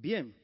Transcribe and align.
Bien, 0.00 0.34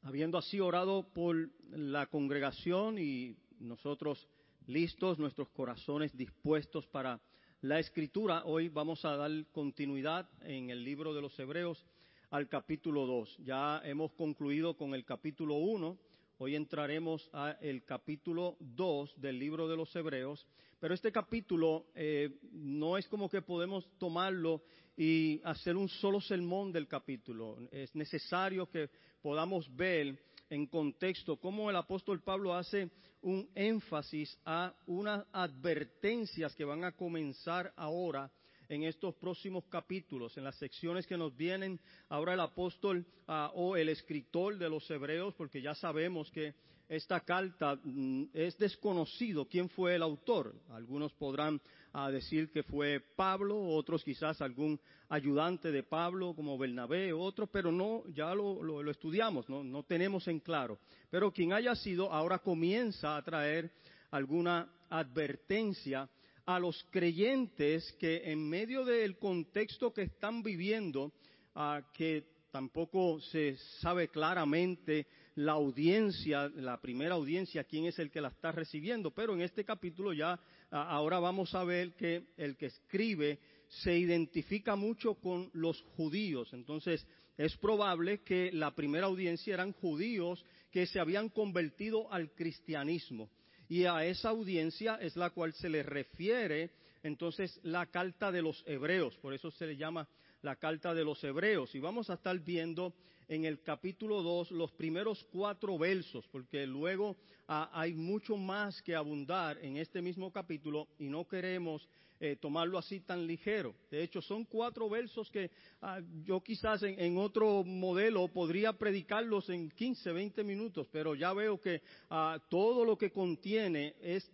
habiendo 0.00 0.38
así 0.38 0.58
orado 0.58 1.02
por 1.12 1.50
la 1.72 2.06
congregación 2.06 2.98
y 2.98 3.36
nosotros 3.60 4.26
listos, 4.66 5.18
nuestros 5.18 5.50
corazones 5.50 6.16
dispuestos 6.16 6.86
para 6.86 7.20
la 7.60 7.78
escritura, 7.80 8.46
hoy 8.46 8.70
vamos 8.70 9.04
a 9.04 9.14
dar 9.14 9.30
continuidad 9.52 10.26
en 10.40 10.70
el 10.70 10.84
libro 10.84 11.12
de 11.12 11.20
los 11.20 11.38
Hebreos 11.38 11.84
al 12.30 12.48
capítulo 12.48 13.04
2. 13.04 13.40
Ya 13.44 13.82
hemos 13.84 14.10
concluido 14.14 14.74
con 14.74 14.94
el 14.94 15.04
capítulo 15.04 15.56
1, 15.56 15.98
hoy 16.38 16.56
entraremos 16.56 17.28
al 17.34 17.84
capítulo 17.84 18.56
2 18.58 19.20
del 19.20 19.38
libro 19.38 19.68
de 19.68 19.76
los 19.76 19.94
Hebreos, 19.94 20.46
pero 20.80 20.94
este 20.94 21.12
capítulo 21.12 21.88
eh, 21.94 22.38
no 22.52 22.96
es 22.96 23.06
como 23.06 23.28
que 23.28 23.42
podemos 23.42 23.86
tomarlo 23.98 24.62
y 24.96 25.40
hacer 25.44 25.76
un 25.76 25.88
solo 25.88 26.20
sermón 26.20 26.72
del 26.72 26.86
capítulo. 26.86 27.56
Es 27.70 27.94
necesario 27.94 28.68
que 28.68 28.90
podamos 29.22 29.74
ver 29.74 30.18
en 30.50 30.66
contexto 30.66 31.36
cómo 31.38 31.70
el 31.70 31.76
apóstol 31.76 32.20
Pablo 32.22 32.54
hace 32.54 32.90
un 33.22 33.48
énfasis 33.54 34.36
a 34.44 34.74
unas 34.86 35.24
advertencias 35.32 36.54
que 36.54 36.64
van 36.64 36.84
a 36.84 36.92
comenzar 36.92 37.72
ahora 37.76 38.30
en 38.68 38.84
estos 38.84 39.14
próximos 39.16 39.64
capítulos, 39.66 40.36
en 40.36 40.44
las 40.44 40.56
secciones 40.56 41.06
que 41.06 41.16
nos 41.16 41.36
vienen 41.36 41.78
ahora 42.08 42.34
el 42.34 42.40
apóstol 42.40 43.06
ah, 43.28 43.50
o 43.54 43.76
el 43.76 43.88
escritor 43.88 44.58
de 44.58 44.68
los 44.68 44.90
hebreos, 44.90 45.34
porque 45.34 45.60
ya 45.60 45.74
sabemos 45.74 46.30
que 46.30 46.54
esta 46.88 47.20
carta 47.20 47.78
mm, 47.82 48.24
es 48.32 48.58
desconocido 48.58 49.46
quién 49.48 49.68
fue 49.68 49.94
el 49.94 50.02
autor. 50.02 50.54
Algunos 50.70 51.12
podrán 51.12 51.60
ah, 51.92 52.10
decir 52.10 52.50
que 52.50 52.62
fue 52.62 53.00
Pablo, 53.16 53.60
otros 53.60 54.04
quizás 54.04 54.40
algún 54.42 54.78
ayudante 55.08 55.70
de 55.70 55.82
Pablo 55.82 56.34
como 56.34 56.58
Bernabé, 56.58 57.12
otros, 57.12 57.48
pero 57.50 57.72
no, 57.72 58.04
ya 58.14 58.34
lo, 58.34 58.90
estudiamos, 58.90 59.48
¿no? 59.48 59.82
tenemos 59.84 60.26
en 60.28 60.40
claro. 60.40 60.78
Pero 61.10 61.32
quien 61.32 61.52
haya 61.52 61.74
sido 61.74 62.12
ahora 62.12 62.38
comienza 62.38 63.16
a 63.16 63.22
traer 63.22 63.70
alguna 64.10 64.70
advertencia 64.90 66.08
a 66.44 66.58
los 66.58 66.84
creyentes 66.90 67.92
que 68.00 68.30
en 68.30 68.48
medio 68.48 68.84
del 68.84 69.16
contexto 69.18 69.92
que 69.92 70.02
están 70.02 70.42
viviendo, 70.42 71.12
ah, 71.54 71.82
que 71.94 72.26
tampoco 72.50 73.20
se 73.20 73.56
sabe 73.80 74.08
claramente 74.08 75.06
la 75.34 75.52
audiencia, 75.52 76.50
la 76.56 76.80
primera 76.80 77.14
audiencia, 77.14 77.64
quién 77.64 77.86
es 77.86 77.98
el 77.98 78.10
que 78.10 78.20
la 78.20 78.28
está 78.28 78.52
recibiendo, 78.52 79.10
pero 79.10 79.34
en 79.34 79.42
este 79.42 79.64
capítulo 79.64 80.12
ya 80.12 80.38
ahora 80.70 81.18
vamos 81.18 81.54
a 81.54 81.64
ver 81.64 81.94
que 81.94 82.26
el 82.36 82.56
que 82.56 82.66
escribe 82.66 83.38
se 83.68 83.96
identifica 83.96 84.76
mucho 84.76 85.14
con 85.14 85.50
los 85.54 85.80
judíos. 85.96 86.52
Entonces, 86.52 87.06
es 87.38 87.56
probable 87.56 88.22
que 88.22 88.52
la 88.52 88.74
primera 88.74 89.06
audiencia 89.06 89.54
eran 89.54 89.72
judíos 89.72 90.44
que 90.70 90.86
se 90.86 91.00
habían 91.00 91.28
convertido 91.28 92.12
al 92.12 92.30
cristianismo. 92.32 93.30
Y 93.68 93.84
a 93.84 94.04
esa 94.04 94.28
audiencia 94.28 94.96
es 94.96 95.16
la 95.16 95.30
cual 95.30 95.54
se 95.54 95.70
le 95.70 95.82
refiere 95.82 96.70
entonces 97.02 97.58
la 97.62 97.86
carta 97.86 98.30
de 98.30 98.42
los 98.42 98.62
hebreos, 98.66 99.16
por 99.18 99.34
eso 99.34 99.50
se 99.50 99.66
le 99.66 99.76
llama 99.76 100.08
la 100.42 100.56
carta 100.56 100.92
de 100.92 101.04
los 101.04 101.22
hebreos. 101.24 101.74
Y 101.74 101.80
vamos 101.80 102.10
a 102.10 102.14
estar 102.14 102.38
viendo 102.38 102.92
en 103.28 103.44
el 103.44 103.62
capítulo 103.62 104.22
2 104.22 104.50
los 104.50 104.72
primeros 104.72 105.24
cuatro 105.32 105.78
versos, 105.78 106.26
porque 106.30 106.66
luego 106.66 107.16
ah, 107.48 107.70
hay 107.72 107.94
mucho 107.94 108.36
más 108.36 108.82
que 108.82 108.94
abundar 108.94 109.58
en 109.62 109.76
este 109.76 110.02
mismo 110.02 110.30
capítulo 110.30 110.88
y 110.98 111.08
no 111.08 111.26
queremos 111.26 111.88
eh, 112.20 112.36
tomarlo 112.36 112.78
así 112.78 113.00
tan 113.00 113.26
ligero. 113.26 113.74
De 113.90 114.02
hecho, 114.02 114.20
son 114.20 114.44
cuatro 114.44 114.88
versos 114.88 115.30
que 115.30 115.50
ah, 115.80 116.00
yo 116.24 116.40
quizás 116.40 116.82
en, 116.82 117.16
otro 117.16 117.64
modelo 117.64 118.28
podría 118.28 118.72
predicarlos 118.72 119.48
en 119.48 119.70
15, 119.70 120.12
20 120.12 120.44
minutos, 120.44 120.88
pero 120.92 121.14
ya 121.14 121.32
veo 121.32 121.60
que 121.60 121.82
ah, 122.10 122.38
todo 122.48 122.84
lo 122.84 122.98
que 122.98 123.10
contiene 123.10 123.94
es 124.00 124.30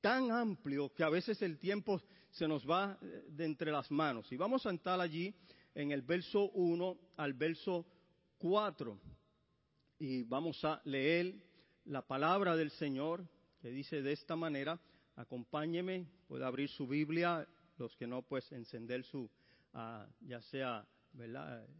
tan 0.00 0.30
amplio 0.30 0.92
que 0.94 1.04
a 1.04 1.10
veces 1.10 1.40
el 1.42 1.58
tiempo 1.58 2.00
se 2.30 2.48
nos 2.48 2.68
va 2.68 2.98
eh, 3.00 3.24
de 3.28 3.44
entre 3.44 3.72
las 3.72 3.90
manos. 3.90 4.30
Y 4.32 4.36
vamos 4.36 4.66
a 4.66 4.70
entrar 4.70 5.00
allí 5.00 5.34
en 5.74 5.92
el 5.92 6.02
verso 6.02 6.50
1 6.50 6.98
al 7.16 7.32
verso 7.34 7.86
4 8.38 8.98
y 9.98 10.22
vamos 10.22 10.64
a 10.64 10.80
leer 10.84 11.34
la 11.84 12.06
palabra 12.06 12.56
del 12.56 12.70
Señor 12.70 13.26
que 13.60 13.70
dice 13.70 14.00
de 14.00 14.12
esta 14.12 14.36
manera, 14.36 14.80
acompáñeme, 15.16 16.06
puede 16.26 16.46
abrir 16.46 16.70
su 16.70 16.86
Biblia, 16.86 17.46
los 17.76 17.94
que 17.96 18.06
no, 18.06 18.22
pues 18.22 18.50
encender 18.52 19.04
su, 19.04 19.30
ah, 19.74 20.06
ya 20.22 20.40
sea 20.40 20.86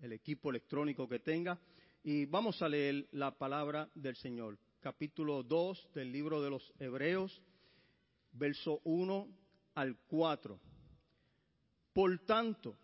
el 0.02 0.12
equipo 0.12 0.50
electrónico 0.50 1.08
que 1.08 1.20
tenga, 1.20 1.58
y 2.02 2.26
vamos 2.26 2.60
a 2.60 2.68
leer 2.68 3.08
la 3.12 3.30
palabra 3.30 3.88
del 3.94 4.16
Señor, 4.16 4.58
capítulo 4.80 5.42
2 5.42 5.90
del 5.94 6.12
libro 6.12 6.42
de 6.42 6.50
los 6.50 6.72
Hebreos, 6.78 7.40
verso 8.32 8.82
1 8.84 9.28
al 9.74 9.96
4. 10.08 10.58
Por 11.92 12.18
tanto, 12.24 12.76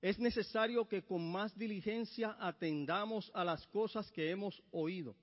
es 0.00 0.18
necesario 0.18 0.86
que 0.86 1.02
con 1.02 1.30
más 1.30 1.56
diligencia 1.56 2.36
atendamos 2.38 3.30
a 3.34 3.44
las 3.44 3.66
cosas 3.68 4.10
que 4.12 4.30
hemos 4.30 4.62
oído, 4.70 5.16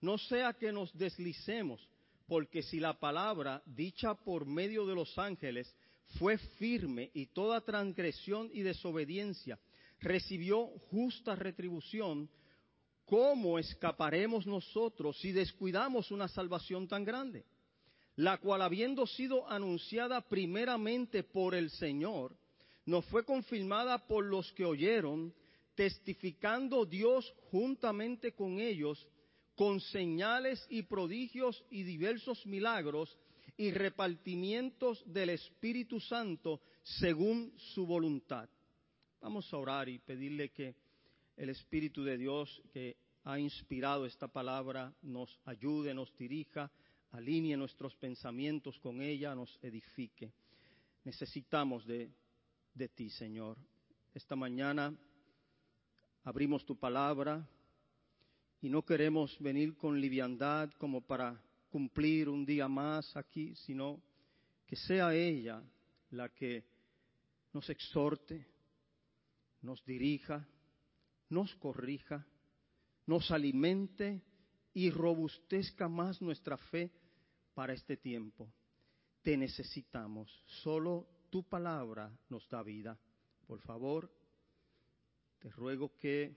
no 0.00 0.18
sea 0.18 0.52
que 0.52 0.72
nos 0.72 0.96
deslicemos, 0.96 1.88
porque 2.26 2.62
si 2.62 2.80
la 2.80 2.98
palabra 2.98 3.62
dicha 3.66 4.14
por 4.14 4.46
medio 4.46 4.84
de 4.86 4.94
los 4.94 5.16
ángeles 5.16 5.72
fue 6.18 6.38
firme 6.38 7.10
y 7.14 7.26
toda 7.26 7.60
transgresión 7.60 8.50
y 8.52 8.62
desobediencia 8.62 9.58
recibió 10.00 10.66
justa 10.90 11.36
retribución, 11.36 12.28
¿cómo 13.04 13.58
escaparemos 13.58 14.46
nosotros 14.46 15.18
si 15.20 15.32
descuidamos 15.32 16.10
una 16.10 16.28
salvación 16.28 16.88
tan 16.88 17.04
grande? 17.04 17.44
La 18.16 18.38
cual 18.38 18.62
habiendo 18.62 19.06
sido 19.06 19.48
anunciada 19.48 20.22
primeramente 20.22 21.22
por 21.22 21.54
el 21.54 21.70
Señor, 21.70 22.36
nos 22.86 23.04
fue 23.06 23.24
confirmada 23.24 24.06
por 24.06 24.24
los 24.24 24.52
que 24.52 24.64
oyeron, 24.64 25.34
testificando 25.74 26.86
Dios 26.86 27.34
juntamente 27.50 28.32
con 28.32 28.58
ellos, 28.58 29.06
con 29.54 29.80
señales 29.80 30.64
y 30.70 30.82
prodigios 30.82 31.62
y 31.70 31.82
diversos 31.82 32.46
milagros 32.46 33.18
y 33.56 33.70
repartimientos 33.70 35.02
del 35.06 35.30
Espíritu 35.30 36.00
Santo 36.00 36.60
según 36.82 37.52
su 37.74 37.86
voluntad. 37.86 38.48
Vamos 39.20 39.52
a 39.52 39.56
orar 39.56 39.88
y 39.88 39.98
pedirle 39.98 40.50
que 40.50 40.74
el 41.36 41.50
Espíritu 41.50 42.04
de 42.04 42.16
Dios 42.16 42.62
que 42.72 42.96
ha 43.24 43.38
inspirado 43.38 44.06
esta 44.06 44.28
palabra 44.28 44.94
nos 45.02 45.38
ayude, 45.44 45.92
nos 45.92 46.16
dirija, 46.16 46.70
alinee 47.12 47.56
nuestros 47.56 47.94
pensamientos 47.96 48.78
con 48.78 49.00
ella, 49.00 49.34
nos 49.34 49.58
edifique. 49.62 50.32
Necesitamos 51.04 51.86
de 51.86 52.10
de 52.76 52.88
ti, 52.90 53.08
Señor. 53.08 53.56
Esta 54.12 54.36
mañana 54.36 54.94
abrimos 56.24 56.64
tu 56.66 56.78
palabra 56.78 57.48
y 58.60 58.68
no 58.68 58.84
queremos 58.84 59.34
venir 59.40 59.76
con 59.76 59.98
liviandad 59.98 60.70
como 60.72 61.00
para 61.00 61.42
cumplir 61.70 62.28
un 62.28 62.44
día 62.44 62.68
más 62.68 63.16
aquí, 63.16 63.54
sino 63.54 64.02
que 64.66 64.76
sea 64.76 65.14
ella 65.14 65.62
la 66.10 66.28
que 66.28 66.64
nos 67.54 67.70
exhorte, 67.70 68.46
nos 69.62 69.82
dirija, 69.86 70.46
nos 71.30 71.54
corrija, 71.56 72.26
nos 73.06 73.30
alimente 73.30 74.22
y 74.76 74.90
robustezca 74.90 75.88
más 75.88 76.20
nuestra 76.20 76.58
fe 76.58 76.90
para 77.54 77.72
este 77.72 77.96
tiempo. 77.96 78.52
Te 79.22 79.34
necesitamos. 79.34 80.30
Solo 80.62 81.08
tu 81.30 81.44
palabra 81.44 82.12
nos 82.28 82.46
da 82.50 82.62
vida. 82.62 83.00
Por 83.46 83.58
favor, 83.62 84.12
te 85.38 85.48
ruego 85.48 85.96
que 85.96 86.36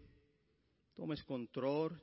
tomes 0.95 1.21
control 1.25 2.01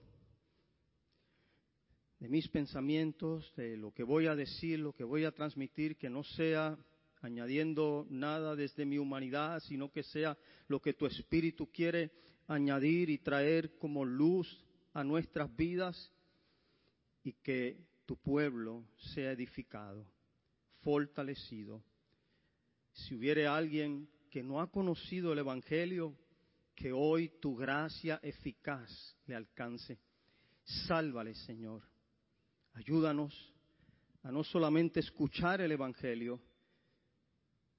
de 2.19 2.29
mis 2.29 2.47
pensamientos, 2.49 3.51
de 3.57 3.79
lo 3.79 3.95
que 3.95 4.03
voy 4.03 4.27
a 4.27 4.37
decir, 4.37 4.79
lo 4.81 4.93
que 4.93 5.05
voy 5.05 5.25
a 5.25 5.33
transmitir, 5.33 5.97
que 5.97 6.11
no 6.11 6.23
sea 6.23 6.77
añadiendo 7.23 8.07
nada 8.11 8.55
desde 8.55 8.85
mi 8.85 8.99
humanidad, 8.99 9.61
sino 9.61 9.91
que 9.91 10.03
sea 10.03 10.37
lo 10.69 10.83
que 10.83 10.93
tu 10.93 11.07
Espíritu 11.07 11.73
quiere 11.73 12.13
añadir 12.47 13.09
y 13.09 13.17
traer 13.17 13.79
como 13.79 14.05
luz 14.05 14.63
a 14.93 15.03
nuestras 15.03 15.57
vidas 15.57 16.13
y 17.27 17.33
que 17.33 17.77
tu 18.07 18.17
pueblo 18.17 18.87
sea 19.13 19.33
edificado, 19.33 20.07
fortalecido 20.83 21.83
si 22.93 23.17
hubiere 23.17 23.49
alguien 23.49 24.09
que 24.31 24.45
no 24.45 24.61
ha 24.61 24.71
conocido 24.71 25.33
el 25.33 25.41
Evangelio, 25.41 26.17
que 26.77 26.93
hoy 26.93 27.29
tu 27.41 27.57
gracia 27.57 28.21
eficaz 28.23 29.17
le 29.27 29.35
alcance. 29.35 29.99
Sálvale, 30.87 31.35
Señor. 31.35 31.83
Ayúdanos 32.75 33.35
a 34.23 34.31
no 34.31 34.45
solamente 34.45 35.01
escuchar 35.01 35.61
el 35.61 35.73
Evangelio, 35.73 36.41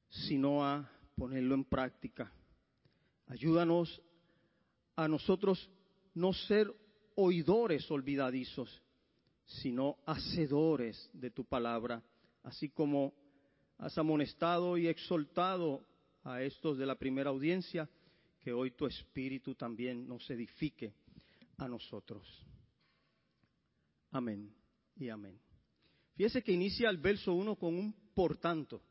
sino 0.10 0.66
a 0.66 0.92
ponerlo 1.16 1.56
en 1.56 1.64
práctica. 1.64 2.30
Ayúdanos 3.28 4.02
a 4.98 5.08
nosotros 5.08 5.70
no 6.16 6.34
ser 6.34 6.70
oidores 7.16 7.90
olvidadizos, 7.90 8.84
sino 9.48 9.98
hacedores 10.06 11.10
de 11.14 11.32
tu 11.32 11.46
palabra, 11.46 12.04
así 12.44 12.70
como 12.70 13.14
has 13.78 13.98
amonestado 13.98 14.78
y 14.78 14.88
exhortado 14.88 15.86
a 16.24 16.42
estos 16.42 16.78
de 16.78 16.86
la 16.86 16.96
primera 16.96 17.30
audiencia, 17.30 17.90
que 18.40 18.52
hoy 18.54 18.72
tu 18.72 18.86
espíritu 18.86 19.56
también 19.56 20.08
nos 20.08 20.30
edifique 20.30 20.94
a 21.58 21.68
nosotros. 21.68 22.28
Amén 24.12 24.54
y 24.96 25.10
amén. 25.10 25.40
Fíjese 26.16 26.44
que 26.44 26.52
inicia 26.52 26.90
el 26.90 26.98
verso 26.98 27.34
1 27.34 27.56
con 27.56 27.76
un 27.76 27.94
por 28.14 28.38
tanto. 28.38 28.82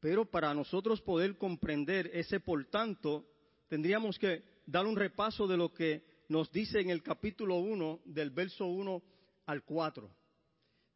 Pero 0.00 0.24
para 0.24 0.52
nosotros 0.52 1.00
poder 1.00 1.36
comprender 1.36 2.10
ese 2.12 2.40
por 2.40 2.64
tanto, 2.66 3.26
tendríamos 3.68 4.18
que 4.18 4.42
dar 4.66 4.86
un 4.86 4.96
repaso 4.96 5.46
de 5.46 5.56
lo 5.56 5.72
que 5.72 6.13
nos 6.28 6.50
dice 6.50 6.80
en 6.80 6.90
el 6.90 7.02
capítulo 7.02 7.56
1, 7.56 8.00
del 8.04 8.30
verso 8.30 8.66
1 8.66 9.02
al 9.46 9.62
4. 9.64 10.10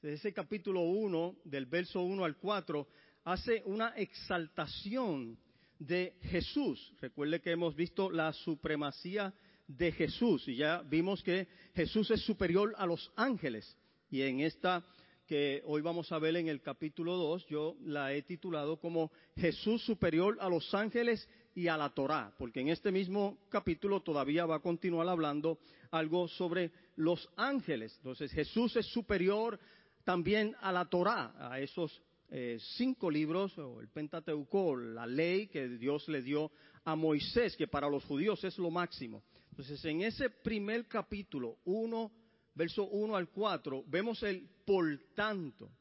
De 0.03 0.15
ese 0.15 0.33
capítulo 0.33 0.83
1, 0.83 1.39
del 1.45 1.67
verso 1.67 2.03
1 2.03 2.25
al 2.25 2.37
4, 2.37 2.87
hace 3.25 3.63
una 3.67 3.89
exaltación 3.97 5.39
de 5.79 6.17
Jesús. 6.23 6.93
Recuerde 7.01 7.41
que 7.41 7.51
hemos 7.51 7.75
visto 7.75 8.11
la 8.11 8.33
supremacía 8.33 9.35
de 9.67 9.93
Jesús 9.93 10.49
y 10.49 10.57
ya 10.57 10.83
vimos 10.83 11.23
que 11.23 11.47
Jesús 11.75 12.11
es 12.11 12.23
superior 12.23 12.75
a 12.79 12.87
los 12.87 13.13
ángeles. 13.17 13.77
Y 14.11 14.23
en 14.23 14.41
esta 14.41 14.85
que 15.27 15.63
hoy 15.67 15.83
vamos 15.83 16.11
a 16.11 16.19
ver 16.19 16.37
en 16.37 16.49
el 16.49 16.63
capítulo 16.63 17.17
2, 17.17 17.47
yo 17.49 17.77
la 17.85 18.15
he 18.15 18.23
titulado 18.23 18.81
como 18.81 19.13
Jesús 19.37 19.85
superior 19.85 20.39
a 20.41 20.49
los 20.49 20.73
ángeles 20.75 21.29
y 21.59 21.67
a 21.67 21.77
la 21.77 21.91
Torá, 21.91 22.33
porque 22.39 22.61
en 22.61 22.69
este 22.69 22.93
mismo 22.93 23.39
capítulo 23.49 24.01
todavía 24.01 24.47
va 24.47 24.57
a 24.57 24.61
continuar 24.61 25.09
hablando 25.09 25.59
algo 25.91 26.29
sobre 26.29 26.71
los 26.95 27.29
ángeles. 27.37 27.95
Entonces 27.97 28.31
Jesús 28.31 28.77
es 28.77 28.87
superior 28.87 29.59
también 30.05 30.55
a 30.61 30.71
la 30.71 30.85
Torá, 30.85 31.35
a 31.51 31.59
esos 31.59 32.01
eh, 32.31 32.59
cinco 32.77 33.11
libros, 33.11 33.59
o 33.59 33.81
el 33.81 33.89
Pentateuco, 33.89 34.77
la 34.77 35.05
ley 35.05 35.49
que 35.49 35.69
Dios 35.69 36.09
le 36.09 36.23
dio 36.23 36.53
a 36.85 36.95
Moisés, 36.95 37.57
que 37.57 37.67
para 37.67 37.89
los 37.89 38.05
judíos 38.05 38.45
es 38.45 38.57
lo 38.57 38.71
máximo. 38.71 39.25
Entonces, 39.51 39.85
en 39.85 40.03
ese 40.03 40.31
primer 40.31 40.87
capítulo, 40.87 41.59
1, 41.65 42.13
verso 42.55 42.85
1 42.85 43.17
al 43.17 43.31
4, 43.31 43.83
vemos 43.89 44.23
el 44.23 44.49
por 44.65 44.87
tanto. 45.17 45.73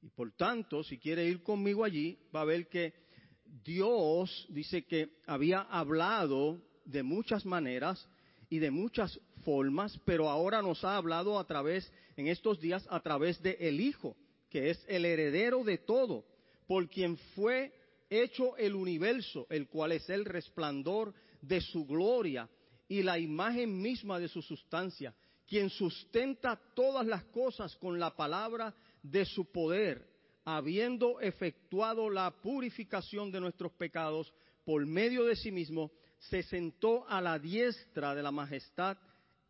Y 0.00 0.08
por 0.08 0.32
tanto, 0.32 0.82
si 0.82 0.98
quiere 0.98 1.24
ir 1.24 1.44
conmigo 1.44 1.84
allí, 1.84 2.18
va 2.34 2.40
a 2.40 2.46
ver 2.46 2.68
que 2.68 3.01
Dios 3.64 4.46
dice 4.48 4.84
que 4.84 5.10
había 5.26 5.60
hablado 5.60 6.60
de 6.84 7.02
muchas 7.02 7.44
maneras 7.44 8.08
y 8.48 8.58
de 8.58 8.70
muchas 8.70 9.20
formas, 9.44 9.98
pero 10.04 10.28
ahora 10.28 10.62
nos 10.62 10.84
ha 10.84 10.96
hablado 10.96 11.38
a 11.38 11.46
través, 11.46 11.92
en 12.16 12.28
estos 12.28 12.60
días, 12.60 12.86
a 12.90 13.00
través 13.00 13.42
de 13.42 13.56
el 13.60 13.80
Hijo, 13.80 14.16
que 14.50 14.70
es 14.70 14.84
el 14.88 15.04
heredero 15.04 15.64
de 15.64 15.78
todo, 15.78 16.24
por 16.66 16.88
quien 16.88 17.16
fue 17.34 17.72
hecho 18.08 18.56
el 18.56 18.74
universo, 18.74 19.46
el 19.50 19.68
cual 19.68 19.92
es 19.92 20.08
el 20.08 20.24
resplandor 20.24 21.14
de 21.40 21.60
su 21.60 21.86
gloria 21.86 22.48
y 22.88 23.02
la 23.02 23.18
imagen 23.18 23.80
misma 23.80 24.18
de 24.18 24.28
su 24.28 24.42
sustancia, 24.42 25.14
quien 25.46 25.70
sustenta 25.70 26.58
todas 26.74 27.06
las 27.06 27.24
cosas 27.24 27.74
con 27.76 27.98
la 27.98 28.14
palabra 28.14 28.74
de 29.02 29.24
su 29.24 29.50
poder, 29.50 30.11
habiendo 30.44 31.20
efectuado 31.20 32.10
la 32.10 32.30
purificación 32.30 33.30
de 33.30 33.40
nuestros 33.40 33.72
pecados 33.72 34.32
por 34.64 34.84
medio 34.86 35.24
de 35.24 35.36
sí 35.36 35.50
mismo, 35.50 35.90
se 36.18 36.42
sentó 36.42 37.08
a 37.08 37.20
la 37.20 37.38
diestra 37.38 38.14
de 38.14 38.22
la 38.22 38.30
majestad 38.30 38.96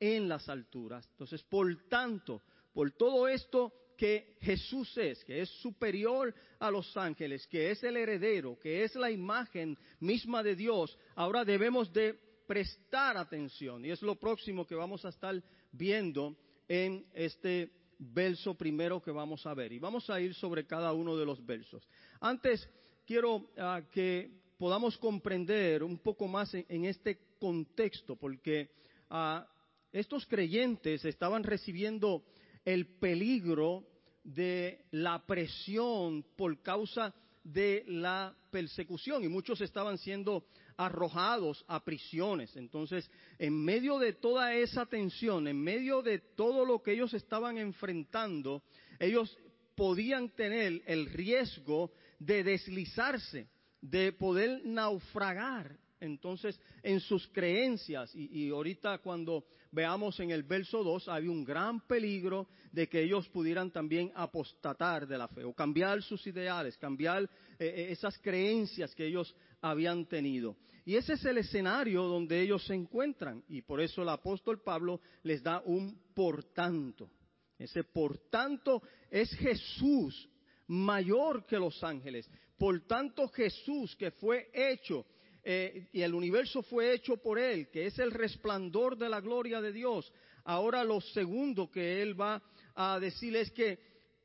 en 0.01 0.29
las 0.29 0.49
alturas. 0.49 1.07
Entonces, 1.13 1.43
por 1.43 1.89
tanto, 1.89 2.43
por 2.73 2.91
todo 2.93 3.29
esto 3.29 3.73
que 3.97 4.37
Jesús 4.41 4.97
es, 4.97 5.23
que 5.25 5.43
es 5.43 5.51
superior 5.61 6.35
a 6.59 6.71
los 6.71 6.97
ángeles, 6.97 7.47
que 7.47 7.71
es 7.71 7.83
el 7.85 7.97
heredero, 7.97 8.59
que 8.59 8.85
es 8.85 8.95
la 8.95 9.11
imagen 9.11 9.79
misma 10.01 10.43
de 10.43 10.57
Dios, 10.57 10.99
ahora 11.15 11.45
debemos 11.45 11.93
de 11.93 12.19
prestar 12.47 13.17
atención. 13.17 13.85
Y 13.85 13.91
es 13.91 14.03
lo 14.03 14.17
próximo 14.17 14.67
que 14.67 14.75
vamos 14.75 15.05
a 15.05 15.11
estar 15.11 15.41
viendo 15.71 16.37
en 16.69 17.07
este 17.15 17.71
verso 18.03 18.55
primero 18.55 19.01
que 19.01 19.11
vamos 19.11 19.47
a 19.47 19.55
ver. 19.55 19.73
Y 19.73 19.79
vamos 19.79 20.11
a 20.11 20.21
ir 20.21 20.35
sobre 20.35 20.67
cada 20.67 20.93
uno 20.93 21.17
de 21.17 21.27
los 21.27 21.45
versos. 21.45 21.87
Antes, 22.21 22.69
quiero 23.07 23.49
ah, 23.57 23.83
que 23.91 24.31
podamos 24.59 24.97
comprender 24.99 25.83
un 25.83 25.99
poco 25.99 26.29
más 26.29 26.55
en, 26.55 26.85
este 26.85 27.19
contexto, 27.39 28.17
porque 28.17 28.71
ah, 29.11 29.47
estos 29.93 30.27
creyentes 30.27 31.05
estaban 31.05 31.43
recibiendo 31.43 32.25
el 32.65 32.87
peligro 32.99 33.87
de 34.25 34.85
la 34.93 35.25
presión 35.27 36.25
por 36.37 36.63
causa 36.63 37.15
de 37.45 37.85
la 37.87 38.35
persecución 38.51 39.25
y 39.25 39.29
muchos 39.29 39.61
estaban 39.61 39.99
siendo 39.99 40.45
arrojados 40.77 41.65
a 41.69 41.85
prisiones. 41.85 42.55
Entonces, 42.57 43.11
en 43.39 43.65
medio 43.65 43.99
de 43.99 44.13
toda 44.13 44.55
esa 44.55 44.87
tensión, 44.87 45.49
en 45.49 45.61
medio 45.61 46.03
de 46.03 46.19
todo 46.19 46.65
lo 46.65 46.83
que 46.83 46.93
ellos 46.93 47.15
estaban 47.15 47.59
enfrentando, 47.59 48.63
ellos 48.99 49.37
podían 49.75 50.29
tener 50.31 50.83
el 50.87 51.07
riesgo 51.07 51.93
de 52.19 52.45
deslizarse, 52.45 53.49
de 53.81 54.13
poder 54.13 54.63
naufragar 54.65 55.77
entonces 56.03 56.61
en 56.83 57.01
sus 57.01 57.27
creencias. 57.29 58.15
Y, 58.15 58.51
ahorita 58.51 58.99
cuando 58.99 59.47
veamos 59.71 60.19
en 60.21 60.31
el 60.31 60.43
verso 60.43 60.83
2, 60.83 61.09
hay 61.09 61.29
un 61.29 61.45
gran 61.45 61.81
peligro 61.87 62.49
de 62.73 62.89
que 62.89 63.03
ellos 63.03 63.29
pudieran 63.29 63.71
también 63.71 64.13
apostatar 64.15 65.07
de 65.07 65.17
la 65.17 65.29
fe 65.29 65.45
o 65.45 65.55
cambiar 65.55 66.03
sus 66.03 66.27
ideales, 66.27 66.77
cambiar 66.77 67.23
eh, 67.25 67.29
eh, 67.59 67.87
esas 67.91 68.19
creencias 68.19 68.95
que 68.95 69.07
ellos 69.07 69.35
habían 69.61 70.07
tenido. 70.07 70.57
Y 70.85 70.97
ese 70.97 71.13
es 71.15 71.25
el 71.25 71.39
escenario 71.39 72.03
donde 72.03 72.41
ellos 72.41 72.67
se 72.67 72.75
encuentran. 72.75 73.45
Y 73.49 73.63
por 73.63 73.81
eso 73.81 74.03
el 74.03 74.09
apóstol 74.09 74.61
Pablo 74.61 75.01
les 75.23 75.43
da 75.43 75.63
un 75.65 75.97
por 76.15 76.43
tanto. 76.53 77.09
Ese 77.57 77.85
por 77.85 78.19
tanto 78.29 78.83
es 79.09 79.31
Jesús 79.37 80.29
mayor 80.67 81.47
que 81.47 81.59
los 81.59 81.83
ángeles. 81.85 82.29
Por 82.59 82.81
tanto 82.87 83.29
Jesús 83.29 83.95
que 83.97 84.11
fue 84.11 84.51
hecho 84.53 85.07
eh, 85.45 85.89
y 85.93 86.03
el 86.03 86.15
universo 86.15 86.63
fue 86.63 86.93
hecho 86.95 87.17
por 87.17 87.39
Él, 87.39 87.69
que 87.69 87.87
es 87.87 87.99
el 87.99 88.11
resplandor 88.11 88.97
de 88.97 89.09
la 89.09 89.21
gloria 89.21 89.61
de 89.61 89.73
Dios. 89.73 90.13
Ahora 90.45 90.85
lo 90.85 91.01
segundo 91.01 91.71
que 91.71 92.01
Él 92.03 92.21
va 92.21 92.43
a 92.75 92.99
decir 93.01 93.35
es 93.37 93.51
que 93.51 93.79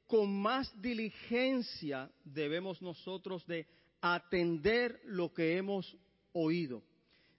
con 0.05 0.33
más 0.41 0.71
diligencia 0.81 2.09
debemos 2.23 2.81
nosotros 2.81 3.45
de 3.45 3.67
atender 4.01 5.01
lo 5.05 5.33
que 5.33 5.57
hemos 5.57 5.97
oído. 6.33 6.83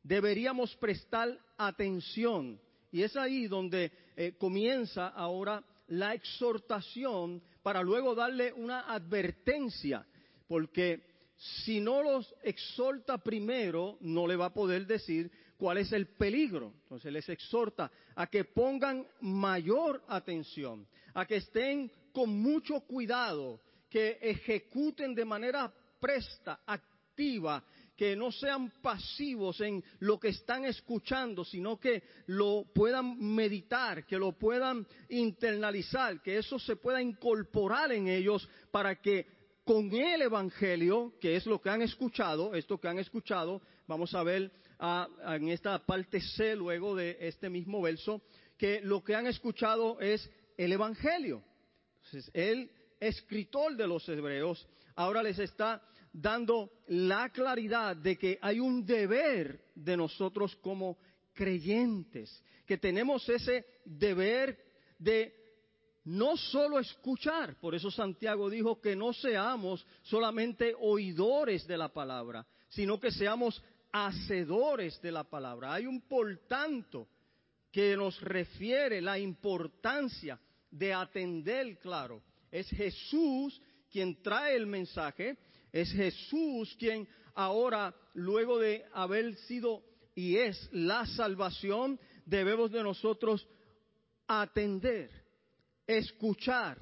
Deberíamos 0.03 0.75
prestar 0.77 1.39
atención. 1.57 2.61
Y 2.91 3.03
es 3.03 3.17
ahí 3.17 3.47
donde 3.47 3.93
eh, 4.17 4.35
comienza 4.39 5.09
ahora 5.09 5.63
la 5.89 6.15
exhortación 6.15 7.43
para 7.63 7.83
luego 7.83 8.15
darle 8.15 8.53
una 8.53 8.93
advertencia, 8.93 10.07
porque 10.47 11.03
si 11.39 11.81
no 11.81 12.03
los 12.03 12.35
exhorta 12.43 13.19
primero, 13.19 13.97
no 14.01 14.27
le 14.27 14.35
va 14.35 14.47
a 14.47 14.53
poder 14.53 14.87
decir 14.87 15.31
cuál 15.57 15.79
es 15.79 15.93
el 15.93 16.09
peligro. 16.09 16.75
Entonces 16.83 17.13
les 17.13 17.29
exhorta 17.29 17.91
a 18.17 18.27
que 18.27 18.45
pongan 18.45 19.07
mayor 19.21 20.03
atención, 20.09 20.87
a 21.15 21.27
que 21.27 21.37
estén 21.37 21.91
con 22.13 22.31
mucho 22.43 22.81
cuidado, 22.81 23.61
que 23.89 24.19
ejecuten 24.21 25.15
de 25.15 25.25
manera 25.25 25.73
presta, 26.01 26.61
activa, 26.67 27.63
que 27.97 28.17
no 28.17 28.31
sean 28.31 28.71
pasivos 28.81 29.61
en 29.61 29.83
lo 30.01 30.19
que 30.19 30.29
están 30.29 30.65
escuchando, 30.65 31.45
sino 31.45 31.79
que 31.79 32.03
lo 32.27 32.65
puedan 32.73 33.19
meditar, 33.19 34.07
que 34.07 34.19
lo 34.19 34.33
puedan 34.33 34.87
internalizar, 35.09 36.21
que 36.21 36.39
eso 36.39 36.59
se 36.59 36.77
pueda 36.77 37.03
incorporar 37.03 37.93
en 37.93 38.09
ellos 38.09 38.49
para 38.71 39.01
que 39.01 39.38
con 39.69 39.93
el 39.93 40.23
Evangelio, 40.23 41.13
que 41.21 41.37
es 41.37 41.45
lo 41.45 41.61
que 41.61 41.69
han 41.69 41.83
escuchado, 41.83 42.55
esto 42.55 42.81
que 42.81 42.89
han 42.89 42.99
escuchado, 42.99 43.61
vamos 43.87 44.15
a 44.15 44.23
ver 44.23 44.51
ah, 44.79 45.07
en 45.37 45.51
esta 45.51 45.79
parte 45.85 46.23
C 46.23 46.57
luego 46.57 46.97
de 46.97 47.19
este 47.21 47.51
mismo 47.51 47.83
verso, 47.83 48.23
que 48.57 48.81
lo 48.81 49.05
que 49.05 49.15
han 49.15 49.27
escuchado 49.27 50.01
es 50.01 50.27
el 50.57 50.73
Evangelio. 50.73 51.45
El 52.33 52.71
escritor 52.99 53.77
de 53.77 53.87
los 53.87 54.09
hebreos 54.09 54.67
ahora 54.97 55.23
les 55.23 55.39
está 55.39 55.83
dando 56.15 56.73
la 56.87 57.29
claridad 57.29 57.95
de 57.95 58.17
que 58.17 58.39
hay 58.41 58.61
un 58.61 58.87
deber 58.87 59.67
de 59.75 59.99
nosotros 59.99 60.57
como 60.63 60.97
creyentes, 61.35 62.43
que 62.65 62.79
tenemos 62.79 63.29
ese 63.29 63.67
deber 63.85 64.59
de 64.99 65.48
no 66.09 66.39
solo 66.39 66.79
escuchar, 66.79 67.61
por 67.61 67.75
eso 67.75 67.91
Santiago 67.91 68.49
dijo 68.49 68.81
que 68.81 68.97
no 68.97 69.13
seamos 69.13 69.87
solamente 70.03 70.75
oidores 70.81 71.67
de 71.67 71.77
la 71.77 71.93
palabra, 71.93 72.47
sino 72.71 72.99
que 72.99 73.11
seamos 73.11 73.63
hacedores 73.93 74.99
de 75.03 75.13
la 75.13 75.25
palabra. 75.25 75.75
Hay 75.75 75.87
un 75.87 76.01
por 76.01 76.35
tanto 76.49 77.09
que 77.71 77.95
nos 77.95 78.19
refiere 78.23 79.03
la 79.03 79.19
importancia 79.19 80.41
de 80.71 80.95
atender, 80.95 81.79
claro. 81.79 82.23
Es 82.51 82.71
Jesús 82.71 83.61
quien 83.91 84.23
trae 84.23 84.57
el 84.57 84.67
mensaje, 84.67 85.37
es 85.71 85.93
Jesús 85.93 86.75
quien 86.79 87.07
ahora, 87.35 87.95
luego 88.15 88.59
de 88.59 88.87
haber 88.95 89.37
sido 89.37 89.83
y 90.15 90.37
es 90.37 90.71
la 90.73 91.05
salvación, 91.05 92.01
debemos 92.25 92.73
de 92.73 92.83
nosotros 92.83 93.47
atender, 94.27 95.28
escuchar 95.89 96.79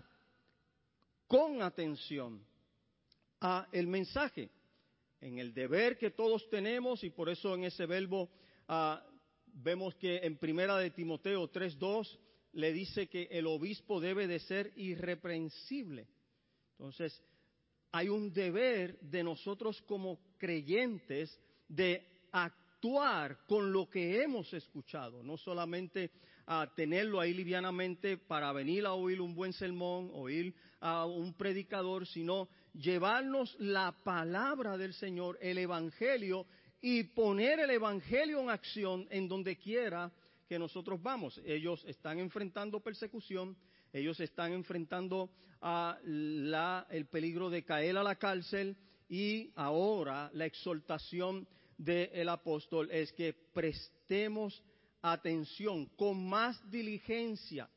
con 1.28 1.62
atención 1.62 2.44
a 3.40 3.68
el 3.72 3.86
mensaje, 3.86 4.50
en 5.20 5.38
el 5.38 5.54
deber 5.54 5.96
que 5.96 6.10
todos 6.10 6.48
tenemos 6.50 7.02
y 7.04 7.10
por 7.10 7.28
eso 7.28 7.54
en 7.54 7.64
ese 7.64 7.86
verbo 7.86 8.28
ah, 8.68 9.02
vemos 9.46 9.94
que 9.94 10.18
en 10.18 10.36
primera 10.36 10.76
de 10.76 10.90
Timoteo 10.90 11.50
3:2 11.50 12.18
le 12.52 12.72
dice 12.72 13.06
que 13.06 13.28
el 13.30 13.46
obispo 13.46 14.00
debe 14.00 14.26
de 14.26 14.40
ser 14.40 14.72
irreprensible. 14.76 16.08
Entonces, 16.72 17.22
hay 17.92 18.08
un 18.08 18.32
deber 18.32 18.98
de 19.00 19.22
nosotros 19.22 19.80
como 19.82 20.18
creyentes 20.36 21.38
de 21.68 22.26
actuar 22.32 23.44
con 23.46 23.72
lo 23.72 23.88
que 23.88 24.22
hemos 24.22 24.52
escuchado, 24.52 25.22
no 25.22 25.36
solamente 25.36 26.10
a 26.46 26.72
tenerlo 26.74 27.20
ahí 27.20 27.34
livianamente 27.34 28.16
para 28.16 28.52
venir 28.52 28.86
a 28.86 28.92
oír 28.92 29.20
un 29.20 29.34
buen 29.34 29.52
sermón, 29.52 30.10
oír 30.14 30.54
a 30.80 31.04
un 31.04 31.34
predicador, 31.34 32.06
sino 32.06 32.48
llevarnos 32.72 33.56
la 33.58 33.92
palabra 34.04 34.76
del 34.76 34.94
Señor, 34.94 35.38
el 35.40 35.58
Evangelio, 35.58 36.46
y 36.80 37.02
poner 37.02 37.58
el 37.58 37.70
Evangelio 37.70 38.40
en 38.40 38.50
acción 38.50 39.08
en 39.10 39.26
donde 39.26 39.56
quiera 39.56 40.12
que 40.48 40.58
nosotros 40.58 41.02
vamos. 41.02 41.40
Ellos 41.44 41.84
están 41.86 42.20
enfrentando 42.20 42.80
persecución, 42.80 43.56
ellos 43.92 44.20
están 44.20 44.52
enfrentando 44.52 45.30
a 45.60 45.98
la, 46.04 46.86
el 46.90 47.06
peligro 47.06 47.50
de 47.50 47.64
caer 47.64 47.96
a 47.96 48.04
la 48.04 48.16
cárcel 48.16 48.76
y 49.08 49.50
ahora 49.56 50.30
la 50.32 50.46
exhortación 50.46 51.48
del 51.78 52.28
apóstol 52.28 52.88
es 52.90 53.12
que 53.12 53.34
prestemos 53.52 54.62
atención, 55.12 55.86
con 55.96 56.28
más 56.28 56.58
diligencia, 56.70 57.68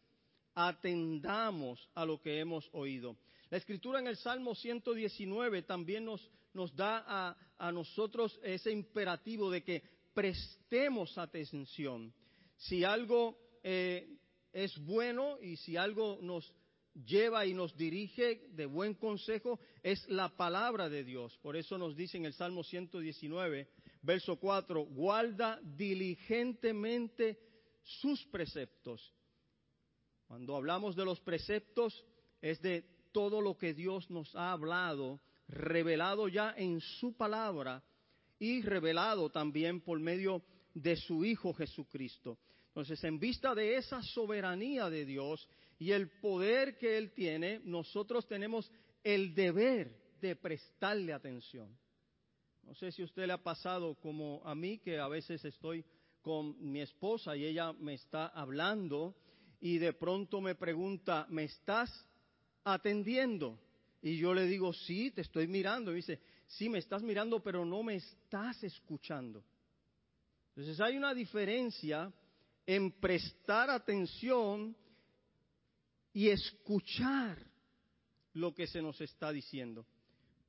atendamos 0.56 1.90
a 1.96 2.06
lo 2.06 2.20
que 2.20 2.40
hemos 2.40 2.70
oído. 2.74 3.18
La 3.50 3.58
escritura 3.58 4.00
en 4.00 4.08
el 4.08 4.18
Salmo 4.18 4.56
119 4.56 5.64
también 5.64 6.06
nos, 6.06 6.76
da 6.76 7.04
a, 7.08 7.38
a 7.58 7.72
nosotros 7.72 8.40
ese 8.44 8.72
imperativo 8.72 9.50
de 9.50 9.64
que 9.64 9.84
prestemos 10.14 11.18
atención. 11.18 12.14
Si 12.58 12.84
algo 12.84 13.38
eh, 13.64 14.18
es 14.52 14.78
bueno 14.80 15.40
y 15.42 15.56
si 15.58 15.78
algo 15.78 16.20
nos 16.22 16.54
lleva 16.94 17.46
y 17.46 17.54
nos 17.54 17.76
dirige 17.76 18.48
de 18.52 18.66
buen 18.66 18.96
consejo, 18.96 19.60
es 19.84 20.08
la 20.10 20.30
palabra 20.36 20.90
de 20.90 21.04
Dios. 21.04 21.38
Por 21.42 21.56
eso 21.56 21.78
nos 21.78 21.96
dice 21.96 22.18
en 22.18 22.26
el 22.26 22.34
Salmo 22.34 22.64
119, 22.64 23.70
verso 24.02 24.38
4, 24.38 24.82
guarda 24.86 25.60
diligentemente 25.64 27.40
sus 27.84 28.24
preceptos. 28.28 29.14
Cuando 30.28 30.56
hablamos 30.56 30.96
de 30.96 31.06
los 31.06 31.20
preceptos, 31.22 32.06
es 32.42 32.62
de 32.62 32.84
todo 33.12 33.42
lo 33.42 33.58
que 33.58 33.74
Dios 33.74 34.10
nos 34.10 34.36
ha 34.36 34.52
hablado, 34.52 35.20
revelado 35.48 36.28
ya 36.28 36.54
en 36.56 36.80
su 36.80 37.18
palabra 37.18 37.84
y 38.38 38.62
revelado 38.62 39.30
también 39.30 39.82
por 39.82 40.00
medio 40.00 40.44
de 40.74 40.96
su 40.96 41.26
Hijo 41.26 41.54
Jesucristo. 41.54 42.38
Entonces, 42.68 43.04
en 43.04 43.20
vista 43.20 43.56
de 43.56 43.76
esa 43.76 44.02
soberanía 44.04 44.90
de 44.90 45.06
Dios 45.06 45.48
y 45.80 45.92
el 45.92 46.10
poder 46.22 46.78
que 46.78 46.98
Él 46.98 47.12
tiene, 47.12 47.60
nosotros 47.64 48.28
tenemos 48.28 48.72
el 49.04 49.34
deber 49.34 50.16
de 50.22 50.36
prestarle 50.36 51.14
atención. 51.14 51.76
No 52.70 52.76
sé 52.76 52.92
si 52.92 53.02
usted 53.02 53.26
le 53.26 53.34
ha 53.34 53.42
pasado 53.42 53.96
como 53.96 54.44
a 54.46 54.54
mí, 54.54 54.78
que 54.78 55.00
a 55.00 55.08
veces 55.08 55.44
estoy 55.44 55.84
con 56.22 56.72
mi 56.72 56.82
esposa 56.82 57.36
y 57.36 57.44
ella 57.44 57.74
me 57.74 57.96
está 57.96 58.28
hablando 58.28 59.16
y 59.60 59.80
de 59.80 59.94
pronto 59.94 60.40
me 60.40 60.54
pregunta, 60.54 61.26
¿me 61.30 61.46
estás 61.46 61.90
atendiendo? 62.64 63.60
Y 64.04 64.18
yo 64.18 64.36
le 64.36 64.46
digo, 64.46 64.72
sí, 64.72 65.10
te 65.10 65.22
estoy 65.22 65.48
mirando. 65.48 65.92
Y 65.92 65.96
dice, 65.96 66.20
sí, 66.46 66.70
me 66.70 66.78
estás 66.78 67.02
mirando, 67.02 67.42
pero 67.42 67.66
no 67.66 67.82
me 67.82 67.96
estás 67.96 68.64
escuchando. 68.64 69.44
Entonces 70.50 70.80
hay 70.80 70.96
una 70.96 71.16
diferencia 71.16 72.14
en 72.68 72.92
prestar 73.00 73.72
atención 73.72 74.78
y 76.14 76.30
escuchar 76.30 77.36
lo 78.34 78.54
que 78.54 78.68
se 78.68 78.80
nos 78.80 79.02
está 79.02 79.32
diciendo 79.32 79.88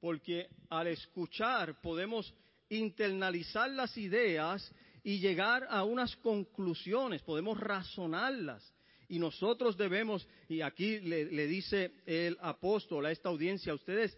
porque 0.00 0.48
al 0.68 0.88
escuchar 0.88 1.80
podemos 1.80 2.32
internalizar 2.68 3.70
las 3.70 3.96
ideas 3.96 4.72
y 5.02 5.18
llegar 5.18 5.66
a 5.68 5.84
unas 5.84 6.14
conclusiones, 6.16 7.22
podemos 7.22 7.58
razonarlas. 7.58 8.72
Y 9.08 9.18
nosotros 9.18 9.76
debemos, 9.76 10.26
y 10.48 10.60
aquí 10.60 11.00
le, 11.00 11.46
dice 11.46 11.92
el 12.06 12.38
apóstol 12.40 13.06
a 13.06 13.10
esta 13.10 13.28
audiencia, 13.28 13.74
ustedes 13.74 14.16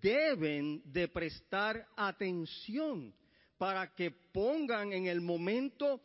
deben 0.00 0.80
de 0.84 1.08
prestar 1.08 1.86
atención 1.96 3.12
para 3.56 3.92
que 3.94 4.12
pongan 4.12 4.92
en 4.92 5.06
el 5.06 5.20
momento 5.20 6.02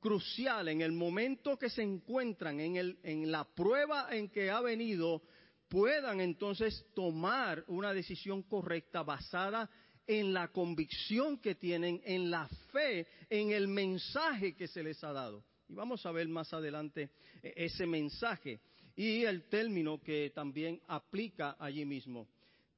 crucial, 0.00 0.68
en 0.68 0.80
el 0.80 0.90
momento 0.90 1.56
que 1.56 1.70
se 1.70 1.82
encuentran, 1.82 2.58
en, 2.58 2.76
el, 2.76 2.98
en 3.04 3.30
la 3.30 3.44
prueba 3.44 4.08
en 4.10 4.28
que 4.28 4.50
ha 4.50 4.60
venido, 4.60 5.22
puedan 5.68 6.20
entonces 6.20 6.86
tomar 6.94 7.64
una 7.68 7.92
decisión 7.92 8.42
correcta 8.42 9.02
basada 9.02 9.70
en 10.06 10.32
la 10.32 10.48
convicción 10.48 11.38
que 11.38 11.54
tienen, 11.54 12.00
en 12.04 12.30
la 12.30 12.48
fe, 12.72 13.06
en 13.28 13.50
el 13.50 13.68
mensaje 13.68 14.56
que 14.56 14.66
se 14.66 14.82
les 14.82 15.02
ha 15.04 15.12
dado. 15.12 15.44
Y 15.68 15.74
vamos 15.74 16.04
a 16.06 16.12
ver 16.12 16.28
más 16.28 16.52
adelante 16.54 17.10
eh, 17.42 17.52
ese 17.56 17.86
mensaje 17.86 18.60
y 18.96 19.24
el 19.24 19.44
término 19.48 20.00
que 20.02 20.32
también 20.34 20.80
aplica 20.88 21.56
allí 21.58 21.84
mismo. 21.84 22.26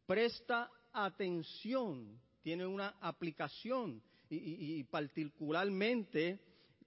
Presta 0.06 0.70
atención, 0.92 2.20
tiene 2.42 2.66
una 2.66 2.97
aplicación 3.00 4.02
y 4.28 4.85
particularmente 4.85 6.38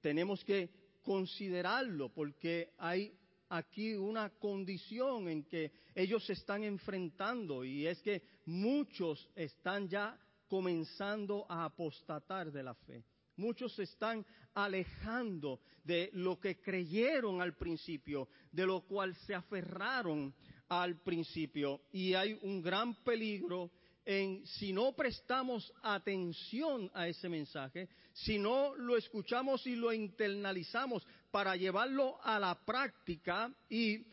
tenemos 0.01 0.45
que 0.45 0.69
considerarlo 1.01 2.09
porque 2.09 2.73
hay 2.77 3.13
aquí 3.57 3.93
una 3.93 4.29
condición 4.31 5.29
en 5.29 5.43
que 5.43 5.71
ellos 5.93 6.25
se 6.25 6.33
están 6.33 6.63
enfrentando 6.63 7.63
y 7.63 7.85
es 7.85 8.01
que 8.01 8.23
muchos 8.45 9.29
están 9.35 9.87
ya 9.87 10.19
comenzando 10.47 11.45
a 11.47 11.65
apostatar 11.65 12.51
de 12.51 12.63
la 12.63 12.73
fe. 12.73 13.03
Muchos 13.35 13.75
se 13.75 13.83
están 13.83 14.25
alejando 14.53 15.59
de 15.83 16.09
lo 16.13 16.39
que 16.39 16.61
creyeron 16.61 17.41
al 17.41 17.55
principio, 17.55 18.27
de 18.51 18.65
lo 18.65 18.81
cual 18.81 19.15
se 19.27 19.35
aferraron 19.35 20.33
al 20.69 21.01
principio. 21.01 21.81
Y 21.91 22.13
hay 22.13 22.37
un 22.41 22.61
gran 22.61 22.95
peligro 23.03 23.71
en 24.05 24.45
si 24.45 24.73
no 24.73 24.93
prestamos 24.93 25.73
atención 25.81 26.91
a 26.93 27.07
ese 27.07 27.29
mensaje, 27.29 27.87
si 28.13 28.37
no 28.37 28.75
lo 28.75 28.97
escuchamos 28.97 29.65
y 29.65 29.75
lo 29.75 29.93
internalizamos 29.93 31.05
para 31.31 31.55
llevarlo 31.55 32.19
a 32.23 32.39
la 32.39 32.55
práctica 32.65 33.53
y 33.69 34.05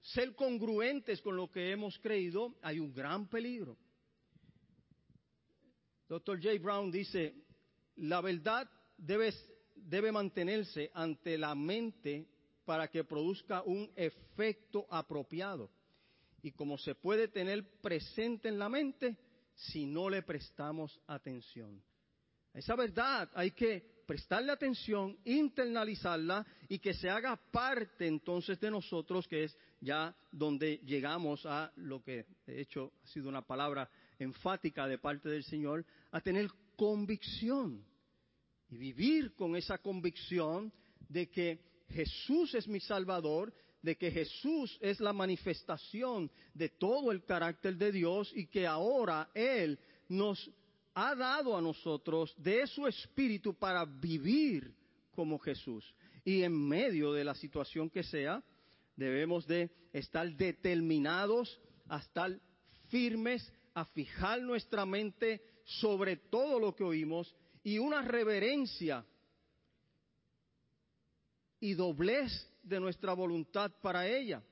ser 0.00 0.34
congruentes 0.34 1.20
con 1.20 1.36
lo 1.36 1.50
que 1.50 1.70
hemos 1.70 1.98
creído, 1.98 2.54
hay 2.62 2.78
un 2.78 2.92
gran 2.92 3.28
peligro. 3.28 3.76
Dr. 6.08 6.42
J. 6.42 6.58
Brown 6.60 6.90
dice, 6.90 7.34
la 7.96 8.20
verdad 8.20 8.68
debe 8.96 10.12
mantenerse 10.12 10.90
ante 10.94 11.38
la 11.38 11.54
mente 11.54 12.28
para 12.64 12.88
que 12.88 13.04
produzca 13.04 13.62
un 13.62 13.90
efecto 13.96 14.86
apropiado 14.90 15.70
y 16.44 16.52
como 16.52 16.76
se 16.76 16.94
puede 16.94 17.28
tener 17.28 17.80
presente 17.80 18.50
en 18.50 18.58
la 18.58 18.68
mente 18.68 19.16
si 19.54 19.86
no 19.86 20.10
le 20.10 20.22
prestamos 20.22 21.00
atención. 21.06 21.82
esa 22.52 22.76
verdad 22.76 23.30
hay 23.34 23.52
que 23.52 24.04
prestarle 24.06 24.52
atención, 24.52 25.18
internalizarla 25.24 26.46
y 26.68 26.78
que 26.80 26.92
se 26.92 27.08
haga 27.08 27.34
parte 27.50 28.06
entonces 28.06 28.60
de 28.60 28.70
nosotros, 28.70 29.26
que 29.26 29.44
es 29.44 29.56
ya 29.80 30.14
donde 30.30 30.82
llegamos 30.84 31.46
a 31.46 31.72
lo 31.76 32.02
que 32.02 32.26
de 32.44 32.60
hecho 32.60 32.92
ha 33.02 33.06
sido 33.06 33.30
una 33.30 33.40
palabra 33.40 33.88
enfática 34.18 34.86
de 34.86 34.98
parte 34.98 35.30
del 35.30 35.44
Señor, 35.44 35.86
a 36.10 36.20
tener 36.20 36.50
convicción 36.76 37.82
y 38.68 38.76
vivir 38.76 39.34
con 39.34 39.56
esa 39.56 39.78
convicción 39.78 40.70
de 41.08 41.30
que 41.30 41.84
Jesús 41.88 42.54
es 42.54 42.68
mi 42.68 42.80
Salvador 42.80 43.54
de 43.84 43.98
que 43.98 44.10
Jesús 44.10 44.78
es 44.80 44.98
la 44.98 45.12
manifestación 45.12 46.30
de 46.54 46.70
todo 46.70 47.12
el 47.12 47.22
carácter 47.22 47.76
de 47.76 47.92
Dios 47.92 48.32
y 48.34 48.46
que 48.46 48.66
ahora 48.66 49.28
Él 49.34 49.78
nos 50.08 50.50
ha 50.94 51.14
dado 51.14 51.54
a 51.54 51.60
nosotros 51.60 52.34
de 52.38 52.66
su 52.66 52.86
espíritu 52.86 53.52
para 53.52 53.84
vivir 53.84 54.74
como 55.10 55.38
Jesús. 55.38 55.84
Y 56.24 56.44
en 56.44 56.66
medio 56.66 57.12
de 57.12 57.24
la 57.24 57.34
situación 57.34 57.90
que 57.90 58.02
sea, 58.02 58.42
debemos 58.96 59.46
de 59.46 59.70
estar 59.92 60.32
determinados 60.32 61.60
a 61.86 61.98
estar 61.98 62.40
firmes, 62.88 63.52
a 63.74 63.84
fijar 63.84 64.40
nuestra 64.40 64.86
mente 64.86 65.42
sobre 65.62 66.16
todo 66.16 66.58
lo 66.58 66.74
que 66.74 66.84
oímos 66.84 67.34
y 67.62 67.76
una 67.76 68.00
reverencia 68.00 69.04
y 71.60 71.74
doblez 71.74 72.48
de 72.64 72.80
nuestra 72.80 73.12
voluntad 73.12 73.70
para 73.80 74.06
ella, 74.08 74.42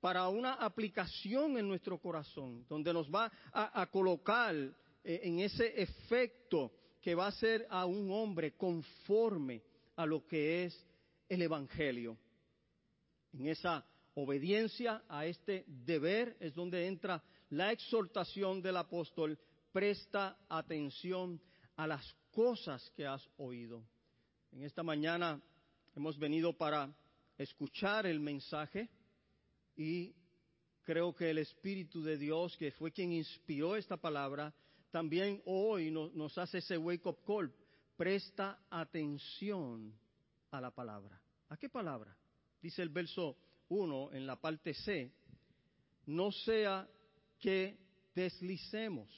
para 0.00 0.28
una 0.28 0.54
aplicación 0.54 1.58
en 1.58 1.68
nuestro 1.68 1.98
corazón, 1.98 2.64
donde 2.68 2.92
nos 2.92 3.10
va 3.10 3.30
a, 3.52 3.86
colocar 3.86 4.54
eh, 4.54 5.20
en 5.24 5.40
ese 5.40 5.80
efecto 5.80 6.72
que 7.00 7.14
va 7.14 7.26
a 7.26 7.32
ser 7.32 7.66
a 7.70 7.86
un 7.86 8.10
hombre 8.10 8.52
conforme 8.52 9.62
a 9.96 10.06
lo 10.06 10.26
que 10.26 10.64
es 10.64 10.86
el 11.28 11.42
Evangelio. 11.42 12.16
En 13.32 13.48
esa 13.48 13.84
obediencia 14.14 15.02
a 15.08 15.26
este 15.26 15.64
deber 15.66 16.36
es 16.40 16.54
donde 16.54 16.86
entra 16.86 17.22
la 17.50 17.72
exhortación 17.72 18.62
del 18.62 18.76
apóstol, 18.76 19.38
presta 19.72 20.36
atención 20.48 21.40
a 21.76 21.86
las 21.86 22.14
cosas 22.32 22.90
que 22.96 23.06
has 23.06 23.26
oído. 23.36 23.82
En 24.52 24.62
esta 24.62 24.82
mañana 24.82 25.40
hemos 25.94 26.18
venido 26.18 26.52
para 26.52 26.92
escuchar 27.42 28.04
el 28.04 28.20
mensaje 28.20 28.90
y 29.74 30.14
creo 30.82 31.14
que 31.14 31.30
el 31.30 31.38
Espíritu 31.38 32.02
de 32.02 32.18
Dios, 32.18 32.54
que 32.58 32.70
fue 32.72 32.92
quien 32.92 33.12
inspiró 33.12 33.76
esta 33.76 33.96
palabra, 33.96 34.52
también 34.90 35.40
hoy 35.46 35.90
nos, 35.90 36.36
hace 36.36 36.58
ese 36.58 36.76
wake-up 36.76 37.24
call. 37.26 37.50
Presta 37.96 38.60
atención 38.68 39.94
a 40.50 40.60
la 40.60 40.70
palabra. 40.70 41.18
¿A 41.48 41.56
qué 41.56 41.70
palabra? 41.70 42.14
Dice 42.60 42.82
el 42.82 42.90
verso 42.90 43.38
1 43.68 44.12
en 44.12 44.26
la 44.26 44.36
parte 44.38 44.74
C. 44.74 45.10
No 46.06 46.32
sea 46.32 46.86
que 47.38 47.78
deslicemos. 48.14 49.08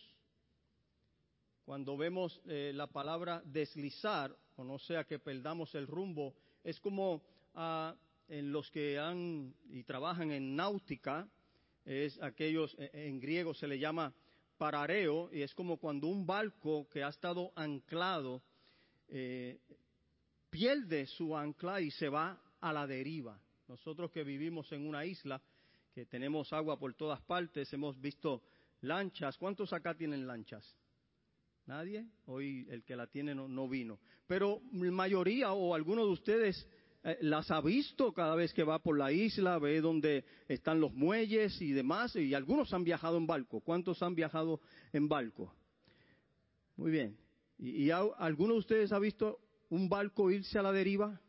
Cuando 1.64 1.96
vemos 1.96 2.40
eh, 2.46 2.70
la 2.72 2.86
palabra 2.86 3.42
deslizar, 3.44 4.36
o 4.54 4.62
no 4.62 4.78
sea 4.78 5.04
que 5.04 5.18
perdamos 5.18 5.74
el 5.74 5.88
rumbo, 5.88 6.36
es 6.62 6.78
como 6.78 7.22
ah, 7.54 7.96
en 8.28 8.52
los 8.52 8.70
que 8.70 8.98
han 8.98 9.54
y 9.70 9.82
trabajan 9.84 10.30
en 10.30 10.56
náutica, 10.56 11.28
es 11.84 12.20
aquellos, 12.22 12.74
e, 12.78 13.08
en 13.08 13.20
griego 13.20 13.54
se 13.54 13.66
le 13.66 13.78
llama 13.78 14.14
parareo, 14.56 15.30
y 15.32 15.42
es 15.42 15.54
como 15.54 15.78
cuando 15.78 16.06
un 16.06 16.24
barco 16.24 16.88
que 16.88 17.02
ha 17.02 17.08
estado 17.08 17.52
anclado 17.56 18.42
eh, 19.08 19.58
pierde 20.50 21.06
su 21.06 21.36
ancla 21.36 21.80
y 21.80 21.90
se 21.90 22.08
va 22.08 22.40
a 22.60 22.72
la 22.72 22.86
deriva. 22.86 23.40
Nosotros 23.68 24.10
que 24.10 24.22
vivimos 24.22 24.70
en 24.72 24.86
una 24.86 25.04
isla, 25.04 25.42
que 25.94 26.06
tenemos 26.06 26.52
agua 26.52 26.78
por 26.78 26.94
todas 26.94 27.20
partes, 27.22 27.72
hemos 27.72 28.00
visto 28.00 28.42
lanchas. 28.82 29.36
¿Cuántos 29.38 29.72
acá 29.72 29.94
tienen 29.94 30.26
lanchas? 30.26 30.76
¿Nadie? 31.66 32.06
Hoy 32.26 32.66
el 32.70 32.84
que 32.84 32.96
la 32.96 33.06
tiene 33.06 33.34
no, 33.34 33.68
vino. 33.68 33.98
Pero 34.26 34.60
la 34.72 34.90
mayoría 34.90 35.52
o 35.52 35.74
algunos 35.74 36.06
de 36.06 36.12
ustedes 36.12 36.68
las 37.20 37.50
ha 37.50 37.60
visto 37.60 38.12
cada 38.12 38.34
vez 38.34 38.52
que 38.52 38.64
va 38.64 38.78
por 38.78 38.96
la 38.96 39.10
isla, 39.12 39.58
ve 39.58 39.80
dónde 39.80 40.24
están 40.48 40.80
los 40.80 40.92
muelles 40.94 41.60
y 41.60 41.72
demás, 41.72 42.14
y 42.16 42.34
algunos 42.34 42.72
han 42.72 42.84
viajado 42.84 43.16
en 43.16 43.26
barco. 43.26 43.60
¿Cuántos 43.60 44.02
han 44.02 44.14
viajado 44.14 44.60
en 44.92 45.08
barco? 45.08 45.52
Muy 46.76 46.90
bien. 46.90 47.16
¿Y, 47.58 47.84
y 47.84 47.90
alguno 47.90 48.54
de 48.54 48.60
ustedes 48.60 48.92
ha 48.92 48.98
visto 48.98 49.40
un 49.70 49.88
barco 49.88 50.30
irse 50.30 50.58
a 50.58 50.62
la 50.62 50.72
deriva 50.72 51.20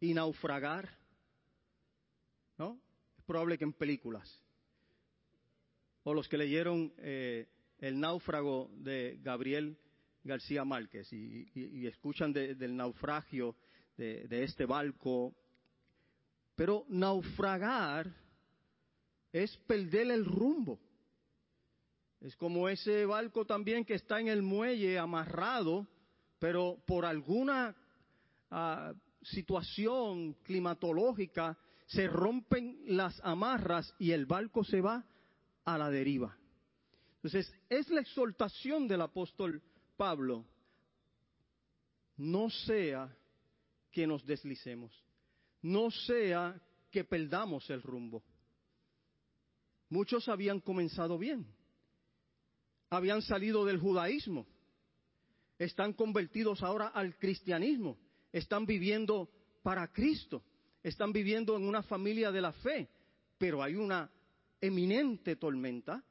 y 0.00 0.14
naufragar? 0.14 0.88
¿No? 2.58 2.80
Es 3.18 3.24
probable 3.24 3.58
que 3.58 3.64
en 3.64 3.72
películas. 3.72 4.42
O 6.04 6.14
los 6.14 6.28
que 6.28 6.36
leyeron 6.36 6.92
eh, 6.98 7.46
El 7.78 8.00
náufrago 8.00 8.70
de 8.76 9.18
Gabriel 9.22 9.76
García 10.24 10.64
Márquez 10.64 11.12
y, 11.12 11.86
escuchan 11.86 12.32
del 12.32 12.76
naufragio 12.76 13.56
de, 13.96 14.42
este 14.44 14.66
barco. 14.66 15.34
Pero 16.54 16.84
naufragar 16.88 18.12
es 19.32 19.56
perder 19.66 20.10
el 20.10 20.24
rumbo. 20.24 20.78
Es 22.20 22.36
como 22.36 22.68
ese 22.68 23.04
barco 23.04 23.44
también 23.44 23.84
que 23.84 23.94
está 23.94 24.20
en 24.20 24.28
el 24.28 24.42
muelle 24.42 24.98
amarrado, 24.98 25.88
pero 26.38 26.78
por 26.86 27.04
alguna 27.04 27.74
ah, 28.50 28.92
situación 29.22 30.34
climatológica 30.44 31.58
se 31.86 32.06
rompen 32.06 32.78
las 32.86 33.20
amarras 33.24 33.94
y 33.98 34.12
el 34.12 34.26
barco 34.26 34.64
se 34.64 34.80
va 34.80 35.04
a 35.64 35.78
la 35.78 35.90
deriva. 35.90 36.36
Entonces, 37.16 37.52
es 37.68 37.88
la 37.90 38.00
exhortación 38.00 38.88
del 38.88 39.02
apóstol 39.02 39.62
Pablo. 39.96 40.44
No 42.16 42.50
sea 42.50 43.16
que 43.92 44.06
nos 44.06 44.24
deslicemos, 44.24 44.92
no 45.60 45.90
sea 45.90 46.60
que 46.90 47.04
perdamos 47.04 47.68
el 47.70 47.82
rumbo. 47.82 48.22
Muchos 49.88 50.28
habían 50.28 50.60
comenzado 50.60 51.18
bien, 51.18 51.46
habían 52.90 53.22
salido 53.22 53.64
del 53.64 53.78
judaísmo, 53.78 54.46
están 55.58 55.92
convertidos 55.92 56.62
ahora 56.62 56.88
al 56.88 57.16
cristianismo, 57.18 57.98
están 58.32 58.66
viviendo 58.66 59.30
para 59.62 59.86
Cristo, 59.92 60.42
están 60.82 61.12
viviendo 61.12 61.56
en 61.56 61.64
una 61.64 61.82
familia 61.82 62.32
de 62.32 62.40
la 62.40 62.52
fe, 62.52 62.88
pero 63.38 63.62
hay 63.62 63.76
una 63.76 64.10
eminente 64.60 65.36
tormenta, 65.36 66.02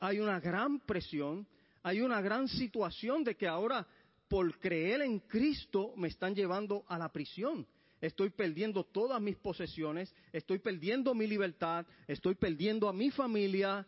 hay 0.00 0.18
una 0.18 0.40
gran 0.40 0.80
presión, 0.80 1.46
hay 1.82 2.00
una 2.00 2.20
gran 2.20 2.48
situación 2.48 3.24
de 3.24 3.36
que 3.36 3.46
ahora 3.46 3.86
por 4.28 4.58
creer 4.58 5.00
en 5.02 5.20
Cristo 5.20 5.94
me 5.96 6.08
están 6.08 6.34
llevando 6.34 6.84
a 6.88 6.98
la 6.98 7.10
prisión. 7.10 7.66
Estoy 8.00 8.30
perdiendo 8.30 8.84
todas 8.84 9.20
mis 9.20 9.36
posesiones, 9.36 10.14
estoy 10.32 10.60
perdiendo 10.60 11.14
mi 11.14 11.26
libertad, 11.26 11.84
estoy 12.06 12.36
perdiendo 12.36 12.88
a 12.88 12.92
mi 12.92 13.10
familia 13.10 13.86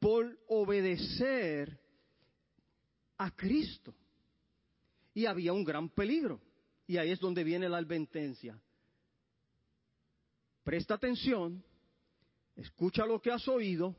por 0.00 0.36
obedecer 0.48 1.78
a 3.18 3.30
Cristo. 3.30 3.94
Y 5.14 5.26
había 5.26 5.52
un 5.52 5.62
gran 5.62 5.88
peligro. 5.90 6.40
Y 6.86 6.96
ahí 6.96 7.10
es 7.10 7.20
donde 7.20 7.44
viene 7.44 7.68
la 7.68 7.78
advertencia. 7.78 8.58
Presta 10.64 10.94
atención, 10.94 11.62
escucha 12.56 13.06
lo 13.06 13.20
que 13.20 13.30
has 13.30 13.46
oído 13.46 13.94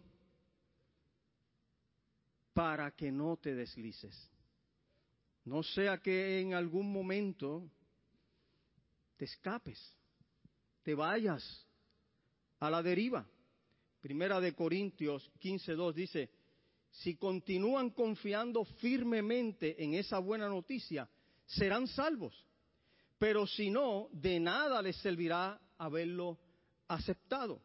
para 2.54 2.92
que 2.92 3.12
no 3.12 3.38
te 3.38 3.54
deslices. 3.56 4.33
No 5.46 5.64
sea 5.64 5.98
que 5.98 6.40
en 6.40 6.54
algún 6.54 6.92
momento 6.92 7.70
te 9.18 9.26
escapes, 9.26 9.80
te 10.84 10.96
vayas 10.96 11.68
a 12.60 12.70
la 12.70 12.82
deriva. 12.82 13.28
Primera 14.02 14.40
de 14.40 14.54
Corintios 14.54 15.30
15.2 15.42 15.94
dice, 15.94 16.30
si 16.90 17.16
continúan 17.16 17.90
confiando 17.90 18.64
firmemente 18.64 19.84
en 19.84 19.96
esa 19.96 20.20
buena 20.20 20.48
noticia, 20.48 21.10
serán 21.46 21.88
salvos. 21.88 22.46
Pero 23.18 23.48
si 23.48 23.70
no, 23.70 24.10
de 24.12 24.40
nada 24.40 24.82
les 24.82 24.96
servirá 24.98 25.60
haberlo 25.78 26.38
aceptado. 26.88 27.62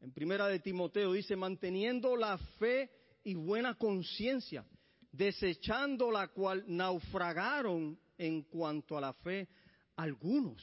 En 0.00 0.12
primera 0.12 0.48
de 0.48 0.58
Timoteo 0.58 1.12
dice, 1.12 1.36
manteniendo 1.36 2.16
la 2.16 2.36
fe 2.58 2.90
y 3.24 3.34
buena 3.34 3.74
conciencia, 3.74 4.64
desechando 5.12 6.10
la 6.10 6.28
cual 6.28 6.64
naufragaron 6.66 7.98
en 8.16 8.42
cuanto 8.42 8.96
a 8.96 9.00
la 9.00 9.12
fe 9.12 9.48
algunos. 9.96 10.62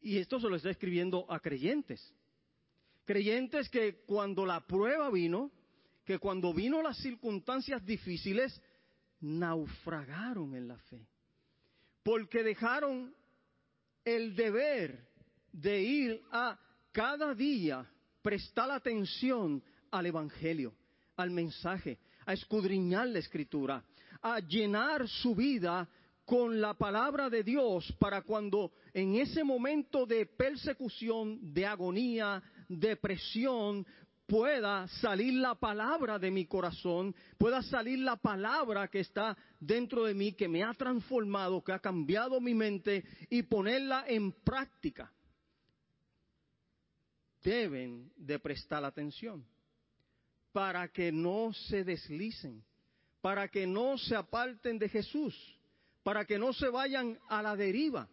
Y 0.00 0.18
esto 0.18 0.40
se 0.40 0.48
lo 0.48 0.56
está 0.56 0.70
escribiendo 0.70 1.30
a 1.30 1.40
creyentes. 1.40 2.14
Creyentes 3.04 3.68
que 3.68 4.02
cuando 4.06 4.46
la 4.46 4.60
prueba 4.66 5.10
vino, 5.10 5.50
que 6.04 6.18
cuando 6.18 6.54
vino 6.54 6.80
las 6.80 6.96
circunstancias 6.98 7.84
difíciles, 7.84 8.60
naufragaron 9.20 10.54
en 10.54 10.68
la 10.68 10.78
fe. 10.78 11.06
Porque 12.02 12.42
dejaron 12.42 13.14
el 14.04 14.34
deber 14.34 15.08
de 15.52 15.82
ir 15.82 16.22
a 16.30 16.58
cada 16.92 17.34
día 17.34 17.86
prestar 18.22 18.70
atención 18.70 19.62
al 19.90 20.06
Evangelio, 20.06 20.74
al 21.16 21.30
mensaje, 21.30 21.98
a 22.30 22.32
escudriñar 22.32 23.08
la 23.08 23.18
escritura, 23.18 23.82
a 24.22 24.38
llenar 24.38 25.08
su 25.08 25.34
vida 25.34 25.88
con 26.24 26.60
la 26.60 26.74
palabra 26.74 27.28
de 27.28 27.42
Dios 27.42 27.92
para 27.98 28.22
cuando 28.22 28.70
en 28.94 29.16
ese 29.16 29.42
momento 29.42 30.06
de 30.06 30.26
persecución, 30.26 31.52
de 31.52 31.66
agonía, 31.66 32.40
depresión, 32.68 33.84
pueda 34.28 34.86
salir 35.00 35.34
la 35.34 35.56
palabra 35.56 36.20
de 36.20 36.30
mi 36.30 36.46
corazón, 36.46 37.12
pueda 37.36 37.62
salir 37.62 37.98
la 37.98 38.14
palabra 38.14 38.86
que 38.86 39.00
está 39.00 39.36
dentro 39.58 40.04
de 40.04 40.14
mí, 40.14 40.32
que 40.34 40.46
me 40.46 40.62
ha 40.62 40.72
transformado, 40.74 41.64
que 41.64 41.72
ha 41.72 41.80
cambiado 41.80 42.40
mi 42.40 42.54
mente 42.54 43.04
y 43.28 43.42
ponerla 43.42 44.04
en 44.06 44.30
práctica. 44.30 45.12
Deben 47.42 48.12
de 48.16 48.38
prestar 48.38 48.84
atención 48.84 49.44
para 50.52 50.88
que 50.88 51.12
no 51.12 51.52
se 51.52 51.84
deslicen, 51.84 52.64
para 53.20 53.48
que 53.48 53.66
no 53.66 53.98
se 53.98 54.16
aparten 54.16 54.78
de 54.78 54.88
Jesús, 54.88 55.34
para 56.02 56.24
que 56.24 56.38
no 56.38 56.52
se 56.52 56.68
vayan 56.68 57.18
a 57.28 57.42
la 57.42 57.56
deriva, 57.56 58.08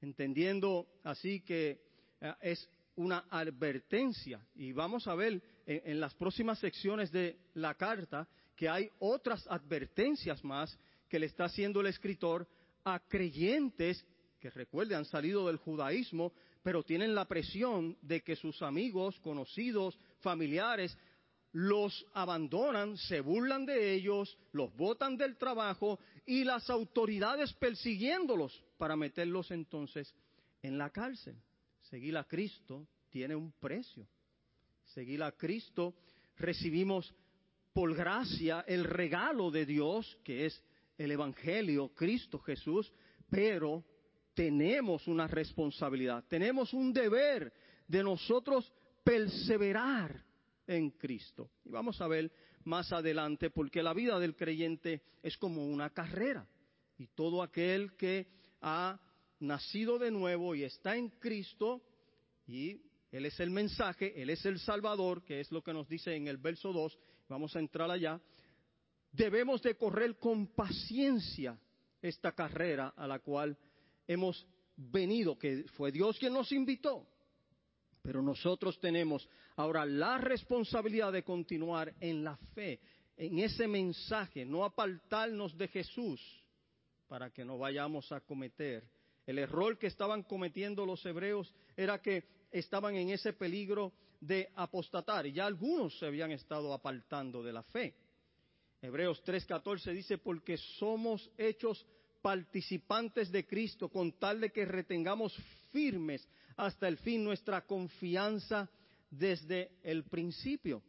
entendiendo 0.00 0.86
así 1.04 1.40
que 1.40 1.80
eh, 2.20 2.34
es 2.40 2.68
una 2.96 3.24
advertencia. 3.30 4.40
Y 4.54 4.72
vamos 4.72 5.06
a 5.06 5.14
ver 5.14 5.42
en, 5.66 6.00
las 6.00 6.14
próximas 6.14 6.58
secciones 6.58 7.10
de 7.10 7.38
la 7.54 7.74
carta 7.74 8.28
que 8.56 8.68
hay 8.68 8.88
otras 8.98 9.46
advertencias 9.48 10.42
más 10.44 10.76
que 11.08 11.18
le 11.18 11.26
está 11.26 11.44
haciendo 11.44 11.80
el 11.80 11.86
escritor 11.86 12.46
a 12.84 13.00
creyentes 13.00 14.04
que 14.40 14.50
recuerden 14.50 14.98
han 14.98 15.04
salido 15.04 15.46
del 15.46 15.56
judaísmo, 15.56 16.32
pero 16.62 16.82
tienen 16.82 17.14
la 17.14 17.26
presión 17.26 17.96
de 18.02 18.22
que 18.22 18.34
sus 18.34 18.60
amigos, 18.62 19.18
conocidos, 19.20 19.96
familiares 20.20 20.96
los 21.52 22.06
abandonan, 22.14 22.96
se 22.96 23.20
burlan 23.20 23.66
de 23.66 23.92
ellos, 23.94 24.38
los 24.52 24.74
botan 24.74 25.16
del 25.16 25.36
trabajo 25.36 25.98
y 26.24 26.44
las 26.44 26.70
autoridades 26.70 27.52
persiguiéndolos 27.54 28.64
para 28.78 28.96
meterlos 28.96 29.50
entonces 29.50 30.14
en 30.62 30.78
la 30.78 30.90
cárcel. 30.90 31.36
Seguir 31.82 32.16
a 32.16 32.24
Cristo 32.24 32.86
tiene 33.10 33.36
un 33.36 33.52
precio. 33.52 34.08
Seguir 34.86 35.22
a 35.22 35.32
Cristo 35.32 35.94
recibimos 36.36 37.14
por 37.72 37.94
gracia 37.94 38.64
el 38.66 38.84
regalo 38.84 39.50
de 39.50 39.66
Dios, 39.66 40.18
que 40.24 40.46
es 40.46 40.62
el 40.96 41.10
Evangelio, 41.10 41.88
Cristo 41.94 42.38
Jesús, 42.38 42.92
pero 43.28 43.84
tenemos 44.34 45.06
una 45.06 45.26
responsabilidad, 45.26 46.24
tenemos 46.28 46.72
un 46.72 46.92
deber 46.92 47.52
de 47.86 48.02
nosotros 48.02 48.72
perseverar 49.04 50.24
en 50.76 50.90
Cristo. 50.90 51.50
Y 51.64 51.70
vamos 51.70 52.00
a 52.00 52.08
ver 52.08 52.32
más 52.64 52.92
adelante, 52.92 53.50
porque 53.50 53.82
la 53.82 53.92
vida 53.92 54.18
del 54.18 54.36
creyente 54.36 55.02
es 55.22 55.36
como 55.36 55.66
una 55.66 55.90
carrera. 55.90 56.46
Y 56.98 57.08
todo 57.08 57.42
aquel 57.42 57.96
que 57.96 58.28
ha 58.60 59.00
nacido 59.40 59.98
de 59.98 60.10
nuevo 60.10 60.54
y 60.54 60.64
está 60.64 60.96
en 60.96 61.08
Cristo, 61.08 61.82
y 62.46 62.80
Él 63.10 63.26
es 63.26 63.38
el 63.40 63.50
mensaje, 63.50 64.20
Él 64.20 64.30
es 64.30 64.44
el 64.46 64.58
Salvador, 64.58 65.24
que 65.24 65.40
es 65.40 65.50
lo 65.50 65.62
que 65.62 65.72
nos 65.72 65.88
dice 65.88 66.14
en 66.14 66.28
el 66.28 66.36
verso 66.36 66.72
2, 66.72 66.98
vamos 67.28 67.54
a 67.56 67.58
entrar 67.58 67.90
allá, 67.90 68.20
debemos 69.10 69.62
de 69.62 69.74
correr 69.76 70.18
con 70.18 70.48
paciencia 70.48 71.58
esta 72.00 72.32
carrera 72.32 72.94
a 72.96 73.06
la 73.06 73.18
cual 73.18 73.56
hemos 74.06 74.46
venido, 74.76 75.38
que 75.38 75.64
fue 75.74 75.92
Dios 75.92 76.18
quien 76.18 76.32
nos 76.32 76.50
invitó. 76.52 77.06
Pero 78.02 78.20
nosotros 78.20 78.78
tenemos 78.80 79.28
ahora 79.56 79.86
la 79.86 80.18
responsabilidad 80.18 81.12
de 81.12 81.22
continuar 81.22 81.94
en 82.00 82.24
la 82.24 82.36
fe, 82.54 82.80
en 83.16 83.38
ese 83.38 83.68
mensaje, 83.68 84.44
no 84.44 84.64
apartarnos 84.64 85.56
de 85.56 85.68
Jesús 85.68 86.20
para 87.06 87.30
que 87.30 87.44
no 87.44 87.58
vayamos 87.58 88.10
a 88.10 88.20
cometer. 88.20 88.84
El 89.24 89.38
error 89.38 89.78
que 89.78 89.86
estaban 89.86 90.24
cometiendo 90.24 90.84
los 90.84 91.04
hebreos 91.06 91.54
era 91.76 92.02
que 92.02 92.24
estaban 92.50 92.96
en 92.96 93.10
ese 93.10 93.32
peligro 93.32 93.92
de 94.20 94.50
apostatar 94.56 95.26
y 95.26 95.32
ya 95.32 95.46
algunos 95.46 95.96
se 95.98 96.06
habían 96.06 96.32
estado 96.32 96.72
apartando 96.72 97.42
de 97.42 97.52
la 97.52 97.62
fe. 97.62 97.94
Hebreos 98.80 99.22
3:14 99.24 99.92
dice, 99.92 100.18
porque 100.18 100.56
somos 100.56 101.30
hechos 101.38 101.86
participantes 102.22 103.30
de 103.30 103.44
Cristo 103.44 103.88
con 103.88 104.12
tal 104.12 104.40
de 104.40 104.50
que 104.50 104.64
retengamos 104.64 105.36
firmes 105.72 106.26
hasta 106.56 106.88
el 106.88 106.96
fin 106.98 107.24
nuestra 107.24 107.66
confianza 107.66 108.70
desde 109.10 109.72
el 109.82 110.04
principio. 110.04 110.82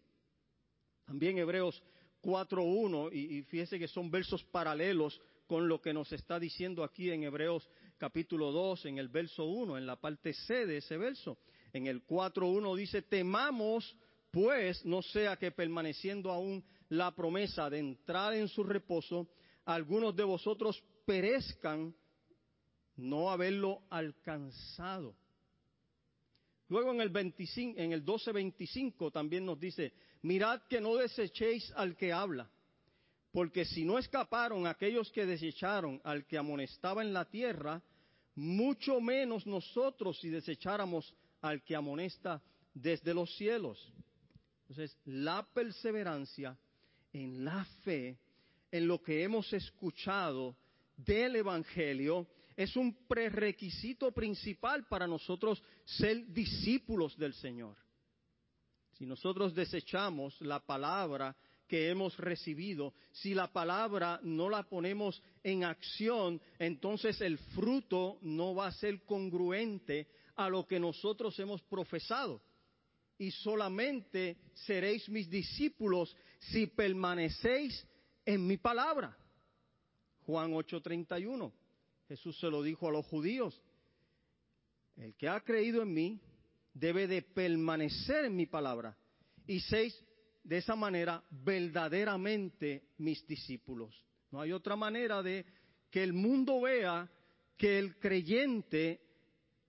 También 1.06 1.38
Hebreos 1.38 1.82
4.1, 2.22 3.10
y, 3.12 3.38
y 3.38 3.42
fíjese 3.44 3.78
que 3.78 3.88
son 3.88 4.10
versos 4.10 4.44
paralelos 4.46 5.20
con 5.48 5.68
lo 5.68 5.82
que 5.82 5.94
nos 5.94 6.12
está 6.14 6.40
diciendo 6.40 6.84
aquí 6.84 7.12
en 7.12 7.24
Hebreos 7.24 7.68
capítulo 7.98 8.52
2, 8.52 8.86
en 8.86 8.98
el 8.98 9.10
verso 9.10 9.46
1, 9.46 9.78
en 9.78 9.86
la 9.86 9.98
parte 9.98 10.34
C 10.34 10.66
de 10.66 10.78
ese 10.78 10.98
verso. 10.98 11.38
En 11.74 11.88
el 11.88 12.06
4.1 12.06 12.76
dice, 12.78 13.02
temamos 13.02 13.96
pues 14.34 14.84
no 14.84 15.04
sea 15.04 15.38
que 15.38 15.52
permaneciendo 15.52 16.32
aún 16.32 16.64
la 16.90 17.14
promesa 17.14 17.70
de 17.70 17.78
entrar 17.78 18.34
en 18.34 18.48
su 18.48 18.64
reposo, 18.64 19.28
algunos 19.64 20.16
de 20.16 20.24
vosotros 20.24 20.84
perezcan 21.06 21.96
no 22.96 23.32
haberlo 23.32 23.82
alcanzado. 23.90 25.16
Luego 26.70 26.92
en 26.92 27.02
el, 27.02 27.10
25, 27.10 27.80
en 27.80 27.92
el 27.92 28.06
12.25 28.06 29.12
también 29.12 29.46
nos 29.46 29.60
dice, 29.60 29.94
mirad 30.22 30.62
que 30.70 30.82
no 30.82 30.96
desechéis 30.96 31.72
al 31.76 31.96
que 31.96 32.12
habla, 32.12 32.50
porque 33.32 33.66
si 33.66 33.84
no 33.84 33.98
escaparon 33.98 34.66
aquellos 34.66 35.12
que 35.12 35.26
desecharon 35.26 36.00
al 36.04 36.26
que 36.26 36.38
amonestaba 36.38 37.02
en 37.02 37.14
la 37.14 37.26
tierra, 37.26 37.82
mucho 38.36 39.00
menos 39.02 39.46
nosotros 39.46 40.20
si 40.20 40.30
desecháramos 40.30 41.14
al 41.42 41.64
que 41.64 41.76
amonesta 41.76 42.42
desde 42.74 43.14
los 43.14 43.36
cielos. 43.36 43.94
Entonces, 44.62 44.98
la 45.06 45.46
perseverancia 45.54 46.58
en 47.12 47.46
la 47.46 47.66
fe, 47.84 48.18
en 48.72 48.88
lo 48.88 49.04
que 49.04 49.24
hemos 49.24 49.52
escuchado 49.54 50.56
del 50.96 51.36
Evangelio, 51.38 52.28
es 52.56 52.76
un 52.76 53.08
prerequisito 53.08 54.12
principal 54.12 54.88
para 54.88 55.08
nosotros 55.08 55.62
ser 55.86 56.28
discípulos 56.28 57.18
del 57.18 57.34
Señor. 57.34 57.78
Si 58.94 59.06
nosotros 59.06 59.56
desechamos 59.56 60.40
la 60.42 60.60
palabra 60.60 61.36
que 61.68 61.90
hemos 61.90 62.16
recibido, 62.18 62.94
si 63.12 63.34
la 63.34 63.52
palabra 63.52 64.20
no 64.22 64.50
la 64.50 64.64
ponemos 64.64 65.22
en 65.44 65.64
acción, 65.64 66.40
entonces 66.60 67.20
el 67.22 67.38
fruto 67.38 68.20
no 68.22 68.54
va 68.54 68.68
a 68.68 68.72
ser 68.74 69.04
congruente 69.06 70.08
a 70.36 70.50
lo 70.50 70.68
que 70.68 70.80
nosotros 70.80 71.38
hemos 71.40 71.62
profesado. 71.64 72.42
Y 73.18 73.32
solamente 73.32 74.38
seréis 74.54 75.08
mis 75.10 75.30
discípulos 75.30 76.16
si 76.40 76.68
permanecéis 76.68 77.88
en 78.26 78.46
mi 78.46 78.58
palabra. 78.58 79.18
Juan 80.26 80.54
8:31. 80.54 81.52
Jesús 82.08 82.40
se 82.40 82.50
lo 82.50 82.62
dijo 82.62 82.88
a 82.88 82.92
los 82.92 83.06
judíos. 83.06 83.62
El 84.96 85.16
que 85.16 85.28
ha 85.28 85.40
creído 85.42 85.82
en 85.82 85.94
mí 85.94 86.20
debe 86.74 87.08
de 87.08 87.22
permanecer 87.22 88.26
en 88.26 88.36
mi 88.36 88.46
palabra. 88.46 88.96
Y 89.48 89.60
seis, 89.62 90.00
de 90.44 90.58
esa 90.58 90.76
manera, 90.76 91.24
verdaderamente 91.30 92.90
mis 92.98 93.26
discípulos. 93.26 94.06
No 94.32 94.42
hay 94.42 94.52
otra 94.52 94.76
manera 94.76 95.22
de 95.22 95.46
que 95.90 96.04
el 96.04 96.14
mundo 96.14 96.62
vea 96.62 97.10
que 97.58 97.80
el 97.80 97.98
creyente 98.00 99.02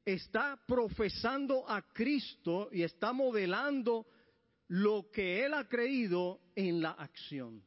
está 0.04 0.60
profesando 0.66 1.68
a 1.68 1.82
Cristo 1.92 2.68
y 2.72 2.82
está 2.82 3.12
modelando 3.12 4.06
lo 4.68 5.10
que 5.10 5.44
él 5.44 5.54
ha 5.54 5.68
creído 5.68 6.40
en 6.54 6.80
la 6.80 6.92
acción. 6.92 7.62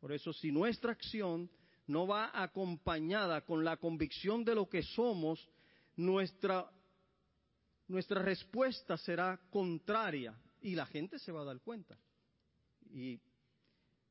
Por 0.00 0.12
eso, 0.12 0.32
si 0.32 0.52
nuestra 0.52 0.92
acción 0.92 1.50
no 1.86 2.06
va 2.06 2.30
acompañada 2.34 3.44
con 3.44 3.64
la 3.64 3.76
convicción 3.76 4.44
de 4.44 4.54
lo 4.54 4.68
que 4.68 4.82
somos, 4.82 5.48
nuestra, 5.96 6.70
nuestra 7.88 8.22
respuesta 8.22 8.96
será 8.96 9.40
contraria 9.50 10.38
y 10.60 10.74
la 10.74 10.86
gente 10.86 11.18
se 11.18 11.32
va 11.32 11.42
a 11.42 11.44
dar 11.44 11.60
cuenta. 11.60 11.98
Y 12.90 13.20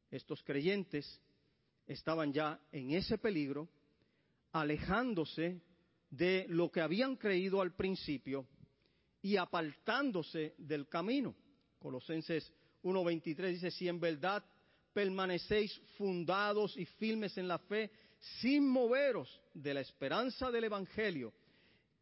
estos 0.09 0.41
creyentes 0.43 1.21
estaban 1.85 2.31
ya 2.31 2.59
en 2.71 2.91
ese 2.91 3.17
peligro, 3.17 3.69
alejándose 4.51 5.61
de 6.09 6.45
lo 6.49 6.71
que 6.71 6.81
habían 6.81 7.17
creído 7.17 7.61
al 7.61 7.73
principio 7.73 8.47
y 9.21 9.37
apartándose 9.37 10.55
del 10.57 10.87
camino. 10.87 11.35
Colosenses 11.79 12.53
1.23 12.83 13.51
dice, 13.51 13.71
si 13.71 13.87
en 13.87 13.99
verdad 13.99 14.43
permanecéis 14.95 15.77
fundados 15.97 16.77
y 16.77 16.85
firmes 16.85 17.37
en 17.37 17.49
la 17.49 17.59
fe, 17.59 17.91
sin 18.39 18.65
moveros 18.65 19.41
de 19.53 19.73
la 19.73 19.81
esperanza 19.81 20.49
del 20.51 20.63
Evangelio 20.63 21.33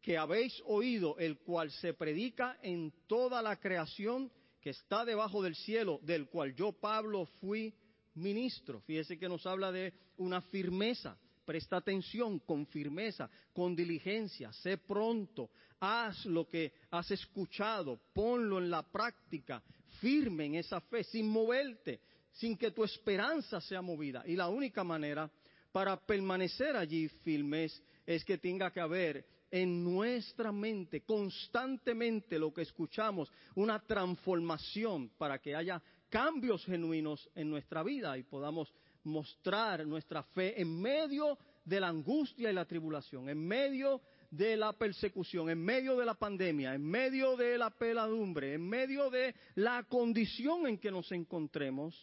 que 0.00 0.16
habéis 0.16 0.62
oído, 0.66 1.18
el 1.18 1.38
cual 1.38 1.72
se 1.72 1.92
predica 1.92 2.56
en 2.62 2.92
toda 3.08 3.42
la 3.42 3.56
creación 3.56 4.30
que 4.60 4.70
está 4.70 5.04
debajo 5.04 5.42
del 5.42 5.56
cielo, 5.56 5.98
del 6.02 6.28
cual 6.28 6.54
yo, 6.54 6.70
Pablo, 6.70 7.26
fui 7.40 7.74
ministro. 8.14 8.80
Fíjese 8.82 9.18
que 9.18 9.28
nos 9.28 9.44
habla 9.44 9.72
de 9.72 9.92
una 10.18 10.40
firmeza. 10.42 11.18
Presta 11.44 11.78
atención 11.78 12.38
con 12.38 12.64
firmeza, 12.66 13.28
con 13.52 13.74
diligencia, 13.74 14.52
sé 14.52 14.78
pronto, 14.78 15.50
haz 15.80 16.24
lo 16.26 16.48
que 16.48 16.72
has 16.90 17.10
escuchado, 17.10 17.98
ponlo 18.14 18.58
en 18.58 18.70
la 18.70 18.82
práctica, 18.82 19.62
firme 20.00 20.46
en 20.46 20.54
esa 20.54 20.80
fe, 20.80 21.02
sin 21.04 21.28
moverte, 21.28 22.00
sin 22.34 22.56
que 22.56 22.70
tu 22.70 22.84
esperanza 22.84 23.60
sea 23.60 23.82
movida. 23.82 24.22
Y 24.26 24.36
la 24.36 24.48
única 24.48 24.84
manera 24.84 25.30
para 25.72 25.96
permanecer 25.96 26.76
allí 26.76 27.08
firmes 27.08 27.82
es 28.06 28.24
que 28.24 28.38
tenga 28.38 28.70
que 28.70 28.80
haber 28.80 29.26
en 29.50 29.84
nuestra 29.84 30.52
mente 30.52 31.02
constantemente 31.02 32.38
lo 32.38 32.52
que 32.52 32.62
escuchamos, 32.62 33.30
una 33.54 33.78
transformación 33.80 35.10
para 35.16 35.38
que 35.38 35.54
haya 35.54 35.80
cambios 36.08 36.64
genuinos 36.64 37.28
en 37.34 37.50
nuestra 37.50 37.82
vida 37.82 38.18
y 38.18 38.24
podamos 38.24 38.72
mostrar 39.04 39.86
nuestra 39.86 40.22
fe 40.22 40.60
en 40.60 40.80
medio 40.80 41.38
de 41.64 41.80
la 41.80 41.88
angustia 41.88 42.50
y 42.50 42.52
la 42.52 42.64
tribulación, 42.64 43.28
en 43.28 43.46
medio 43.46 44.00
de 44.30 44.56
la 44.56 44.72
persecución, 44.72 45.50
en 45.50 45.62
medio 45.62 45.96
de 45.96 46.04
la 46.04 46.14
pandemia, 46.14 46.74
en 46.74 46.84
medio 46.84 47.36
de 47.36 47.56
la 47.56 47.70
peladumbre, 47.70 48.54
en 48.54 48.68
medio 48.68 49.08
de 49.10 49.34
la 49.54 49.84
condición 49.84 50.66
en 50.66 50.78
que 50.78 50.90
nos 50.90 51.10
encontremos, 51.12 51.94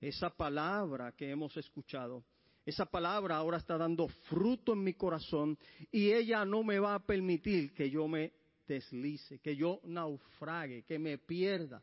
esa 0.00 0.30
palabra 0.30 1.12
que 1.12 1.30
hemos 1.30 1.56
escuchado, 1.56 2.24
esa 2.64 2.86
palabra 2.86 3.36
ahora 3.36 3.58
está 3.58 3.78
dando 3.78 4.08
fruto 4.08 4.72
en 4.74 4.84
mi 4.84 4.94
corazón 4.94 5.58
y 5.90 6.12
ella 6.12 6.44
no 6.44 6.62
me 6.62 6.78
va 6.78 6.94
a 6.94 7.06
permitir 7.06 7.72
que 7.72 7.88
yo 7.90 8.06
me 8.06 8.32
deslice, 8.66 9.38
que 9.38 9.56
yo 9.56 9.80
naufrague, 9.84 10.82
que 10.82 10.98
me 10.98 11.16
pierda 11.18 11.82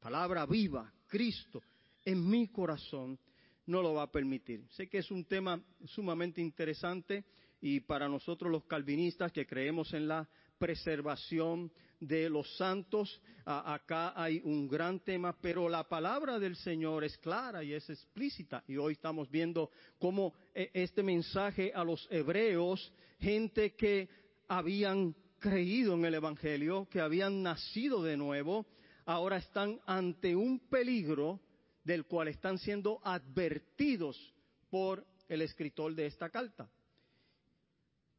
palabra 0.00 0.46
viva, 0.46 0.90
Cristo, 1.06 1.62
en 2.04 2.28
mi 2.28 2.48
corazón, 2.48 3.18
no 3.66 3.82
lo 3.82 3.94
va 3.94 4.04
a 4.04 4.10
permitir. 4.10 4.64
Sé 4.70 4.88
que 4.88 4.98
es 4.98 5.10
un 5.10 5.24
tema 5.26 5.62
sumamente 5.84 6.40
interesante 6.40 7.24
y 7.60 7.80
para 7.80 8.08
nosotros 8.08 8.50
los 8.50 8.64
calvinistas 8.64 9.30
que 9.30 9.46
creemos 9.46 9.92
en 9.92 10.08
la 10.08 10.28
preservación 10.58 11.70
de 12.00 12.30
los 12.30 12.56
santos, 12.56 13.20
acá 13.44 14.12
hay 14.20 14.40
un 14.44 14.66
gran 14.68 15.00
tema, 15.00 15.36
pero 15.40 15.68
la 15.68 15.86
palabra 15.88 16.38
del 16.38 16.56
Señor 16.56 17.04
es 17.04 17.16
clara 17.18 17.62
y 17.62 17.74
es 17.74 17.88
explícita. 17.90 18.64
Y 18.66 18.76
hoy 18.76 18.94
estamos 18.94 19.30
viendo 19.30 19.70
cómo 19.98 20.34
eh, 20.54 20.70
este 20.72 21.02
mensaje 21.02 21.72
a 21.74 21.84
los 21.84 22.08
hebreos, 22.10 22.92
gente 23.18 23.74
que 23.74 24.08
habían 24.48 25.14
creído 25.38 25.94
en 25.94 26.04
el 26.04 26.14
Evangelio, 26.14 26.88
que 26.90 27.00
habían 27.00 27.42
nacido 27.42 28.02
de 28.02 28.16
nuevo, 28.16 28.66
ahora 29.04 29.36
están 29.36 29.80
ante 29.86 30.34
un 30.34 30.60
peligro 30.68 31.40
del 31.84 32.04
cual 32.06 32.28
están 32.28 32.58
siendo 32.58 33.00
advertidos 33.04 34.34
por 34.70 35.04
el 35.28 35.42
escritor 35.42 35.94
de 35.94 36.06
esta 36.06 36.30
carta. 36.30 36.68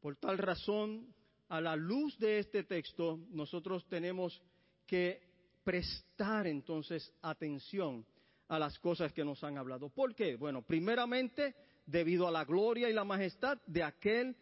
Por 0.00 0.16
tal 0.16 0.38
razón, 0.38 1.14
a 1.52 1.60
la 1.60 1.76
luz 1.76 2.18
de 2.18 2.38
este 2.38 2.64
texto, 2.64 3.20
nosotros 3.28 3.86
tenemos 3.86 4.40
que 4.86 5.20
prestar 5.62 6.46
entonces 6.46 7.12
atención 7.20 8.06
a 8.48 8.58
las 8.58 8.78
cosas 8.78 9.12
que 9.12 9.22
nos 9.22 9.44
han 9.44 9.58
hablado. 9.58 9.90
¿Por 9.90 10.14
qué? 10.14 10.36
Bueno, 10.36 10.62
primeramente, 10.62 11.54
debido 11.84 12.26
a 12.26 12.30
la 12.30 12.46
gloria 12.46 12.88
y 12.88 12.94
la 12.94 13.04
majestad 13.04 13.58
de 13.66 13.82
aquel 13.82 14.34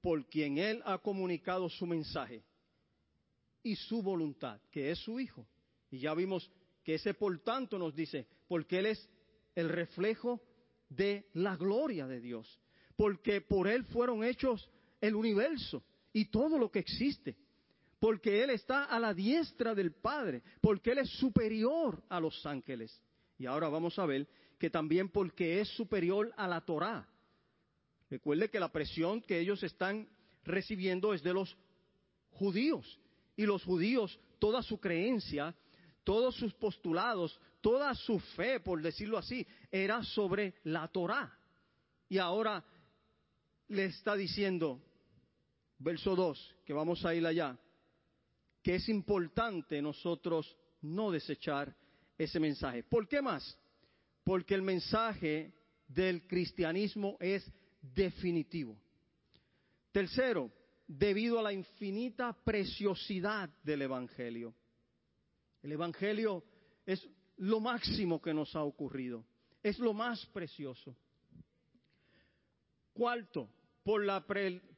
por 0.00 0.24
quien 0.28 0.56
Él 0.58 0.82
ha 0.84 0.98
comunicado 0.98 1.68
su 1.68 1.84
mensaje 1.84 2.44
y 3.64 3.74
su 3.74 4.00
voluntad, 4.00 4.60
que 4.70 4.92
es 4.92 5.00
su 5.00 5.18
Hijo. 5.18 5.44
Y 5.90 5.98
ya 5.98 6.14
vimos 6.14 6.48
que 6.84 6.94
ese 6.94 7.14
por 7.14 7.36
tanto 7.40 7.76
nos 7.76 7.92
dice, 7.92 8.28
porque 8.46 8.78
Él 8.78 8.86
es 8.86 9.10
el 9.56 9.68
reflejo 9.68 10.40
de 10.88 11.28
la 11.32 11.56
gloria 11.56 12.06
de 12.06 12.20
Dios, 12.20 12.60
porque 12.94 13.40
por 13.40 13.66
Él 13.66 13.82
fueron 13.86 14.22
hechos 14.22 14.70
el 15.00 15.16
universo 15.16 15.82
y 16.14 16.26
todo 16.26 16.56
lo 16.56 16.70
que 16.70 16.78
existe, 16.78 17.36
porque 17.98 18.42
Él 18.42 18.50
está 18.50 18.84
a 18.84 18.98
la 18.98 19.12
diestra 19.12 19.74
del 19.74 19.92
Padre, 19.92 20.42
porque 20.62 20.92
Él 20.92 20.98
es 20.98 21.10
superior 21.10 22.02
a 22.08 22.20
los 22.20 22.46
ángeles. 22.46 22.98
Y 23.36 23.46
ahora 23.46 23.68
vamos 23.68 23.98
a 23.98 24.06
ver 24.06 24.26
que 24.58 24.70
también 24.70 25.10
porque 25.10 25.60
es 25.60 25.68
superior 25.70 26.32
a 26.36 26.46
la 26.46 26.60
Torá. 26.60 27.06
Recuerde 28.08 28.48
que 28.48 28.60
la 28.60 28.70
presión 28.70 29.20
que 29.20 29.40
ellos 29.40 29.62
están 29.64 30.08
recibiendo 30.44 31.12
es 31.12 31.22
de 31.22 31.34
los 31.34 31.56
judíos 32.30 33.00
y 33.36 33.44
los 33.44 33.64
judíos, 33.64 34.18
toda 34.38 34.62
su 34.62 34.78
creencia, 34.78 35.54
todos 36.04 36.36
sus 36.36 36.54
postulados, 36.54 37.40
toda 37.60 37.92
su 37.94 38.20
fe, 38.20 38.60
por 38.60 38.80
decirlo 38.80 39.18
así, 39.18 39.44
era 39.72 40.04
sobre 40.04 40.54
la 40.62 40.86
Torá. 40.86 41.36
Y 42.08 42.18
ahora 42.18 42.62
le 43.66 43.86
está 43.86 44.14
diciendo, 44.14 44.80
verso 45.78 46.14
2, 46.14 46.56
que 46.64 46.72
vamos 46.72 47.04
a 47.04 47.14
ir 47.14 47.26
allá, 47.26 47.58
que 48.62 48.76
es 48.76 48.88
importante 48.88 49.80
nosotros 49.82 50.56
no 50.80 51.10
desechar 51.10 51.74
ese 52.16 52.40
mensaje. 52.40 52.82
¿Por 52.82 53.08
qué 53.08 53.20
más? 53.20 53.58
Porque 54.22 54.54
el 54.54 54.62
mensaje 54.62 55.52
del 55.86 56.26
cristianismo 56.26 57.16
es 57.20 57.44
definitivo. 57.80 58.76
Tercero, 59.92 60.50
debido 60.86 61.38
a 61.38 61.42
la 61.42 61.52
infinita 61.52 62.32
preciosidad 62.32 63.48
del 63.62 63.82
Evangelio. 63.82 64.54
El 65.62 65.72
Evangelio 65.72 66.44
es 66.84 67.06
lo 67.36 67.60
máximo 67.60 68.20
que 68.20 68.34
nos 68.34 68.54
ha 68.54 68.62
ocurrido, 68.62 69.24
es 69.62 69.78
lo 69.78 69.92
más 69.92 70.24
precioso. 70.26 70.96
Cuarto, 72.92 73.48
por 73.82 74.04
la, 74.04 74.24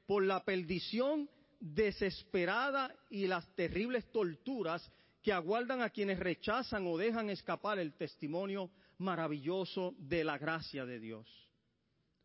por 0.06 0.24
la 0.24 0.44
perdición 0.44 1.28
desesperada 1.60 2.94
y 3.10 3.26
las 3.26 3.46
terribles 3.54 4.10
torturas 4.12 4.90
que 5.22 5.32
aguardan 5.32 5.82
a 5.82 5.90
quienes 5.90 6.18
rechazan 6.18 6.86
o 6.86 6.96
dejan 6.96 7.30
escapar 7.30 7.78
el 7.78 7.94
testimonio 7.94 8.70
maravilloso 8.98 9.94
de 9.98 10.24
la 10.24 10.38
gracia 10.38 10.86
de 10.86 11.00
Dios. 11.00 11.26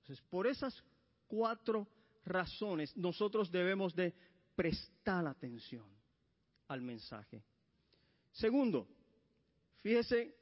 Entonces, 0.01 0.23
por 0.29 0.47
esas 0.47 0.83
cuatro 1.27 1.87
razones 2.25 2.95
nosotros 2.95 3.51
debemos 3.51 3.95
de 3.95 4.13
prestar 4.55 5.25
atención 5.25 5.85
al 6.67 6.81
mensaje. 6.81 7.43
Segundo, 8.31 8.87
fíjese, 9.81 10.35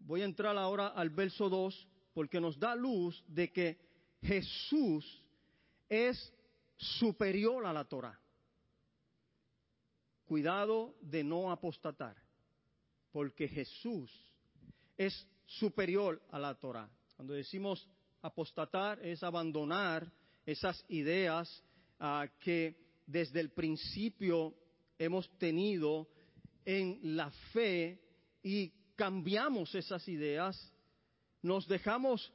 voy 0.00 0.22
a 0.22 0.26
entrar 0.26 0.56
ahora 0.56 0.88
al 0.88 1.10
verso 1.10 1.48
2 1.48 1.88
porque 2.12 2.40
nos 2.40 2.58
da 2.58 2.74
luz 2.74 3.22
de 3.28 3.52
que 3.52 3.78
Jesús 4.22 5.24
es 5.90 6.32
superior 6.76 7.66
a 7.66 7.72
la 7.72 7.84
Torah. 7.84 8.18
Cuidado 10.24 10.94
de 11.02 11.24
no 11.24 11.50
apostatar, 11.50 12.16
porque 13.12 13.48
Jesús 13.48 14.10
es 14.96 15.26
superior 15.44 16.22
a 16.30 16.38
la 16.38 16.54
Torah. 16.54 16.88
Cuando 17.16 17.34
decimos 17.34 17.86
apostatar 18.22 19.04
es 19.04 19.22
abandonar 19.22 20.10
esas 20.46 20.84
ideas 20.88 21.62
ah, 21.98 22.26
que 22.38 22.76
desde 23.06 23.40
el 23.40 23.50
principio 23.50 24.54
hemos 24.98 25.28
tenido 25.38 26.08
en 26.64 27.16
la 27.16 27.30
fe 27.52 28.00
y 28.42 28.68
cambiamos 28.94 29.74
esas 29.74 30.06
ideas, 30.08 30.72
nos 31.42 31.66
dejamos 31.66 32.32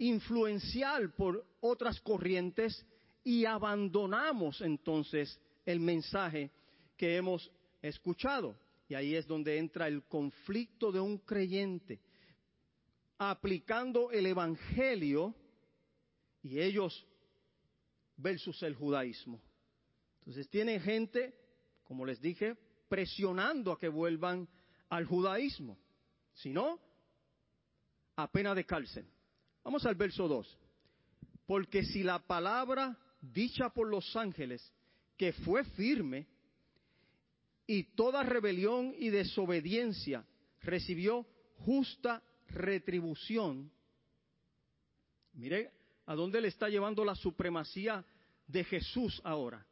influenciar 0.00 1.14
por 1.14 1.46
otras 1.60 2.00
corrientes 2.00 2.86
y 3.22 3.44
abandonamos 3.44 4.60
entonces 4.62 5.38
el 5.64 5.78
mensaje 5.78 6.50
que 6.96 7.16
hemos 7.16 7.50
escuchado. 7.82 8.56
Y 8.88 8.94
ahí 8.94 9.14
es 9.14 9.26
donde 9.26 9.58
entra 9.58 9.86
el 9.86 10.02
conflicto 10.04 10.90
de 10.90 11.00
un 11.00 11.18
creyente 11.18 12.00
aplicando 13.18 14.10
el 14.10 14.24
Evangelio 14.24 15.34
y 16.42 16.58
ellos 16.58 17.06
versus 18.16 18.62
el 18.62 18.74
judaísmo. 18.74 19.38
Entonces 20.20 20.48
tienen 20.48 20.80
gente, 20.80 21.34
como 21.84 22.06
les 22.06 22.18
dije, 22.22 22.56
presionando 22.88 23.72
a 23.72 23.78
que 23.78 23.88
vuelvan 23.88 24.48
al 24.88 25.04
judaísmo. 25.04 25.78
Si 26.32 26.50
no, 26.50 26.80
a 28.16 28.32
pena 28.32 28.54
de 28.54 28.64
cárcel. 28.64 29.06
Vamos 29.64 29.84
al 29.86 29.94
verso 29.94 30.28
2. 30.28 30.58
Porque 31.46 31.84
si 31.84 32.02
la 32.02 32.18
palabra 32.18 32.96
dicha 33.20 33.70
por 33.70 33.88
los 33.88 34.16
ángeles, 34.16 34.72
que 35.16 35.32
fue 35.32 35.64
firme, 35.64 36.26
y 37.66 37.84
toda 37.94 38.24
rebelión 38.24 38.94
y 38.98 39.10
desobediencia 39.10 40.26
recibió 40.62 41.24
justa 41.58 42.20
retribución, 42.48 43.70
mire 45.34 45.70
a 46.06 46.16
dónde 46.16 46.40
le 46.40 46.48
está 46.48 46.68
llevando 46.68 47.04
la 47.04 47.14
supremacía 47.14 48.04
de 48.48 48.64
Jesús 48.64 49.20
ahora. 49.22 49.64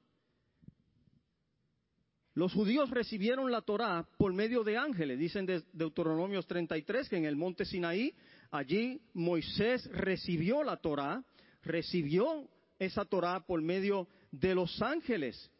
Los 2.34 2.52
judíos 2.52 2.88
recibieron 2.90 3.50
la 3.50 3.62
Torá 3.62 4.06
por 4.16 4.32
medio 4.32 4.62
de 4.62 4.76
ángeles, 4.76 5.18
dicen 5.18 5.44
de 5.44 5.64
Deuteronomios 5.72 6.46
33 6.46 7.08
que 7.08 7.16
en 7.16 7.24
el 7.24 7.34
monte 7.34 7.64
Sinaí, 7.64 8.14
allí 8.50 9.00
Moisés 9.14 9.84
recibió 9.92 10.62
la 10.62 10.76
Torá, 10.76 11.24
recibió 11.62 12.48
esa 12.78 13.04
Torá 13.04 13.44
por 13.46 13.60
medio 13.60 14.08
de 14.30 14.54
los 14.54 14.80
ángeles. 14.82 15.50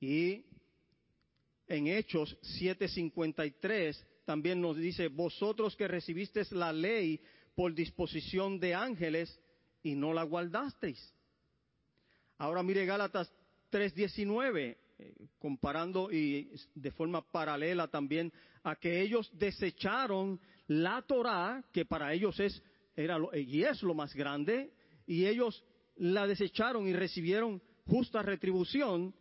Y 0.00 0.44
en 1.68 1.86
Hechos 1.86 2.36
7:53 2.58 4.04
también 4.24 4.60
nos 4.60 4.76
dice, 4.76 5.08
vosotros 5.08 5.76
que 5.76 5.88
recibisteis 5.88 6.52
la 6.52 6.72
ley 6.72 7.20
por 7.54 7.74
disposición 7.74 8.58
de 8.58 8.74
ángeles 8.74 9.40
y 9.82 9.94
no 9.94 10.12
la 10.12 10.24
guardasteis. 10.24 11.14
Ahora 12.38 12.62
mire 12.62 12.84
Gálatas 12.84 13.32
3:19, 13.70 14.76
eh, 14.98 15.14
comparando 15.38 16.10
y 16.10 16.50
de 16.74 16.90
forma 16.90 17.22
paralela 17.30 17.88
también 17.88 18.32
a 18.62 18.76
que 18.76 19.00
ellos 19.00 19.30
desecharon 19.32 20.40
la 20.68 21.02
Torá, 21.02 21.64
que 21.72 21.84
para 21.84 22.12
ellos 22.12 22.38
es 22.40 22.62
era 22.94 23.18
y 23.34 23.62
es 23.62 23.82
lo 23.82 23.94
más 23.94 24.14
grande, 24.14 24.72
y 25.06 25.26
ellos 25.26 25.62
la 25.96 26.26
desecharon 26.26 26.88
y 26.88 26.92
recibieron 26.92 27.62
justa 27.86 28.22
retribución, 28.22 29.14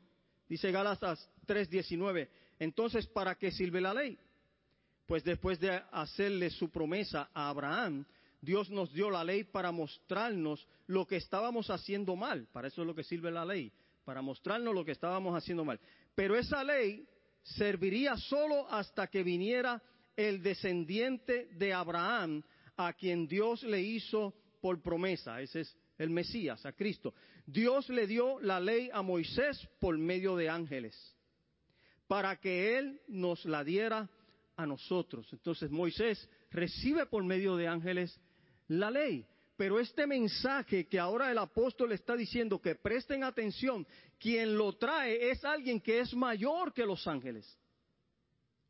dice 0.48 0.72
Gálatas 0.72 1.30
3:19. 1.46 2.30
Entonces, 2.60 3.06
¿para 3.08 3.36
qué 3.36 3.52
sirve 3.52 3.82
la 3.82 3.94
ley? 3.94 4.18
Pues 5.06 5.24
después 5.24 5.60
de 5.60 5.82
hacerle 5.92 6.50
su 6.50 6.70
promesa 6.70 7.30
a 7.34 7.50
Abraham, 7.50 8.06
Dios 8.42 8.70
nos 8.70 8.92
dio 8.94 9.10
la 9.10 9.24
ley 9.24 9.44
para 9.44 9.72
mostrarnos 9.72 10.68
lo 10.88 11.06
que 11.06 11.18
estábamos 11.18 11.70
haciendo 11.70 12.16
mal. 12.16 12.48
Para 12.52 12.68
eso 12.68 12.82
es 12.82 12.88
lo 12.88 12.96
que 12.96 13.04
sirve 13.04 13.32
la 13.32 13.46
ley, 13.46 13.72
para 14.04 14.22
mostrarnos 14.22 14.74
lo 14.74 14.86
que 14.86 14.94
estábamos 14.94 15.36
haciendo 15.36 15.66
mal. 15.66 15.80
Pero 16.16 16.36
esa 16.36 16.64
ley 16.64 17.08
serviría 17.44 18.18
solo 18.18 18.68
hasta 18.72 19.08
que 19.08 19.24
viniera 19.24 19.82
el 20.16 20.42
descendiente 20.42 21.48
de 21.54 21.74
Abraham, 21.74 22.44
a 22.78 22.94
quien 22.94 23.28
Dios 23.28 23.64
le 23.64 23.82
hizo 23.82 24.34
por 24.62 24.82
promesa. 24.82 25.42
Ese 25.42 25.62
es 25.62 25.78
el 25.98 26.10
Mesías, 26.10 26.66
a 26.66 26.74
Cristo. 26.74 27.14
Dios 27.46 27.90
le 27.90 28.08
dio 28.08 28.40
la 28.40 28.60
ley 28.60 28.90
a 28.92 29.02
Moisés 29.02 29.68
por 29.80 29.98
medio 29.98 30.36
de 30.36 30.50
ángeles, 30.50 30.96
para 32.08 32.36
que 32.38 32.78
Él 32.78 33.02
nos 33.08 33.46
la 33.46 33.64
diera 33.64 34.10
a 34.56 34.66
nosotros. 34.66 35.28
Entonces 35.32 35.70
Moisés 35.70 36.30
recibe 36.52 37.06
por 37.06 37.24
medio 37.24 37.56
de 37.56 37.68
ángeles 37.68 38.20
la 38.68 38.90
ley. 38.90 39.26
Pero 39.58 39.80
este 39.80 40.06
mensaje 40.06 40.88
que 40.88 41.00
ahora 41.00 41.32
el 41.32 41.38
apóstol 41.38 41.94
está 41.94 42.16
diciendo 42.16 42.62
que 42.62 42.76
presten 42.76 43.24
atención, 43.24 43.88
quien 44.20 44.58
lo 44.58 44.74
trae 44.74 45.30
es 45.30 45.46
alguien 45.46 45.80
que 45.80 46.00
es 46.00 46.14
mayor 46.14 46.74
que 46.74 46.86
los 46.86 47.08
ángeles. 47.08 47.58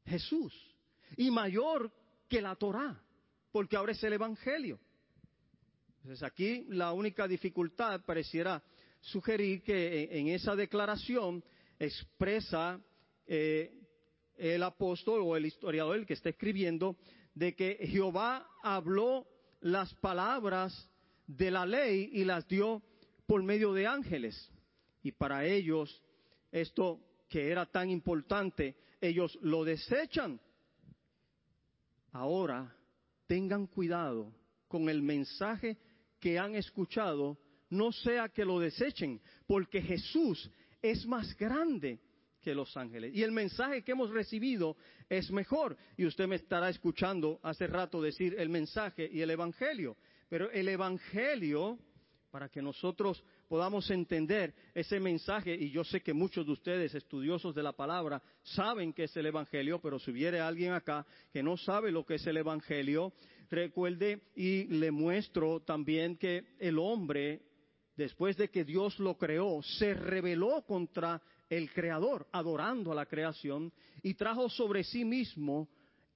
Jesús. 0.06 0.75
Y 1.18 1.32
mayor 1.32 1.92
que 2.28 2.42
la 2.42 2.56
Torá, 2.56 3.02
porque 3.52 3.76
ahora 3.76 3.94
es 3.94 4.04
el 4.04 4.14
Evangelio. 4.14 4.80
Entonces 5.98 6.24
aquí 6.24 6.66
la 6.70 6.92
única 6.92 7.28
dificultad 7.28 8.02
pareciera 8.06 8.62
sugerir 9.02 9.64
que 9.64 10.10
en 10.20 10.28
esa 10.28 10.56
declaración 10.56 11.44
expresa 11.80 12.80
eh, 13.28 13.74
el 14.38 14.64
apóstol 14.64 15.22
o 15.24 15.36
el 15.36 15.46
historiador 15.46 15.96
el 15.96 16.06
que 16.06 16.14
está 16.14 16.30
escribiendo 16.30 16.98
de 17.34 17.56
que 17.56 17.78
Jehová 17.90 18.48
habló 18.62 19.28
las 19.62 19.94
palabras 19.96 20.90
de 21.28 21.52
la 21.52 21.66
ley 21.66 22.10
y 22.14 22.24
las 22.24 22.48
dio 22.48 22.82
por 23.26 23.42
medio 23.44 23.74
de 23.74 23.88
ángeles. 23.88 24.52
Y 25.02 25.12
para 25.12 25.46
ellos 25.46 26.02
esto 26.52 27.00
que 27.30 27.50
era 27.50 27.66
tan 27.66 27.90
importante, 27.90 28.76
ellos 29.02 29.38
lo 29.42 29.64
desechan. 29.64 30.40
Ahora 32.16 32.74
tengan 33.28 33.68
cuidado 33.68 34.34
con 34.70 34.88
el 34.88 35.02
mensaje 35.02 35.78
que 36.18 36.40
han 36.40 36.56
escuchado, 36.56 37.38
no 37.70 37.92
sea 37.92 38.30
que 38.30 38.46
lo 38.46 38.58
desechen, 38.58 39.20
porque 39.46 39.82
Jesús 39.82 40.50
es 40.82 41.06
más 41.06 41.36
grande 41.36 42.00
que 42.42 42.56
los 42.56 42.78
ángeles. 42.78 43.14
Y 43.14 43.22
el 43.22 43.34
mensaje 43.34 43.82
que 43.82 43.92
hemos 43.92 44.12
recibido 44.12 44.78
es 45.10 45.30
mejor. 45.30 45.76
Y 45.98 46.06
usted 46.06 46.26
me 46.26 46.38
estará 46.38 46.70
escuchando 46.70 47.42
hace 47.44 47.68
rato 47.68 48.02
decir 48.02 48.34
el 48.40 48.48
mensaje 48.48 49.10
y 49.12 49.20
el 49.20 49.32
Evangelio. 49.32 49.98
Pero 50.30 50.50
el 50.52 50.70
Evangelio, 50.70 51.78
para 52.36 52.50
que 52.50 52.62
nosotros 52.62 53.24
podamos 53.48 53.90
entender 53.90 54.54
ese 54.74 55.00
mensaje, 55.00 55.56
y 55.56 55.72
yo 55.72 55.86
sé 55.86 56.02
que 56.02 56.14
muchos 56.14 56.46
de 56.46 56.52
ustedes, 56.52 56.94
estudiosos 56.94 57.56
de 57.56 57.64
la 57.64 57.72
palabra, 57.72 58.22
saben 58.44 58.92
que 58.92 59.06
es 59.06 59.16
el 59.16 59.28
Evangelio, 59.28 59.80
pero 59.80 60.00
si 60.00 60.12
hubiere 60.12 60.42
alguien 60.42 60.74
acá 60.74 61.06
que 61.32 61.42
no 61.42 61.56
sabe 61.56 61.94
lo 61.94 62.06
que 62.06 62.16
es 62.16 62.28
el 62.28 62.36
Evangelio, 62.36 63.14
recuerde 63.50 64.24
y 64.36 64.66
le 64.66 64.92
muestro 64.92 65.62
también 65.62 66.18
que 66.18 66.58
el 66.60 66.78
hombre, 66.78 67.42
después 67.96 68.36
de 68.36 68.50
que 68.50 68.66
Dios 68.66 69.00
lo 69.00 69.18
creó, 69.18 69.64
se 69.64 69.94
rebeló 69.94 70.62
contra 70.68 71.22
el 71.50 71.72
Creador, 71.72 72.28
adorando 72.34 72.92
a 72.92 72.96
la 72.96 73.06
creación, 73.06 73.72
y 74.04 74.16
trajo 74.16 74.50
sobre 74.50 74.84
sí 74.84 75.06
mismo 75.06 75.70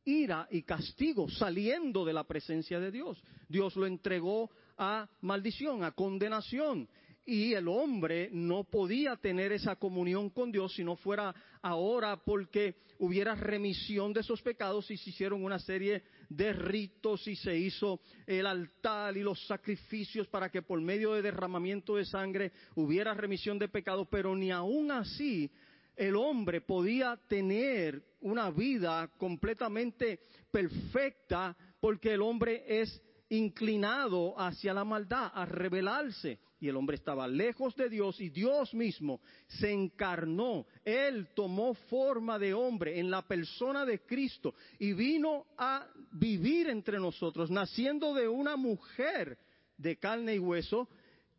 ira 0.03 0.47
y 0.51 0.63
castigo 0.63 1.29
saliendo 1.29 2.03
de 2.03 2.11
la 2.11 2.25
presencia 2.25 2.77
de 2.79 2.91
Dios. 2.91 3.23
Dios 3.47 3.75
lo 3.77 3.85
entregó 3.85 4.49
a 4.79 5.07
maldición, 5.21 5.83
a 5.83 5.91
condenación. 5.91 6.87
Y 7.25 7.53
el 7.53 7.67
hombre 7.67 8.29
no 8.31 8.63
podía 8.63 9.15
tener 9.15 9.51
esa 9.51 9.75
comunión 9.75 10.31
con 10.31 10.51
Dios 10.51 10.73
si 10.73 10.83
no 10.83 10.95
fuera 10.95 11.35
ahora 11.61 12.17
porque 12.17 12.77
hubiera 12.97 13.35
remisión 13.35 14.13
de 14.13 14.21
esos 14.21 14.41
pecados 14.41 14.89
y 14.89 14.97
se 14.97 15.11
hicieron 15.11 15.43
una 15.43 15.59
serie 15.59 16.01
de 16.29 16.53
ritos 16.53 17.27
y 17.27 17.35
se 17.35 17.55
hizo 17.55 17.99
el 18.25 18.47
altar 18.47 19.15
y 19.15 19.21
los 19.21 19.45
sacrificios 19.45 20.27
para 20.27 20.49
que 20.49 20.63
por 20.63 20.81
medio 20.81 21.13
de 21.13 21.21
derramamiento 21.21 21.97
de 21.97 22.05
sangre 22.05 22.51
hubiera 22.73 23.13
remisión 23.13 23.59
de 23.59 23.67
pecados, 23.67 24.07
pero 24.09 24.35
ni 24.35 24.49
aún 24.49 24.89
así 24.89 25.51
el 25.95 26.15
hombre 26.15 26.61
podía 26.61 27.19
tener 27.27 28.01
una 28.21 28.49
vida 28.49 29.07
completamente 29.17 30.19
perfecta 30.49 31.55
porque 31.79 32.13
el 32.13 32.21
hombre 32.21 32.63
es 32.65 33.01
inclinado 33.29 34.39
hacia 34.39 34.73
la 34.73 34.83
maldad, 34.83 35.31
a 35.33 35.45
rebelarse. 35.45 36.39
Y 36.59 36.67
el 36.67 36.75
hombre 36.75 36.97
estaba 36.97 37.27
lejos 37.27 37.75
de 37.75 37.89
Dios 37.89 38.19
y 38.19 38.29
Dios 38.29 38.73
mismo 38.73 39.21
se 39.47 39.71
encarnó. 39.71 40.65
Él 40.83 41.29
tomó 41.33 41.73
forma 41.73 42.37
de 42.37 42.53
hombre 42.53 42.99
en 42.99 43.09
la 43.09 43.21
persona 43.21 43.85
de 43.85 43.99
Cristo 44.01 44.53
y 44.77 44.93
vino 44.93 45.45
a 45.57 45.87
vivir 46.11 46.69
entre 46.69 46.99
nosotros, 46.99 47.49
naciendo 47.49 48.13
de 48.13 48.27
una 48.27 48.57
mujer 48.57 49.37
de 49.77 49.97
carne 49.97 50.35
y 50.35 50.39
hueso. 50.39 50.89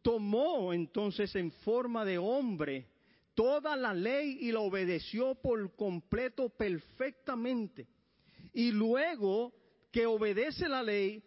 Tomó 0.00 0.72
entonces 0.72 1.36
en 1.36 1.50
forma 1.50 2.06
de 2.06 2.16
hombre 2.16 2.86
toda 3.34 3.76
la 3.76 3.92
ley 3.92 4.38
y 4.40 4.52
la 4.52 4.60
obedeció 4.60 5.34
por 5.34 5.76
completo 5.76 6.48
perfectamente. 6.48 7.86
Y 8.54 8.72
luego 8.72 9.52
que 9.92 10.06
obedece 10.06 10.68
la 10.68 10.82
ley, 10.82 11.22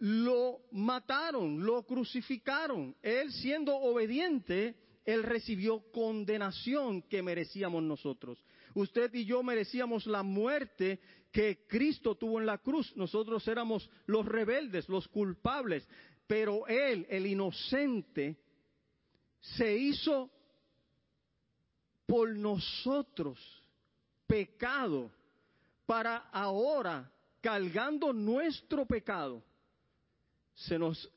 lo 0.00 0.62
mataron, 0.72 1.64
lo 1.64 1.84
crucificaron. 1.84 2.96
Él 3.02 3.32
siendo 3.32 3.76
obediente, 3.76 4.74
él 5.04 5.22
recibió 5.22 5.80
condenación 5.92 7.02
que 7.02 7.22
merecíamos 7.22 7.82
nosotros. 7.82 8.42
Usted 8.74 9.12
y 9.14 9.24
yo 9.24 9.42
merecíamos 9.42 10.06
la 10.06 10.22
muerte 10.22 11.00
que 11.30 11.66
Cristo 11.66 12.14
tuvo 12.14 12.40
en 12.40 12.46
la 12.46 12.58
cruz. 12.58 12.96
Nosotros 12.96 13.46
éramos 13.46 13.88
los 14.06 14.24
rebeldes, 14.24 14.88
los 14.88 15.06
culpables. 15.08 15.86
Pero 16.26 16.66
Él, 16.66 17.06
el 17.10 17.26
inocente, 17.26 18.36
se 19.40 19.76
hizo 19.76 20.30
por 22.06 22.34
nosotros 22.34 23.38
pecado 24.26 25.10
para 25.84 26.16
ahora, 26.32 27.10
cargando 27.40 28.12
nuestro 28.12 28.86
pecado, 28.86 29.42
se 30.60 30.78
nos 30.78 31.10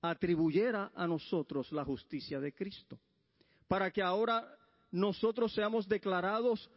atribuyera 0.00 0.92
a 0.94 1.06
nosotros 1.06 1.72
la 1.72 1.84
justicia 1.84 2.38
de 2.38 2.52
Cristo, 2.52 2.98
para 3.66 3.90
que 3.90 4.02
ahora 4.02 4.46
nosotros 4.90 5.52
seamos 5.52 5.88
declarados 5.88 6.70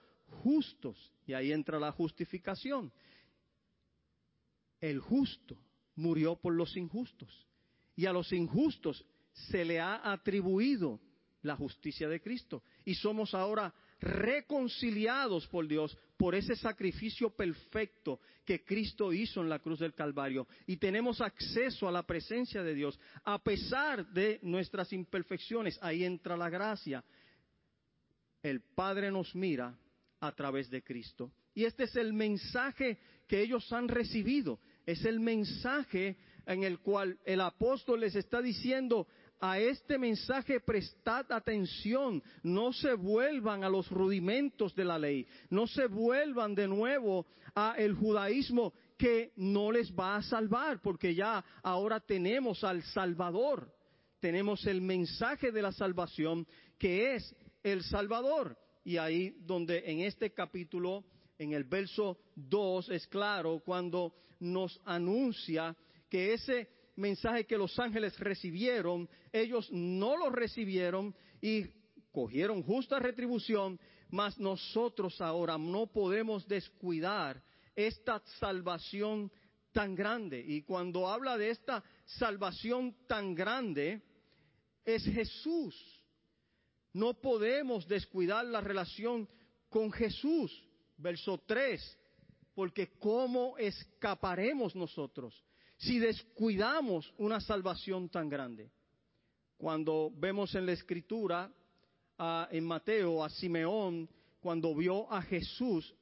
justos. 0.43 1.11
Y 1.25 1.33
ahí 1.33 1.51
entra 1.51 1.79
la 1.79 1.91
justificación. 1.91 2.91
El 4.79 4.99
justo 4.99 5.57
murió 5.95 6.35
por 6.35 6.53
los 6.53 6.75
injustos. 6.77 7.47
Y 7.95 8.05
a 8.05 8.13
los 8.13 8.31
injustos 8.31 9.05
se 9.49 9.65
le 9.65 9.79
ha 9.79 10.11
atribuido 10.11 10.99
la 11.41 11.55
justicia 11.55 12.07
de 12.07 12.21
Cristo. 12.21 12.63
Y 12.85 12.95
somos 12.95 13.33
ahora 13.33 13.73
reconciliados 13.99 15.47
por 15.47 15.67
Dios 15.67 15.97
por 16.17 16.35
ese 16.35 16.55
sacrificio 16.55 17.29
perfecto 17.29 18.19
que 18.43 18.63
Cristo 18.63 19.13
hizo 19.13 19.41
en 19.41 19.49
la 19.49 19.59
cruz 19.59 19.79
del 19.79 19.93
Calvario. 19.93 20.47
Y 20.65 20.77
tenemos 20.77 21.21
acceso 21.21 21.87
a 21.87 21.91
la 21.91 22.03
presencia 22.03 22.63
de 22.63 22.73
Dios 22.73 22.99
a 23.23 23.41
pesar 23.43 24.07
de 24.07 24.39
nuestras 24.41 24.91
imperfecciones. 24.93 25.77
Ahí 25.81 26.03
entra 26.03 26.37
la 26.37 26.49
gracia. 26.49 27.03
El 28.41 28.61
Padre 28.61 29.11
nos 29.11 29.35
mira 29.35 29.77
a 30.19 30.31
través 30.31 30.69
de 30.69 30.83
Cristo. 30.83 31.31
Y 31.53 31.65
este 31.65 31.83
es 31.83 31.95
el 31.95 32.13
mensaje 32.13 32.99
que 33.27 33.41
ellos 33.41 33.71
han 33.73 33.87
recibido. 33.87 34.59
Es 34.85 35.03
el 35.05 35.19
mensaje 35.19 36.17
en 36.45 36.63
el 36.63 36.79
cual 36.79 37.19
el 37.25 37.41
apóstol 37.41 37.99
les 37.99 38.15
está 38.15 38.41
diciendo, 38.41 39.07
a 39.39 39.59
este 39.59 39.97
mensaje 39.97 40.59
prestad 40.59 41.31
atención, 41.31 42.23
no 42.43 42.73
se 42.73 42.93
vuelvan 42.93 43.63
a 43.63 43.69
los 43.69 43.89
rudimentos 43.89 44.73
de 44.75 44.85
la 44.85 44.97
ley, 44.97 45.27
no 45.49 45.67
se 45.67 45.87
vuelvan 45.87 46.55
de 46.55 46.67
nuevo 46.67 47.25
a 47.55 47.75
el 47.77 47.93
judaísmo 47.93 48.73
que 48.97 49.33
no 49.35 49.71
les 49.71 49.91
va 49.91 50.15
a 50.15 50.23
salvar, 50.23 50.81
porque 50.81 51.13
ya 51.13 51.43
ahora 51.61 51.99
tenemos 51.99 52.63
al 52.63 52.81
Salvador, 52.83 53.71
tenemos 54.19 54.65
el 54.65 54.81
mensaje 54.81 55.51
de 55.51 55.61
la 55.61 55.71
salvación 55.71 56.47
que 56.77 57.15
es 57.15 57.35
el 57.63 57.83
Salvador. 57.83 58.57
Y 58.83 58.97
ahí 58.97 59.35
donde 59.41 59.83
en 59.85 59.99
este 59.99 60.33
capítulo, 60.33 61.03
en 61.37 61.51
el 61.51 61.65
verso 61.65 62.17
2, 62.35 62.89
es 62.89 63.05
claro 63.07 63.61
cuando 63.63 64.13
nos 64.39 64.79
anuncia 64.85 65.75
que 66.09 66.33
ese 66.33 66.69
mensaje 66.97 67.45
que 67.45 67.57
los 67.57 67.77
ángeles 67.79 68.19
recibieron, 68.19 69.09
ellos 69.31 69.71
no 69.71 70.17
lo 70.17 70.29
recibieron 70.29 71.15
y 71.41 71.65
cogieron 72.11 72.63
justa 72.63 72.99
retribución, 72.99 73.79
mas 74.09 74.37
nosotros 74.39 75.21
ahora 75.21 75.57
no 75.57 75.87
podemos 75.87 76.47
descuidar 76.47 77.41
esta 77.75 78.21
salvación 78.39 79.31
tan 79.71 79.93
grande. 79.93 80.43
Y 80.45 80.63
cuando 80.63 81.07
habla 81.07 81.37
de 81.37 81.51
esta 81.51 81.83
salvación 82.05 82.95
tan 83.07 83.35
grande, 83.35 84.01
es 84.83 85.03
Jesús. 85.03 85.75
No 86.93 87.13
podemos 87.13 87.87
descuidar 87.87 88.45
la 88.45 88.61
relación 88.61 89.29
con 89.69 89.91
Jesús. 89.91 90.63
Verso 90.97 91.37
3, 91.45 91.99
porque 92.55 92.97
¿cómo 92.97 93.55
escaparemos 93.59 94.75
nosotros 94.75 95.43
si 95.77 95.99
descuidamos 95.99 97.13
una 97.17 97.39
salvación 97.39 98.09
tan 98.09 98.29
grande? 98.29 98.71
Cuando 99.57 100.11
vemos 100.15 100.53
en 100.55 100.65
la 100.65 100.73
escritura, 100.73 101.51
en 102.51 102.65
Mateo, 102.65 103.23
a 103.23 103.29
Simeón, 103.29 104.09
cuando 104.39 104.73
vio 104.75 105.11
a 105.11 105.21
Jesús, 105.21 105.93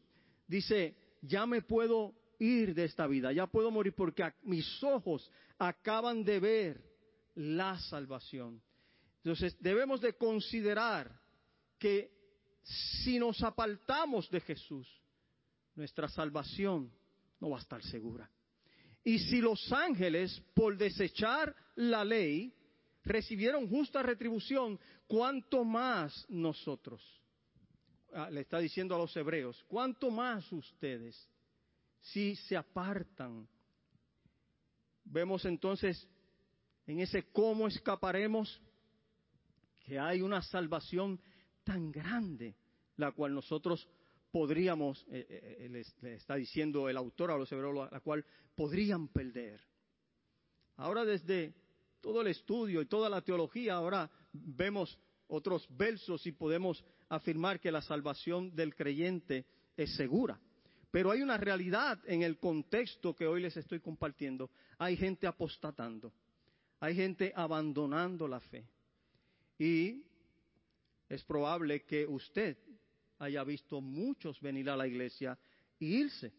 dice, 0.47 0.95
ya 1.21 1.45
me 1.45 1.61
puedo 1.61 2.13
ir 2.39 2.73
de 2.73 2.85
esta 2.85 3.07
vida, 3.07 3.31
ya 3.31 3.47
puedo 3.47 3.71
morir 3.71 3.93
porque 3.93 4.23
mis 4.43 4.83
ojos 4.83 5.29
acaban 5.57 6.23
de 6.23 6.39
ver 6.39 6.95
la 7.35 7.79
salvación. 7.79 8.61
Entonces 9.17 9.57
debemos 9.59 10.01
de 10.01 10.13
considerar 10.13 11.19
que 11.79 12.11
si 12.63 13.19
nos 13.19 13.41
apartamos 13.43 14.29
de 14.29 14.41
Jesús, 14.41 14.87
nuestra 15.75 16.07
salvación 16.07 16.91
no 17.39 17.49
va 17.49 17.57
a 17.57 17.61
estar 17.61 17.83
segura. 17.83 18.29
Y 19.05 19.19
si 19.19 19.39
los 19.39 19.71
ángeles, 19.71 20.41
por 20.55 20.75
desechar 20.75 21.55
la 21.75 22.03
ley, 22.03 22.51
recibieron 23.03 23.69
justa 23.69 24.01
retribución, 24.01 24.79
¿cuánto 25.07 25.63
más 25.63 26.25
nosotros? 26.27 27.01
Ah, 28.11 28.31
le 28.31 28.41
está 28.41 28.57
diciendo 28.57 28.95
a 28.95 28.97
los 28.97 29.15
hebreos, 29.15 29.63
¿cuánto 29.67 30.09
más 30.09 30.51
ustedes 30.51 31.15
si 32.01 32.35
se 32.35 32.57
apartan? 32.57 33.47
Vemos 35.03 35.45
entonces 35.45 36.07
en 36.87 36.99
ese 36.99 37.29
cómo 37.31 37.67
escaparemos 37.67 38.59
que 39.85 39.99
hay 39.99 40.23
una 40.23 40.41
salvación 40.41 41.21
tan 41.63 41.91
grande, 41.91 42.55
la 42.97 43.11
cual 43.11 43.35
nosotros 43.35 43.87
podríamos, 44.35 45.01
eh, 45.07 45.25
eh, 45.29 45.83
eh, 46.03 46.13
está 46.13 46.35
diciendo 46.35 46.89
el 46.89 46.97
autor 46.97 47.31
a 47.31 47.37
los 47.37 47.49
hebreos, 47.53 47.89
la 47.89 48.01
cual 48.01 48.25
podrían 48.53 49.07
perder. 49.07 49.61
Ahora 50.75 51.05
desde 51.05 51.53
todo 52.01 52.19
el 52.19 52.27
estudio 52.27 52.81
y 52.81 52.85
toda 52.85 53.09
la 53.09 53.21
teología, 53.21 53.75
ahora 53.75 54.11
vemos 54.33 54.99
otros 55.27 55.65
versos 55.69 56.27
y 56.27 56.33
podemos 56.33 56.83
afirmar 57.07 57.61
que 57.61 57.71
la 57.71 57.81
salvación 57.81 58.53
del 58.53 58.75
creyente 58.75 59.45
es 59.77 59.95
segura. 59.95 60.37
Pero 60.91 61.11
hay 61.11 61.21
una 61.21 61.37
realidad 61.37 61.97
en 62.05 62.21
el 62.21 62.37
contexto 62.37 63.15
que 63.15 63.27
hoy 63.27 63.41
les 63.41 63.55
estoy 63.55 63.79
compartiendo. 63.79 64.51
Hay 64.77 64.97
gente 64.97 65.27
apostatando, 65.27 66.11
hay 66.81 66.93
gente 66.93 67.31
abandonando 67.33 68.27
la 68.27 68.41
fe. 68.41 68.67
Y 69.57 70.03
es 71.07 71.23
probable 71.23 71.85
que 71.85 72.05
usted 72.05 72.57
haya 73.19 73.43
visto 73.43 73.81
muchos 73.81 74.39
venir 74.41 74.69
a 74.69 74.75
la 74.75 74.87
iglesia 74.87 75.37
e 75.79 75.85
irse. 75.85 76.33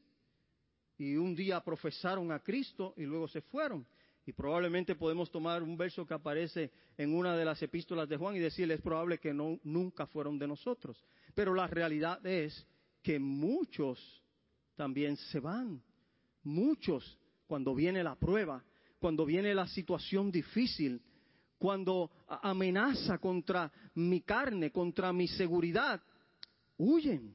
Y 0.98 1.16
un 1.16 1.34
día 1.34 1.62
profesaron 1.62 2.32
a 2.32 2.40
Cristo 2.40 2.94
y 2.96 3.02
luego 3.02 3.28
se 3.28 3.42
fueron. 3.42 3.86
Y 4.24 4.32
probablemente 4.32 4.96
podemos 4.96 5.30
tomar 5.30 5.62
un 5.62 5.76
verso 5.76 6.04
que 6.04 6.14
aparece 6.14 6.72
en 6.96 7.14
una 7.14 7.36
de 7.36 7.44
las 7.44 7.62
epístolas 7.62 8.08
de 8.08 8.16
Juan 8.16 8.34
y 8.34 8.40
decirle, 8.40 8.74
es 8.74 8.80
probable 8.80 9.18
que 9.18 9.32
no, 9.32 9.60
nunca 9.62 10.06
fueron 10.06 10.38
de 10.38 10.48
nosotros. 10.48 11.04
Pero 11.34 11.54
la 11.54 11.68
realidad 11.68 12.24
es 12.26 12.66
que 13.02 13.20
muchos 13.20 14.22
también 14.74 15.16
se 15.16 15.38
van. 15.38 15.80
Muchos, 16.42 17.18
cuando 17.46 17.74
viene 17.74 18.02
la 18.02 18.16
prueba, 18.16 18.64
cuando 18.98 19.24
viene 19.24 19.54
la 19.54 19.68
situación 19.68 20.32
difícil, 20.32 21.00
cuando 21.58 22.10
amenaza 22.26 23.18
contra 23.18 23.70
mi 23.94 24.22
carne, 24.22 24.72
contra 24.72 25.12
mi 25.12 25.28
seguridad, 25.28 26.02
huyen, 26.78 27.34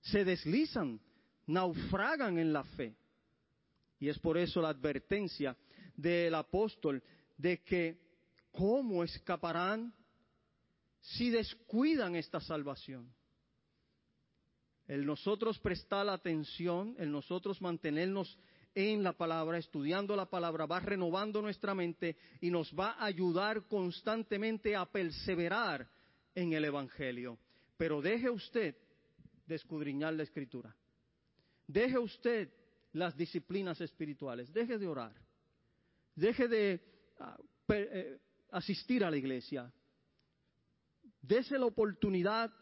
se 0.00 0.24
deslizan, 0.24 1.00
naufragan 1.46 2.38
en 2.38 2.52
la 2.52 2.64
fe. 2.64 2.96
Y 3.98 4.08
es 4.08 4.18
por 4.18 4.36
eso 4.36 4.60
la 4.60 4.68
advertencia 4.68 5.56
del 5.96 6.34
apóstol 6.34 7.02
de 7.36 7.62
que 7.62 7.98
cómo 8.52 9.02
escaparán 9.02 9.92
si 11.00 11.30
descuidan 11.30 12.16
esta 12.16 12.40
salvación. 12.40 13.12
El 14.86 15.06
nosotros 15.06 15.58
prestar 15.58 16.08
atención, 16.08 16.94
el 16.98 17.10
nosotros 17.10 17.60
mantenernos 17.62 18.38
en 18.74 19.02
la 19.02 19.12
palabra, 19.12 19.56
estudiando 19.56 20.16
la 20.16 20.26
palabra, 20.26 20.66
va 20.66 20.80
renovando 20.80 21.40
nuestra 21.40 21.74
mente 21.74 22.16
y 22.40 22.50
nos 22.50 22.72
va 22.78 22.92
a 22.92 23.06
ayudar 23.06 23.66
constantemente 23.68 24.74
a 24.74 24.84
perseverar 24.84 25.88
en 26.34 26.52
el 26.52 26.64
Evangelio. 26.64 27.38
Pero 27.76 28.00
deje 28.00 28.30
usted 28.30 28.76
de 29.46 29.54
escudriñar 29.54 30.14
la 30.14 30.22
escritura. 30.22 30.74
Deje 31.66 31.98
usted 31.98 32.52
las 32.92 33.16
disciplinas 33.16 33.80
espirituales. 33.80 34.52
Deje 34.52 34.78
de 34.78 34.86
orar. 34.86 35.14
Deje 36.14 36.48
de 36.48 36.80
ah, 37.18 37.36
eh, 37.68 38.18
asistir 38.50 39.04
a 39.04 39.10
la 39.10 39.16
iglesia. 39.16 39.72
Dese 41.20 41.58
la 41.58 41.66
oportunidad 41.66 42.52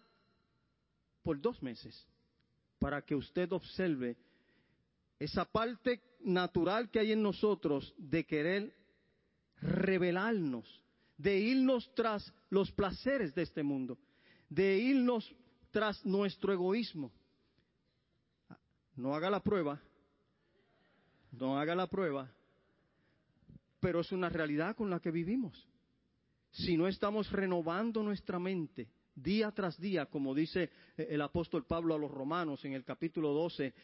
por 1.23 1.41
dos 1.41 1.63
meses 1.63 2.07
para 2.79 3.03
que 3.03 3.15
usted 3.15 3.51
observe 3.53 4.17
esa 5.19 5.45
parte 5.45 6.03
natural 6.21 6.91
que 6.91 6.99
hay 6.99 7.13
en 7.13 7.23
nosotros 7.23 7.95
de 7.97 8.25
querer 8.25 8.75
revelarnos, 9.61 10.83
de 11.17 11.39
irnos 11.39 11.93
tras 11.95 12.33
los 12.51 12.73
placeres 12.73 13.35
de 13.35 13.43
este 13.43 13.63
mundo, 13.63 13.99
de 14.55 14.79
irnos 14.79 15.35
tras 15.71 16.05
nuestro 16.05 16.53
egoísmo. 16.53 17.11
No 18.95 19.15
haga 19.15 19.31
la 19.31 19.41
prueba, 19.41 19.81
no 21.33 21.59
haga 21.59 21.75
la 21.75 21.87
prueba, 21.87 22.31
pero 23.81 24.01
es 24.01 24.13
una 24.13 24.29
realidad 24.29 24.77
con 24.77 24.91
la 24.91 25.01
que 25.01 25.11
vivimos. 25.11 25.67
Si 26.51 26.77
no 26.77 26.87
estamos 26.87 27.33
renovando 27.33 28.03
nuestra 28.03 28.39
mente 28.39 28.91
día 29.15 29.51
tras 29.53 29.79
día, 29.81 30.07
como 30.07 30.35
dice 30.35 30.71
el 30.97 31.23
apóstol 31.23 31.65
Pablo 31.65 31.95
a 31.95 31.99
los 31.99 32.11
romanos 32.11 32.63
en 32.67 32.75
el 32.75 32.85
capítulo 32.85 33.33
12, 33.33 33.75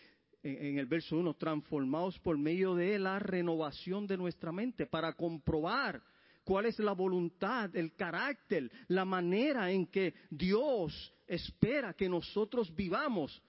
en 0.43 0.79
el 0.79 0.87
verso 0.87 1.17
1, 1.17 1.35
transformados 1.35 2.19
por 2.19 2.37
medio 2.37 2.75
de 2.75 2.99
la 2.99 3.19
renovación 3.19 4.07
de 4.07 4.19
nuestra 4.19 4.53
mente 4.53 4.85
para 4.85 5.15
comprobar 5.15 6.03
cuál 6.45 6.67
es 6.67 6.79
la 6.79 6.93
voluntad, 6.93 7.75
el 7.77 7.95
carácter, 7.95 8.71
la 8.89 9.05
manera 9.05 9.71
en 9.71 9.87
que 9.87 10.15
Dios 10.31 11.13
espera 11.27 11.95
que 11.95 12.09
nosotros 12.09 12.75
vivamos. 12.75 13.43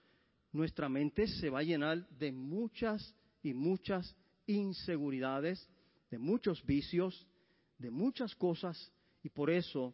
Nuestra 0.51 0.89
mente 0.89 1.27
se 1.27 1.49
va 1.49 1.59
a 1.59 1.63
llenar 1.63 2.07
de 2.09 2.31
muchas 2.31 3.15
y 3.41 3.53
muchas 3.53 4.15
inseguridades, 4.47 5.69
de 6.09 6.17
muchos 6.17 6.65
vicios, 6.65 7.27
de 7.77 7.91
muchas 7.91 8.35
cosas, 8.35 8.91
y 9.23 9.29
por 9.29 9.49
eso 9.49 9.93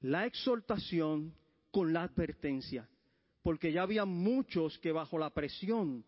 la 0.00 0.26
exhortación 0.26 1.34
con 1.70 1.92
la 1.92 2.04
advertencia 2.04 2.88
porque 3.44 3.70
ya 3.70 3.82
había 3.82 4.06
muchos 4.06 4.78
que 4.78 4.90
bajo 4.90 5.18
la 5.18 5.28
presión 5.28 6.02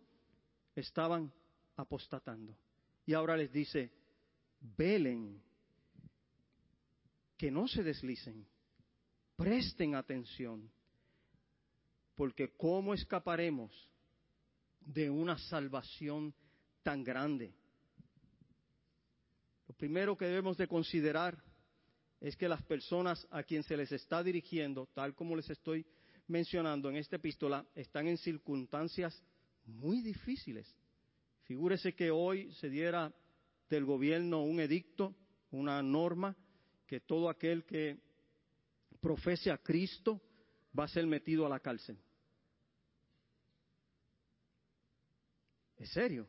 estaban 0.75 1.31
apostatando. 1.77 2.57
Y 3.05 3.13
ahora 3.13 3.37
les 3.37 3.53
dice, 3.53 3.93
velen, 4.59 5.43
que 7.37 7.51
no 7.51 7.69
se 7.69 7.83
deslicen, 7.83 8.47
presten 9.37 9.95
atención, 9.95 10.71
porque 12.15 12.53
¿cómo 12.57 12.95
escaparemos 12.95 13.73
de 14.81 15.11
una 15.11 15.37
salvación 15.39 16.35
tan 16.83 17.05
grande? 17.05 17.55
Lo 19.69 19.75
primero 19.75 20.17
que 20.17 20.27
debemos 20.27 20.57
de 20.57 20.69
considerar 20.69 21.43
es 22.21 22.37
que 22.37 22.49
las 22.49 22.63
personas 22.63 23.27
a 23.31 23.43
quien 23.43 23.63
se 23.63 23.77
les 23.77 23.93
está 23.93 24.23
dirigiendo, 24.23 24.87
tal 24.95 25.15
como 25.15 25.37
les 25.37 25.51
estoy 25.51 25.85
mencionando 26.29 26.89
en 26.89 26.97
esta 26.97 27.17
epístola, 27.17 27.67
están 27.75 28.09
en 28.09 28.17
circunstancias 28.17 29.23
muy 29.67 30.01
difíciles. 30.01 30.75
Figúrese 31.43 31.95
que 31.95 32.11
hoy 32.11 32.53
se 32.55 32.71
diera 32.71 33.15
del 33.69 33.85
gobierno 33.85 34.43
un 34.43 34.61
edicto, 34.61 35.15
una 35.51 35.83
norma, 35.83 36.37
que 36.87 37.01
todo 37.01 37.29
aquel 37.29 37.65
que 37.65 37.99
profese 39.01 39.51
a 39.51 39.59
Cristo 39.59 40.21
va 40.79 40.85
a 40.85 40.89
ser 40.89 41.07
metido 41.07 41.47
a 41.47 41.49
la 41.49 41.61
cárcel. 41.61 41.99
Es 45.77 45.91
serio. 45.91 46.27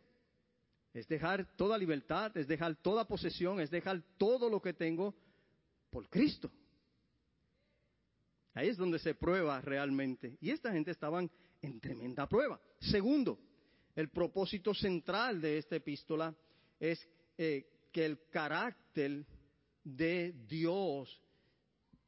Es 0.93 1.07
dejar 1.07 1.55
toda 1.55 1.77
libertad, 1.77 2.35
es 2.35 2.47
dejar 2.47 2.75
toda 2.75 3.07
posesión, 3.07 3.59
es 3.59 3.69
dejar 3.69 4.01
todo 4.17 4.49
lo 4.49 4.61
que 4.61 4.73
tengo 4.73 5.15
por 5.89 6.09
Cristo. 6.09 6.51
Ahí 8.53 8.69
es 8.69 8.77
donde 8.77 8.97
se 8.97 9.13
prueba 9.13 9.61
realmente. 9.61 10.37
Y 10.41 10.49
esta 10.49 10.71
gente 10.71 10.91
estaban 10.91 11.29
en 11.61 11.79
tremenda 11.79 12.27
prueba. 12.27 12.59
Segundo, 12.79 13.39
el 13.95 14.09
propósito 14.09 14.73
central 14.73 15.39
de 15.39 15.59
esta 15.59 15.75
epístola 15.75 16.35
es 16.79 17.07
eh, 17.37 17.67
que 17.91 18.05
el 18.05 18.27
carácter 18.29 19.25
de 19.95 20.33
Dios, 20.47 21.21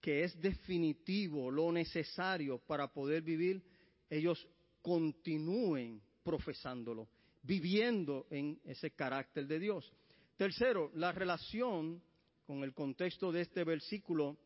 que 0.01 0.23
es 0.23 0.39
definitivo, 0.41 1.49
lo 1.49 1.71
necesario 1.71 2.59
para 2.59 2.91
poder 2.91 3.21
vivir, 3.21 3.63
ellos 4.09 4.47
continúen 4.81 6.01
profesándolo, 6.23 7.07
viviendo 7.43 8.27
en 8.29 8.59
ese 8.65 8.91
carácter 8.91 9.47
de 9.47 9.59
Dios. 9.59 9.91
Tercero, 10.35 10.91
la 10.95 11.11
relación 11.11 12.01
con 12.45 12.63
el 12.63 12.73
contexto 12.73 13.31
de 13.31 13.41
este 13.41 13.63
versículo 13.63 14.37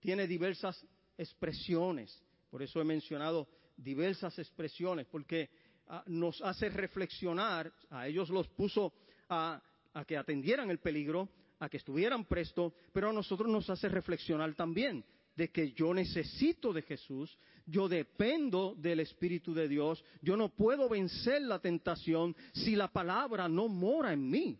tiene 0.00 0.26
diversas 0.26 0.86
expresiones. 1.16 2.22
Por 2.50 2.62
eso 2.62 2.80
he 2.80 2.84
mencionado 2.84 3.48
diversas 3.76 4.38
expresiones, 4.38 5.06
porque 5.06 5.50
ah, 5.88 6.04
nos 6.06 6.40
hace 6.42 6.68
reflexionar, 6.68 7.72
a 7.90 8.08
ellos 8.08 8.30
los 8.30 8.48
puso 8.48 8.92
a, 9.28 9.62
a 9.92 10.04
que 10.04 10.16
atendieran 10.16 10.70
el 10.70 10.78
peligro, 10.78 11.28
a 11.58 11.68
que 11.68 11.78
estuvieran 11.78 12.24
presto, 12.24 12.72
pero 12.92 13.10
a 13.10 13.12
nosotros 13.12 13.48
nos 13.48 13.68
hace 13.70 13.88
reflexionar 13.88 14.54
también 14.54 15.04
de 15.38 15.50
que 15.50 15.70
yo 15.72 15.94
necesito 15.94 16.72
de 16.72 16.82
Jesús, 16.82 17.38
yo 17.64 17.88
dependo 17.88 18.74
del 18.76 19.00
Espíritu 19.00 19.54
de 19.54 19.68
Dios, 19.68 20.04
yo 20.20 20.36
no 20.36 20.48
puedo 20.48 20.88
vencer 20.88 21.42
la 21.42 21.60
tentación 21.60 22.34
si 22.52 22.74
la 22.74 22.88
palabra 22.88 23.48
no 23.48 23.68
mora 23.68 24.12
en 24.12 24.28
mí. 24.28 24.58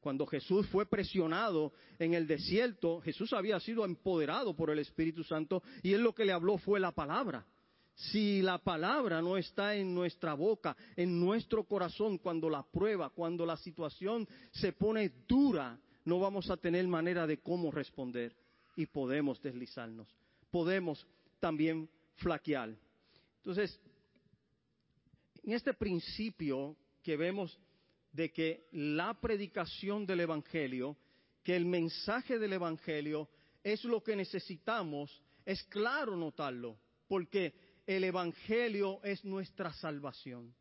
Cuando 0.00 0.26
Jesús 0.26 0.66
fue 0.68 0.86
presionado 0.86 1.72
en 1.98 2.14
el 2.14 2.26
desierto, 2.26 3.00
Jesús 3.00 3.32
había 3.32 3.58
sido 3.60 3.84
empoderado 3.84 4.54
por 4.54 4.70
el 4.70 4.78
Espíritu 4.78 5.24
Santo 5.24 5.62
y 5.82 5.92
él 5.92 6.02
lo 6.02 6.14
que 6.14 6.24
le 6.24 6.32
habló 6.32 6.58
fue 6.58 6.78
la 6.80 6.92
palabra. 6.92 7.44
Si 7.94 8.40
la 8.40 8.58
palabra 8.58 9.20
no 9.20 9.36
está 9.36 9.74
en 9.74 9.92
nuestra 9.94 10.34
boca, 10.34 10.76
en 10.96 11.20
nuestro 11.20 11.64
corazón, 11.64 12.18
cuando 12.18 12.48
la 12.48 12.62
prueba, 12.62 13.10
cuando 13.10 13.44
la 13.44 13.56
situación 13.58 14.26
se 14.52 14.72
pone 14.72 15.10
dura, 15.26 15.78
no 16.10 16.18
vamos 16.18 16.50
a 16.50 16.56
tener 16.56 16.88
manera 16.88 17.24
de 17.24 17.38
cómo 17.38 17.70
responder 17.70 18.34
y 18.74 18.84
podemos 18.86 19.40
deslizarnos. 19.40 20.12
Podemos 20.50 21.06
también 21.38 21.88
flaquear. 22.16 22.76
Entonces, 23.36 23.80
en 25.44 25.52
este 25.52 25.72
principio 25.72 26.76
que 27.00 27.16
vemos 27.16 27.56
de 28.10 28.32
que 28.32 28.66
la 28.72 29.14
predicación 29.20 30.04
del 30.04 30.18
Evangelio, 30.18 30.96
que 31.44 31.54
el 31.54 31.64
mensaje 31.64 32.40
del 32.40 32.54
Evangelio 32.54 33.28
es 33.62 33.84
lo 33.84 34.02
que 34.02 34.16
necesitamos, 34.16 35.22
es 35.44 35.62
claro 35.62 36.16
notarlo, 36.16 36.76
porque 37.06 37.54
el 37.86 38.02
Evangelio 38.02 39.00
es 39.04 39.24
nuestra 39.24 39.72
salvación. 39.74 40.52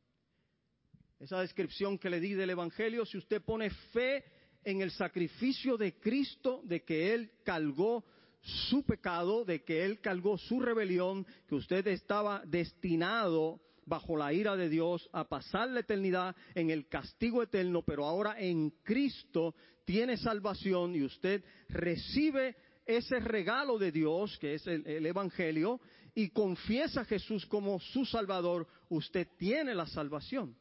Esa 1.19 1.41
descripción 1.41 1.97
que 1.97 2.11
le 2.11 2.19
di 2.19 2.33
del 2.33 2.51
Evangelio, 2.51 3.03
si 3.03 3.17
usted 3.17 3.41
pone 3.41 3.71
fe 3.71 4.23
en 4.63 4.81
el 4.81 4.91
sacrificio 4.91 5.77
de 5.77 5.99
Cristo, 5.99 6.61
de 6.63 6.83
que 6.83 7.13
Él 7.13 7.31
cargó 7.43 8.03
su 8.41 8.83
pecado, 8.83 9.45
de 9.45 9.63
que 9.63 9.85
Él 9.85 9.99
cargó 9.99 10.37
su 10.37 10.59
rebelión, 10.59 11.25
que 11.47 11.55
usted 11.55 11.85
estaba 11.87 12.43
destinado 12.45 13.61
bajo 13.85 14.15
la 14.15 14.31
ira 14.31 14.55
de 14.55 14.69
Dios, 14.69 15.09
a 15.11 15.27
pasar 15.27 15.69
la 15.69 15.79
eternidad 15.79 16.35
en 16.53 16.69
el 16.69 16.87
castigo 16.87 17.41
eterno, 17.41 17.81
pero 17.81 18.05
ahora 18.05 18.39
en 18.39 18.69
Cristo 18.83 19.55
tiene 19.83 20.15
salvación 20.17 20.95
y 20.95 21.01
usted 21.01 21.43
recibe 21.67 22.55
ese 22.85 23.19
regalo 23.19 23.77
de 23.77 23.91
Dios, 23.91 24.37
que 24.39 24.55
es 24.55 24.65
el, 24.67 25.05
Evangelio, 25.05 25.79
y 26.13 26.29
confiesa 26.29 27.01
a 27.01 27.05
Jesús 27.05 27.45
como 27.45 27.79
su 27.79 28.05
Salvador, 28.05 28.67
usted 28.89 29.27
tiene 29.37 29.73
la 29.75 29.87
salvación. 29.87 30.55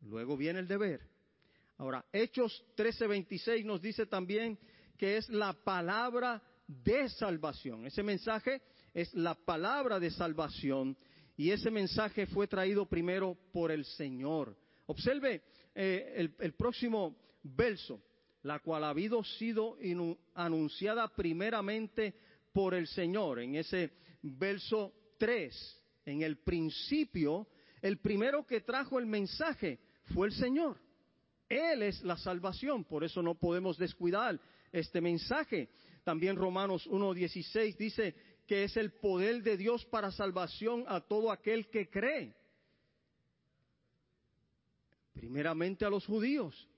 Luego 0.00 0.36
viene 0.36 0.60
el 0.60 0.68
deber. 0.68 1.15
Ahora, 1.78 2.04
Hechos 2.12 2.64
13:26 2.76 3.64
nos 3.64 3.82
dice 3.82 4.06
también 4.06 4.58
que 4.96 5.18
es 5.18 5.28
la 5.28 5.52
palabra 5.52 6.42
de 6.66 7.08
salvación. 7.10 7.86
Ese 7.86 8.02
mensaje 8.02 8.62
es 8.94 9.12
la 9.14 9.34
palabra 9.34 10.00
de 10.00 10.10
salvación 10.10 10.96
y 11.36 11.50
ese 11.50 11.70
mensaje 11.70 12.26
fue 12.26 12.46
traído 12.46 12.86
primero 12.86 13.36
por 13.52 13.70
el 13.70 13.84
Señor. 13.84 14.56
Observe 14.86 15.42
eh, 15.74 16.30
el, 16.38 16.54
próximo 16.54 17.16
verso, 17.42 18.02
la 18.42 18.60
cual 18.60 18.84
ha 18.84 18.90
habido 18.90 19.22
sido 19.22 19.76
anunciada 20.34 21.08
primeramente 21.14 22.14
por 22.52 22.72
el 22.72 22.86
Señor. 22.86 23.40
En 23.40 23.56
ese 23.56 23.92
verso 24.22 24.94
3, 25.18 25.82
en 26.06 26.22
el 26.22 26.38
principio, 26.38 27.46
el 27.82 27.98
primero 27.98 28.46
que 28.46 28.62
trajo 28.62 28.98
el 28.98 29.06
mensaje 29.06 29.78
fue 30.14 30.28
el 30.28 30.32
Señor. 30.32 30.85
Él 31.48 31.82
es 31.82 32.02
la 32.02 32.16
salvación, 32.16 32.84
por 32.84 33.04
eso 33.04 33.22
no 33.22 33.34
podemos 33.34 33.78
descuidar 33.78 34.40
este 34.72 35.00
mensaje. 35.00 35.68
También 36.04 36.36
Romanos 36.36 36.88
1.16 36.88 37.76
dice 37.76 38.14
que 38.46 38.64
es 38.64 38.76
el 38.76 38.92
poder 38.92 39.42
de 39.42 39.56
Dios 39.56 39.84
para 39.86 40.10
salvación 40.10 40.84
a 40.88 41.00
todo 41.00 41.30
aquel 41.30 41.68
que 41.68 41.88
cree. 41.88 42.34
Primeramente 45.12 45.84
a 45.84 45.90
los 45.90 46.04
judíos. 46.06 46.68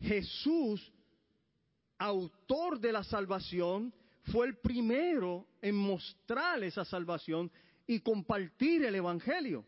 Jesús, 0.00 0.92
autor 1.98 2.78
de 2.78 2.92
la 2.92 3.02
salvación, 3.02 3.92
fue 4.24 4.46
el 4.46 4.56
primero 4.56 5.46
en 5.62 5.74
mostrar 5.74 6.62
esa 6.64 6.84
salvación 6.84 7.50
y 7.86 8.00
compartir 8.00 8.84
el 8.84 8.94
Evangelio. 8.94 9.64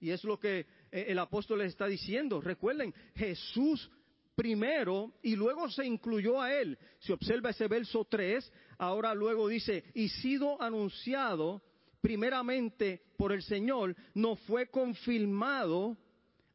Y 0.00 0.10
es 0.10 0.24
lo 0.24 0.38
que 0.38 0.66
el 0.92 1.18
apóstol 1.18 1.60
les 1.60 1.68
está 1.68 1.86
diciendo. 1.86 2.40
Recuerden, 2.40 2.94
Jesús 3.14 3.90
primero 4.34 5.14
y 5.22 5.36
luego 5.36 5.68
se 5.70 5.84
incluyó 5.84 6.40
a 6.40 6.52
él. 6.54 6.78
Si 7.00 7.12
observa 7.12 7.50
ese 7.50 7.66
verso 7.68 8.06
3, 8.08 8.52
ahora 8.78 9.14
luego 9.14 9.48
dice, 9.48 9.84
y 9.94 10.08
sido 10.08 10.60
anunciado 10.60 11.62
primeramente 12.00 13.02
por 13.16 13.32
el 13.32 13.42
Señor, 13.42 13.96
no 14.14 14.36
fue 14.36 14.66
confirmado 14.66 15.96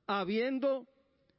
habiendo 0.05 0.87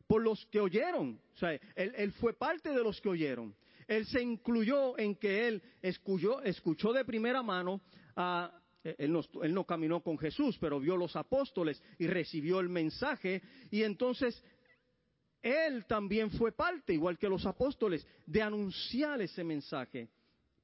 por 0.07 0.22
los 0.22 0.44
que 0.46 0.61
oyeron. 0.61 1.20
O 1.34 1.38
sea, 1.38 1.59
él, 1.76 2.12
fue 2.12 2.32
parte 2.32 2.70
de 2.70 2.82
los 2.82 3.01
que 3.01 3.11
oyeron. 3.11 3.55
Él 3.86 4.07
se 4.07 4.22
incluyó 4.22 4.99
en 4.99 5.14
que 5.14 5.49
él 5.49 5.62
escuchó, 5.82 6.42
escuchó 6.42 6.92
de 6.92 7.05
primera 7.05 7.42
mano 7.42 7.80
a, 8.16 8.53
él 8.82 9.12
no, 9.12 9.22
él 9.42 9.54
no, 9.54 9.64
caminó 9.64 10.02
con 10.02 10.18
Jesús, 10.18 10.56
pero 10.60 10.80
vio 10.80 10.96
los 10.96 11.16
apóstoles 11.16 11.82
y 11.98 12.06
recibió 12.06 12.60
el 12.60 12.68
mensaje. 12.68 13.42
Y 13.70 13.82
entonces 13.82 14.42
él 15.42 15.84
también 15.86 16.30
fue 16.32 16.52
parte, 16.52 16.92
igual 16.92 17.18
que 17.18 17.28
los 17.28 17.46
apóstoles, 17.46 18.06
de 18.26 18.42
anunciar 18.42 19.20
ese 19.22 19.44
mensaje. 19.44 20.08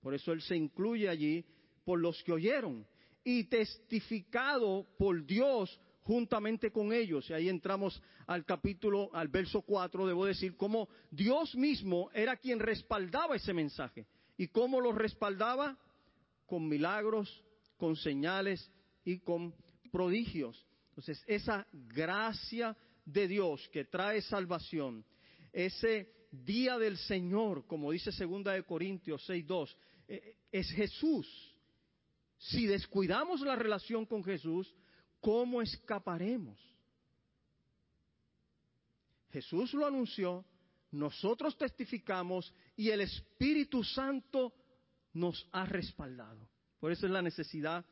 Por 0.01 0.15
eso 0.15 0.33
Él 0.33 0.43
se 0.43 0.57
incluye 0.57 1.09
allí 1.09 1.45
por 1.85 2.01
los 2.01 2.23
que 2.23 2.33
oyeron 2.33 2.87
y 3.23 3.45
testificado 3.45 4.87
por 4.99 5.25
Dios 5.25 5.81
juntamente 6.03 6.71
con 6.71 6.93
ellos. 6.93 7.29
Y 7.31 7.33
ahí 7.33 7.49
entramos 7.49 8.03
al 8.27 8.45
capítulo, 8.45 9.11
al 9.15 9.29
verso 9.29 9.63
4, 9.63 10.07
debo 10.07 10.27
decir, 10.27 10.57
cómo 10.57 10.89
Dios 11.11 11.55
mismo 11.55 12.11
era 12.13 12.37
quien 12.37 12.59
respaldaba 12.59 13.37
ese 13.37 13.55
mensaje. 13.55 14.07
¿Y 14.37 14.49
cómo 14.49 14.81
lo 14.81 14.93
respaldaba? 14.93 15.79
Con 16.47 16.69
milagros, 16.69 17.43
con 17.77 17.97
señales 17.97 18.71
y 19.05 19.19
con 19.19 19.55
prodigios. 19.91 20.67
Entonces, 20.91 21.23
esa 21.27 21.67
gracia 21.73 22.77
de 23.05 23.29
Dios 23.29 23.69
que 23.73 23.85
trae 23.85 24.23
salvación, 24.23 25.05
ese 25.53 26.29
día 26.31 26.79
del 26.79 26.97
Señor, 26.97 27.67
como 27.67 27.93
dice 27.93 28.13
segunda 28.13 28.53
de 28.53 28.65
Corintios 28.65 29.25
6:2, 29.29 29.77
eh, 30.09 30.37
es 30.51 30.71
Jesús. 30.71 31.27
Si 32.39 32.67
descuidamos 32.67 33.41
la 33.41 33.57
relación 33.57 34.07
con 34.07 34.23
Jesús, 34.23 34.75
¿cómo 35.21 35.63
escaparemos? 35.63 36.59
Jesús 39.31 39.75
lo 39.75 39.87
anunció, 39.87 40.45
nosotros 40.93 41.57
testificamos 41.59 42.53
y 42.77 42.91
el 42.91 43.01
Espíritu 43.01 43.83
Santo 43.83 44.53
nos 45.13 45.49
ha 45.53 45.67
respaldado. 45.67 46.49
Por 46.85 46.93
eso 46.93 47.07
es 47.07 47.13
la 47.13 47.23
necesidad 47.23 47.83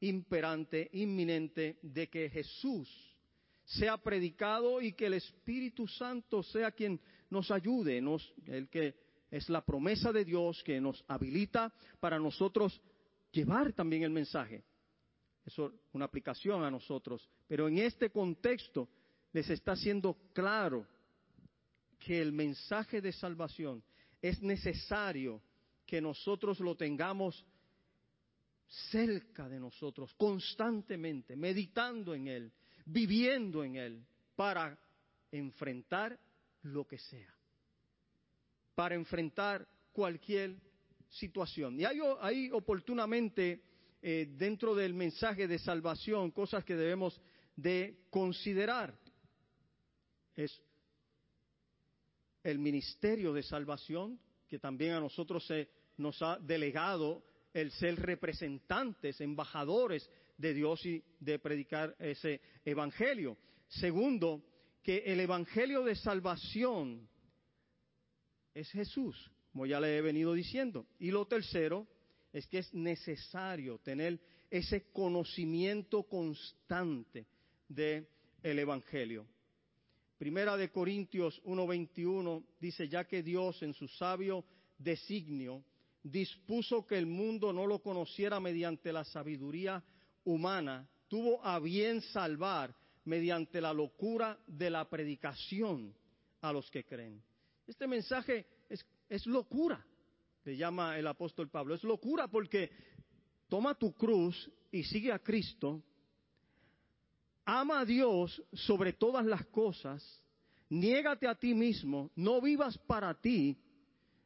imperante, 0.00 0.90
inminente, 0.92 1.78
de 1.80 2.10
que 2.10 2.28
Jesús 2.28 2.86
sea 3.64 3.96
predicado 3.96 4.82
y 4.82 4.92
que 4.92 5.06
el 5.06 5.14
Espíritu 5.14 5.88
Santo 5.88 6.42
sea 6.42 6.70
quien 6.70 7.00
nos 7.30 7.50
ayude, 7.50 8.02
nos, 8.02 8.34
el 8.44 8.68
que 8.68 8.96
es 9.30 9.48
la 9.48 9.64
promesa 9.64 10.12
de 10.12 10.26
Dios 10.26 10.62
que 10.62 10.78
nos 10.78 11.02
habilita 11.08 11.72
para 12.00 12.18
nosotros 12.18 12.78
llevar 13.32 13.72
también 13.72 14.02
el 14.02 14.10
mensaje. 14.10 14.62
Eso 15.46 15.68
es 15.68 15.94
una 15.94 16.04
aplicación 16.04 16.64
a 16.64 16.70
nosotros. 16.70 17.26
Pero 17.48 17.66
en 17.66 17.78
este 17.78 18.10
contexto 18.10 18.90
les 19.32 19.48
está 19.48 19.74
siendo 19.74 20.18
claro 20.34 20.86
que 21.98 22.20
el 22.20 22.30
mensaje 22.30 23.00
de 23.00 23.12
salvación 23.12 23.82
es 24.20 24.42
necesario 24.42 25.40
que 25.86 26.02
nosotros 26.02 26.60
lo 26.60 26.76
tengamos 26.76 27.42
cerca 28.90 29.48
de 29.48 29.60
nosotros, 29.60 30.14
constantemente, 30.14 31.36
meditando 31.36 32.14
en 32.14 32.28
Él, 32.28 32.52
viviendo 32.86 33.62
en 33.64 33.76
Él, 33.76 34.06
para 34.36 34.78
enfrentar 35.30 36.18
lo 36.62 36.86
que 36.86 36.98
sea, 36.98 37.34
para 38.74 38.94
enfrentar 38.94 39.66
cualquier 39.92 40.56
situación. 41.08 41.78
Y 41.78 41.84
hay, 41.84 42.50
oportunamente 42.50 43.62
eh, 44.02 44.28
dentro 44.36 44.74
del 44.74 44.94
mensaje 44.94 45.46
de 45.46 45.58
salvación 45.58 46.30
cosas 46.30 46.64
que 46.64 46.76
debemos 46.76 47.20
de 47.56 48.06
considerar. 48.10 48.98
Es 50.34 50.60
el 52.42 52.58
ministerio 52.58 53.32
de 53.32 53.42
salvación, 53.42 54.18
que 54.48 54.58
también 54.58 54.92
a 54.92 55.00
nosotros 55.00 55.46
se 55.46 55.68
nos 55.96 56.20
ha 56.22 56.38
delegado 56.38 57.24
el 57.54 57.70
ser 57.70 57.96
representantes, 57.96 59.20
embajadores 59.20 60.10
de 60.36 60.52
Dios 60.52 60.84
y 60.84 61.02
de 61.20 61.38
predicar 61.38 61.96
ese 61.98 62.40
evangelio. 62.64 63.38
Segundo, 63.68 64.44
que 64.82 64.98
el 65.06 65.20
evangelio 65.20 65.84
de 65.84 65.94
salvación 65.94 67.08
es 68.52 68.70
Jesús, 68.70 69.30
como 69.52 69.66
ya 69.66 69.80
le 69.80 69.96
he 69.96 70.02
venido 70.02 70.34
diciendo. 70.34 70.86
Y 70.98 71.10
lo 71.10 71.26
tercero 71.26 71.86
es 72.32 72.46
que 72.48 72.58
es 72.58 72.74
necesario 72.74 73.78
tener 73.78 74.20
ese 74.50 74.90
conocimiento 74.92 76.02
constante 76.02 77.26
del 77.68 78.06
el 78.42 78.58
evangelio. 78.58 79.26
Primera 80.18 80.56
de 80.56 80.70
Corintios 80.70 81.40
1:21 81.44 82.44
dice, 82.60 82.88
ya 82.88 83.04
que 83.04 83.22
Dios 83.22 83.62
en 83.62 83.74
su 83.74 83.88
sabio 83.88 84.44
designio 84.78 85.64
dispuso 86.04 86.86
que 86.86 86.98
el 86.98 87.06
mundo 87.06 87.52
no 87.52 87.66
lo 87.66 87.80
conociera 87.80 88.38
mediante 88.38 88.92
la 88.92 89.04
sabiduría 89.04 89.82
humana, 90.24 90.86
tuvo 91.08 91.44
a 91.44 91.58
bien 91.58 92.02
salvar 92.02 92.74
mediante 93.04 93.60
la 93.60 93.72
locura 93.72 94.38
de 94.46 94.70
la 94.70 94.88
predicación 94.88 95.94
a 96.42 96.52
los 96.52 96.70
que 96.70 96.84
creen. 96.84 97.22
Este 97.66 97.86
mensaje 97.86 98.46
es, 99.08 99.26
locura, 99.26 99.84
le 100.44 100.56
llama 100.56 100.98
el 100.98 101.06
apóstol 101.06 101.48
Pablo, 101.48 101.74
es 101.74 101.84
locura 101.84 102.28
porque 102.28 102.70
toma 103.48 103.74
tu 103.74 103.92
cruz 103.94 104.50
y 104.70 104.82
sigue 104.84 105.10
a 105.12 105.18
Cristo, 105.18 105.82
ama 107.46 107.80
a 107.80 107.84
Dios 107.84 108.42
sobre 108.52 108.92
todas 108.92 109.24
las 109.24 109.46
cosas, 109.46 110.02
niégate 110.68 111.26
a 111.26 111.34
ti 111.34 111.54
mismo, 111.54 112.10
no 112.16 112.40
vivas 112.40 112.76
para 112.78 113.14
ti, 113.14 113.56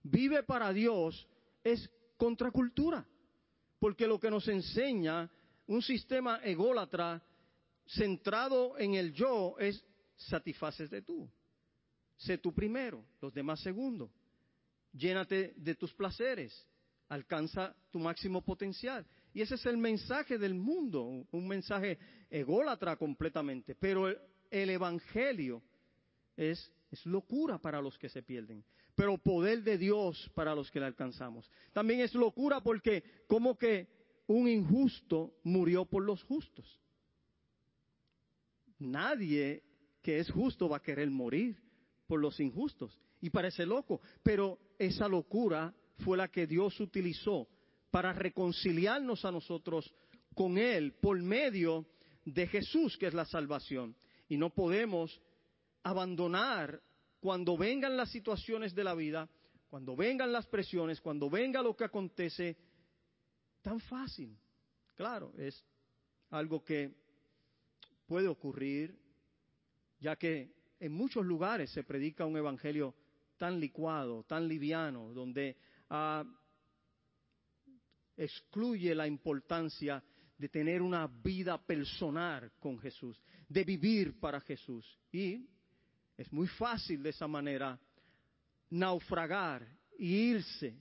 vive 0.03 0.43
para 0.43 0.73
Dios 0.73 1.29
es 1.63 1.91
contracultura, 2.17 3.07
porque 3.79 4.07
lo 4.07 4.19
que 4.19 4.31
nos 4.31 4.49
enseña 4.49 5.31
un 5.67 5.83
sistema 5.83 6.41
ególatra 6.43 7.23
centrado 7.87 8.79
en 8.79 8.95
el 8.95 9.13
yo 9.13 9.57
es 9.59 9.83
satisfaces 10.17 10.91
de 10.91 11.03
tú. 11.03 11.29
Sé 12.17 12.39
tú 12.39 12.53
primero, 12.53 13.05
los 13.21 13.33
demás 13.33 13.61
segundo. 13.61 14.11
Llénate 14.93 15.55
de 15.57 15.75
tus 15.75 15.95
placeres, 15.95 16.67
alcanza 17.09 17.75
tu 17.91 17.99
máximo 17.99 18.43
potencial. 18.43 19.07
Y 19.33 19.43
ese 19.43 19.55
es 19.55 19.67
el 19.67 19.77
mensaje 19.77 20.39
del 20.39 20.55
mundo, 20.55 21.03
un 21.31 21.47
mensaje 21.47 21.99
ególatra 22.31 22.97
completamente. 22.97 23.75
Pero 23.75 24.09
el, 24.09 24.19
el 24.51 24.71
Evangelio 24.71 25.63
es 26.37 26.73
locura 27.05 27.59
para 27.59 27.81
los 27.81 27.97
que 27.99 28.09
se 28.09 28.23
pierden 28.23 28.65
pero 28.99 29.17
poder 29.17 29.63
de 29.63 29.79
Dios 29.79 30.29
para 30.35 30.57
los 30.57 30.73
que 30.73 30.81
le 30.81 30.87
alcanzamos. 30.87 31.49
También 31.73 32.01
es 32.01 32.13
locura 32.15 32.61
porque 32.61 33.05
como 33.29 33.57
que 33.57 33.87
un 34.27 34.49
injusto 34.49 35.37
murió 35.45 35.85
por 35.85 36.03
los 36.03 36.21
justos. 36.25 36.81
Nadie 38.81 39.63
que 40.03 40.19
es 40.19 40.29
justo 40.33 40.69
va 40.69 40.79
a 40.79 40.83
querer 40.83 41.09
morir 41.13 41.57
por 42.09 42.19
los 42.19 42.41
injustos. 42.41 43.01
Y 43.21 43.31
parece 43.31 43.65
loco, 43.65 44.01
pero 44.25 44.59
esa 44.81 45.07
locura 45.07 45.73
fue 45.99 46.17
la 46.17 46.27
que 46.27 46.49
Dios 46.49 46.81
utilizó 46.81 47.47
para 47.93 48.13
reconciliarnos 48.13 49.25
a 49.25 49.31
nosotros 49.31 49.95
con 50.35 50.59
Él 50.59 50.95
por 50.95 51.23
medio 51.23 51.87
de 52.25 52.49
Jesús, 52.49 52.97
que 52.97 53.07
es 53.07 53.15
la 53.15 53.27
salvación. 53.27 53.95
Y 54.29 54.39
no 54.39 54.51
podemos 54.51 55.23
abandonar 55.85 56.83
cuando 57.21 57.57
vengan 57.57 57.97
las 57.97 58.11
situaciones 58.11 58.75
de 58.75 58.85
la 58.85 58.95
vida, 58.95 59.29
cuando 59.69 59.97
vengan 59.97 60.33
las 60.33 60.47
presiones, 60.47 61.01
cuando 61.01 61.29
venga 61.29 61.63
lo 61.63 61.77
que 61.77 61.85
acontece, 61.85 62.57
tan 63.63 63.81
fácil. 63.81 64.37
Claro, 64.95 65.33
es 65.37 65.65
algo 66.31 66.65
que 66.65 66.95
puede 68.07 68.29
ocurrir, 68.29 68.99
ya 70.01 70.17
que 70.17 70.55
en 70.81 70.93
muchos 70.93 71.25
lugares 71.25 71.71
se 71.71 71.85
predica 71.85 72.25
un 72.25 72.37
evangelio 72.37 72.95
tan 73.37 73.61
licuado, 73.61 74.25
tan 74.25 74.49
liviano, 74.49 75.13
donde 75.13 75.57
ah, 75.91 76.25
excluye 78.17 78.95
la 78.95 79.07
importancia 79.07 80.03
de 80.37 80.49
tener 80.49 80.83
una 80.83 81.07
vida 81.07 81.59
personal 81.59 82.53
con 82.59 82.79
Jesús, 82.79 83.21
de 83.49 83.65
vivir 83.65 84.19
para 84.21 84.41
Jesús. 84.41 84.99
Y 85.13 85.49
es 86.19 86.33
muy 86.33 86.49
fácil 86.49 87.03
de 87.03 87.11
esa 87.11 87.29
manera 87.29 87.79
naufragar 88.71 89.67
y 89.97 90.33
irse 90.33 90.77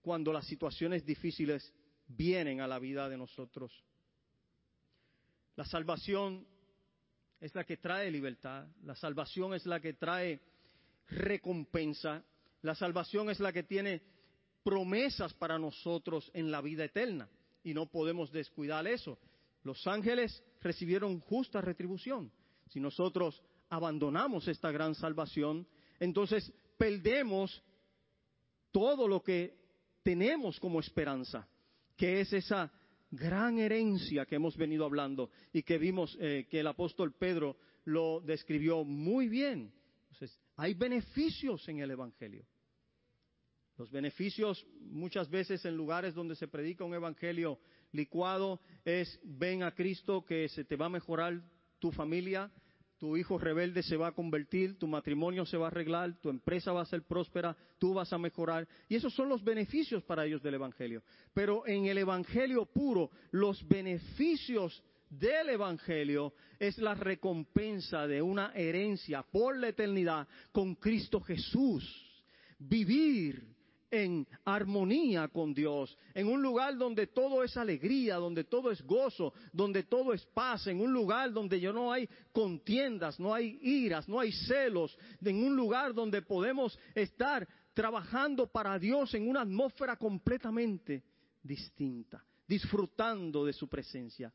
cuando 0.00 0.32
las 0.32 0.46
situaciones 0.46 1.04
difíciles 1.04 1.72
vienen 2.08 2.60
a 2.62 2.66
la 2.66 2.78
vida 2.78 3.08
de 3.08 3.18
nosotros. 3.18 3.84
La 5.56 5.66
salvación 5.66 6.46
es 7.38 7.54
la 7.54 7.64
que 7.64 7.76
trae 7.76 8.10
libertad, 8.10 8.66
la 8.82 8.94
salvación 8.96 9.52
es 9.52 9.66
la 9.66 9.78
que 9.78 9.92
trae 9.92 10.40
recompensa, 11.08 12.24
la 12.62 12.74
salvación 12.74 13.28
es 13.28 13.40
la 13.40 13.52
que 13.52 13.62
tiene 13.62 14.00
promesas 14.64 15.34
para 15.34 15.58
nosotros 15.58 16.30
en 16.32 16.50
la 16.50 16.62
vida 16.62 16.84
eterna 16.84 17.28
y 17.62 17.74
no 17.74 17.86
podemos 17.86 18.32
descuidar 18.32 18.86
eso. 18.86 19.18
Los 19.64 19.86
ángeles 19.86 20.42
recibieron 20.62 21.20
justa 21.20 21.60
retribución. 21.60 22.32
Si 22.68 22.80
nosotros 22.80 23.42
abandonamos 23.68 24.48
esta 24.48 24.70
gran 24.70 24.94
salvación, 24.94 25.66
entonces 25.98 26.52
perdemos 26.76 27.62
todo 28.70 29.08
lo 29.08 29.22
que 29.22 29.56
tenemos 30.02 30.60
como 30.60 30.80
esperanza, 30.80 31.48
que 31.96 32.20
es 32.20 32.32
esa 32.32 32.72
gran 33.10 33.58
herencia 33.58 34.26
que 34.26 34.36
hemos 34.36 34.56
venido 34.56 34.84
hablando 34.84 35.30
y 35.52 35.62
que 35.62 35.78
vimos 35.78 36.16
eh, 36.20 36.46
que 36.50 36.60
el 36.60 36.66
apóstol 36.66 37.14
Pedro 37.14 37.56
lo 37.84 38.20
describió 38.20 38.84
muy 38.84 39.28
bien. 39.28 39.72
Hay 40.56 40.74
beneficios 40.74 41.68
en 41.68 41.80
el 41.80 41.90
Evangelio. 41.90 42.46
Los 43.76 43.90
beneficios 43.90 44.66
muchas 44.80 45.28
veces 45.28 45.64
en 45.64 45.76
lugares 45.76 46.14
donde 46.14 46.34
se 46.34 46.48
predica 46.48 46.84
un 46.84 46.94
Evangelio 46.94 47.58
licuado 47.92 48.60
es 48.84 49.20
ven 49.22 49.62
a 49.62 49.74
Cristo 49.74 50.24
que 50.24 50.48
se 50.48 50.64
te 50.64 50.76
va 50.76 50.86
a 50.86 50.90
mejorar 50.90 51.42
tu 51.78 51.92
familia, 51.92 52.50
tu 52.98 53.16
hijo 53.16 53.38
rebelde 53.38 53.82
se 53.82 53.96
va 53.96 54.08
a 54.08 54.12
convertir, 54.12 54.78
tu 54.78 54.86
matrimonio 54.86 55.44
se 55.44 55.56
va 55.56 55.66
a 55.66 55.68
arreglar, 55.68 56.14
tu 56.20 56.30
empresa 56.30 56.72
va 56.72 56.82
a 56.82 56.86
ser 56.86 57.02
próspera, 57.02 57.56
tú 57.78 57.94
vas 57.94 58.12
a 58.12 58.18
mejorar. 58.18 58.66
Y 58.88 58.96
esos 58.96 59.14
son 59.14 59.28
los 59.28 59.44
beneficios 59.44 60.02
para 60.04 60.24
ellos 60.24 60.42
del 60.42 60.54
Evangelio. 60.54 61.02
Pero 61.34 61.66
en 61.66 61.86
el 61.86 61.98
Evangelio 61.98 62.64
puro, 62.66 63.10
los 63.30 63.66
beneficios 63.68 64.82
del 65.10 65.50
Evangelio 65.50 66.34
es 66.58 66.78
la 66.78 66.94
recompensa 66.94 68.06
de 68.06 68.22
una 68.22 68.52
herencia 68.54 69.22
por 69.22 69.56
la 69.56 69.68
eternidad 69.68 70.26
con 70.52 70.74
Cristo 70.76 71.20
Jesús. 71.20 71.84
Vivir 72.58 73.55
en 73.90 74.26
armonía 74.44 75.28
con 75.28 75.54
Dios, 75.54 75.96
en 76.14 76.28
un 76.28 76.42
lugar 76.42 76.76
donde 76.76 77.06
todo 77.06 77.42
es 77.42 77.56
alegría, 77.56 78.16
donde 78.16 78.44
todo 78.44 78.70
es 78.70 78.82
gozo, 78.82 79.32
donde 79.52 79.84
todo 79.84 80.12
es 80.12 80.24
paz, 80.26 80.66
en 80.66 80.80
un 80.80 80.92
lugar 80.92 81.32
donde 81.32 81.60
ya 81.60 81.72
no 81.72 81.92
hay 81.92 82.08
contiendas, 82.32 83.18
no 83.20 83.32
hay 83.32 83.58
iras, 83.62 84.08
no 84.08 84.20
hay 84.20 84.32
celos, 84.32 84.98
en 85.22 85.44
un 85.44 85.56
lugar 85.56 85.94
donde 85.94 86.22
podemos 86.22 86.78
estar 86.94 87.46
trabajando 87.74 88.46
para 88.46 88.78
Dios 88.78 89.12
en 89.14 89.28
una 89.28 89.42
atmósfera 89.42 89.96
completamente 89.96 91.04
distinta, 91.42 92.24
disfrutando 92.46 93.44
de 93.44 93.52
su 93.52 93.68
presencia. 93.68 94.32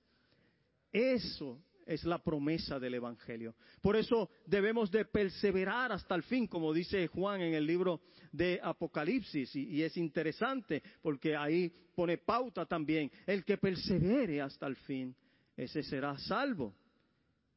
Eso 0.91 1.59
es 1.91 2.05
la 2.05 2.19
promesa 2.19 2.79
del 2.79 2.93
Evangelio. 2.93 3.53
Por 3.81 3.95
eso 3.95 4.29
debemos 4.45 4.89
de 4.89 5.05
perseverar 5.05 5.91
hasta 5.91 6.15
el 6.15 6.23
fin, 6.23 6.47
como 6.47 6.73
dice 6.73 7.07
Juan 7.07 7.41
en 7.41 7.53
el 7.53 7.65
libro 7.65 8.01
de 8.31 8.59
Apocalipsis. 8.63 9.55
Y, 9.55 9.83
es 9.83 9.97
interesante 9.97 10.81
porque 11.01 11.35
ahí 11.35 11.71
pone 11.93 12.17
pauta 12.17 12.65
también. 12.65 13.11
El 13.25 13.43
que 13.43 13.57
persevere 13.57 14.41
hasta 14.41 14.67
el 14.67 14.75
fin, 14.77 15.15
ese 15.57 15.83
será 15.83 16.17
salvo. 16.17 16.73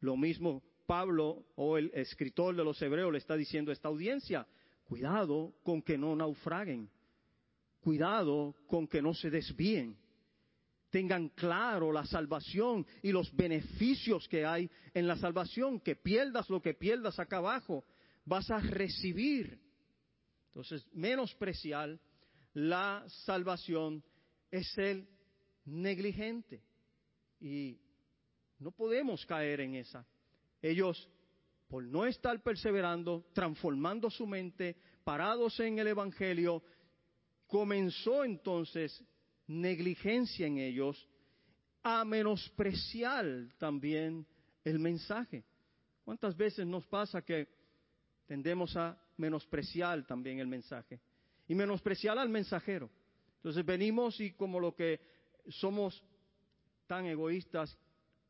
Lo 0.00 0.16
mismo 0.16 0.62
Pablo 0.84 1.46
o 1.54 1.78
el 1.78 1.90
escritor 1.94 2.56
de 2.56 2.64
los 2.64 2.80
Hebreos 2.82 3.12
le 3.12 3.18
está 3.18 3.36
diciendo 3.36 3.70
a 3.70 3.74
esta 3.74 3.88
audiencia. 3.88 4.46
Cuidado 4.84 5.54
con 5.62 5.80
que 5.80 5.96
no 5.96 6.14
naufraguen. 6.16 6.90
Cuidado 7.80 8.56
con 8.66 8.86
que 8.88 9.00
no 9.00 9.14
se 9.14 9.30
desvíen 9.30 9.96
tengan 10.94 11.30
claro 11.30 11.90
la 11.90 12.06
salvación 12.06 12.86
y 13.02 13.10
los 13.10 13.34
beneficios 13.34 14.28
que 14.28 14.46
hay 14.46 14.70
en 14.94 15.08
la 15.08 15.16
salvación, 15.16 15.80
que 15.80 15.96
pierdas 15.96 16.48
lo 16.48 16.62
que 16.62 16.72
pierdas 16.72 17.18
acá 17.18 17.38
abajo, 17.38 17.84
vas 18.24 18.48
a 18.52 18.60
recibir. 18.60 19.60
Entonces, 20.46 20.86
menospreciar 20.92 21.98
la 22.52 23.04
salvación 23.24 24.04
es 24.52 24.78
el 24.78 25.08
negligente. 25.64 26.62
Y 27.40 27.76
no 28.60 28.70
podemos 28.70 29.26
caer 29.26 29.62
en 29.62 29.74
esa. 29.74 30.06
Ellos, 30.62 31.10
por 31.66 31.82
no 31.82 32.06
estar 32.06 32.40
perseverando, 32.40 33.26
transformando 33.32 34.10
su 34.10 34.28
mente, 34.28 34.76
parados 35.02 35.58
en 35.58 35.76
el 35.80 35.88
Evangelio, 35.88 36.62
comenzó 37.48 38.22
entonces 38.22 39.04
negligencia 39.46 40.46
en 40.46 40.58
ellos, 40.58 41.08
a 41.82 42.04
menospreciar 42.04 43.26
también 43.58 44.26
el 44.64 44.78
mensaje. 44.78 45.44
¿Cuántas 46.04 46.36
veces 46.36 46.66
nos 46.66 46.86
pasa 46.86 47.22
que 47.22 47.48
tendemos 48.26 48.76
a 48.76 48.98
menospreciar 49.16 50.06
también 50.06 50.38
el 50.38 50.46
mensaje? 50.46 51.00
Y 51.46 51.54
menospreciar 51.54 52.18
al 52.18 52.28
mensajero. 52.28 52.90
Entonces 53.36 53.64
venimos 53.64 54.18
y 54.20 54.32
como 54.32 54.58
lo 54.58 54.74
que 54.74 55.00
somos 55.48 56.02
tan 56.86 57.06
egoístas, 57.06 57.78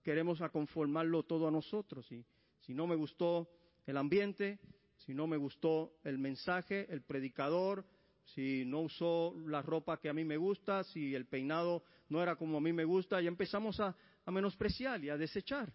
queremos 0.03 0.41
a 0.41 0.49
conformarlo 0.49 1.23
todo 1.23 1.49
a 1.49 1.51
nosotros. 1.51 2.11
Y 2.11 2.25
si 2.61 2.75
no 2.75 2.87
me 2.87 2.97
gustó 2.97 3.49
el 3.87 3.97
ambiente, 3.97 4.59
si 4.97 5.15
no 5.15 5.27
me 5.27 5.37
gustó 5.37 5.99
el 6.05 6.19
mensaje, 6.19 6.87
el 6.93 7.03
predicador, 7.03 7.85
si 8.33 8.65
no 8.65 8.81
usó 8.81 9.35
la 9.47 9.63
ropa 9.63 10.01
que 10.01 10.09
a 10.09 10.15
mí 10.15 10.25
me 10.25 10.37
gusta, 10.37 10.85
si 10.85 11.15
el 11.15 11.27
peinado 11.27 11.85
no 12.09 12.23
era 12.23 12.37
como 12.37 12.59
a 12.59 12.61
mí 12.61 12.73
me 12.73 12.85
gusta, 12.85 13.21
ya 13.21 13.29
empezamos 13.29 13.79
a, 13.81 13.95
menospreciar 14.27 15.05
y 15.05 15.11
a 15.11 15.17
desechar. 15.17 15.73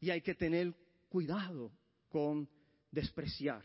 Y 0.00 0.10
hay 0.10 0.20
que 0.20 0.34
tener 0.34 0.74
cuidado 1.08 1.70
con 2.08 2.48
despreciar. 2.90 3.62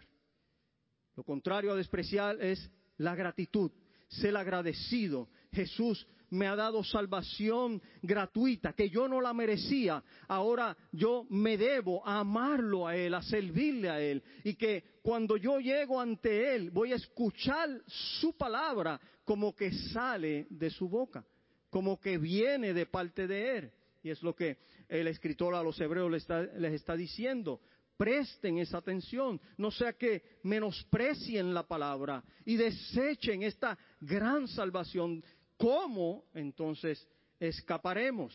Lo 1.15 1.23
contrario 1.23 1.71
a 1.71 1.75
despreciar 1.75 2.39
es 2.41 2.69
la 2.97 3.15
gratitud, 3.15 3.71
ser 4.07 4.37
agradecido. 4.37 5.29
Jesús 5.51 6.05
me 6.29 6.47
ha 6.47 6.55
dado 6.55 6.83
salvación 6.83 7.81
gratuita, 8.01 8.73
que 8.73 8.89
yo 8.89 9.07
no 9.07 9.21
la 9.21 9.33
merecía. 9.33 10.03
Ahora 10.27 10.75
yo 10.91 11.25
me 11.29 11.57
debo 11.57 12.05
a 12.05 12.19
amarlo 12.19 12.87
a 12.87 12.95
Él, 12.95 13.13
a 13.13 13.21
servirle 13.21 13.89
a 13.89 14.01
Él. 14.01 14.21
Y 14.43 14.55
que 14.55 14.83
cuando 15.01 15.37
yo 15.37 15.59
llego 15.59 15.99
ante 15.99 16.55
Él, 16.55 16.71
voy 16.71 16.91
a 16.91 16.97
escuchar 16.97 17.81
su 17.85 18.35
palabra 18.35 18.99
como 19.23 19.55
que 19.55 19.71
sale 19.71 20.47
de 20.49 20.69
su 20.69 20.89
boca, 20.89 21.25
como 21.69 21.99
que 21.99 22.17
viene 22.17 22.73
de 22.73 22.85
parte 22.85 23.27
de 23.27 23.57
Él. 23.57 23.71
Y 24.03 24.09
es 24.09 24.21
lo 24.21 24.35
que 24.35 24.57
el 24.87 25.07
escritor 25.07 25.55
a 25.55 25.63
los 25.63 25.79
hebreos 25.79 26.11
les 26.11 26.23
está, 26.23 26.41
les 26.41 26.73
está 26.73 26.95
diciendo 26.95 27.61
presten 27.97 28.59
esa 28.59 28.77
atención, 28.77 29.41
no 29.57 29.71
sea 29.71 29.93
que 29.93 30.21
menosprecien 30.43 31.53
la 31.53 31.67
palabra 31.67 32.23
y 32.45 32.55
desechen 32.55 33.41
esta 33.41 33.77
gran 33.99 34.47
salvación 34.47 35.23
¿Cómo 35.57 36.25
entonces 36.33 37.07
escaparemos? 37.39 38.33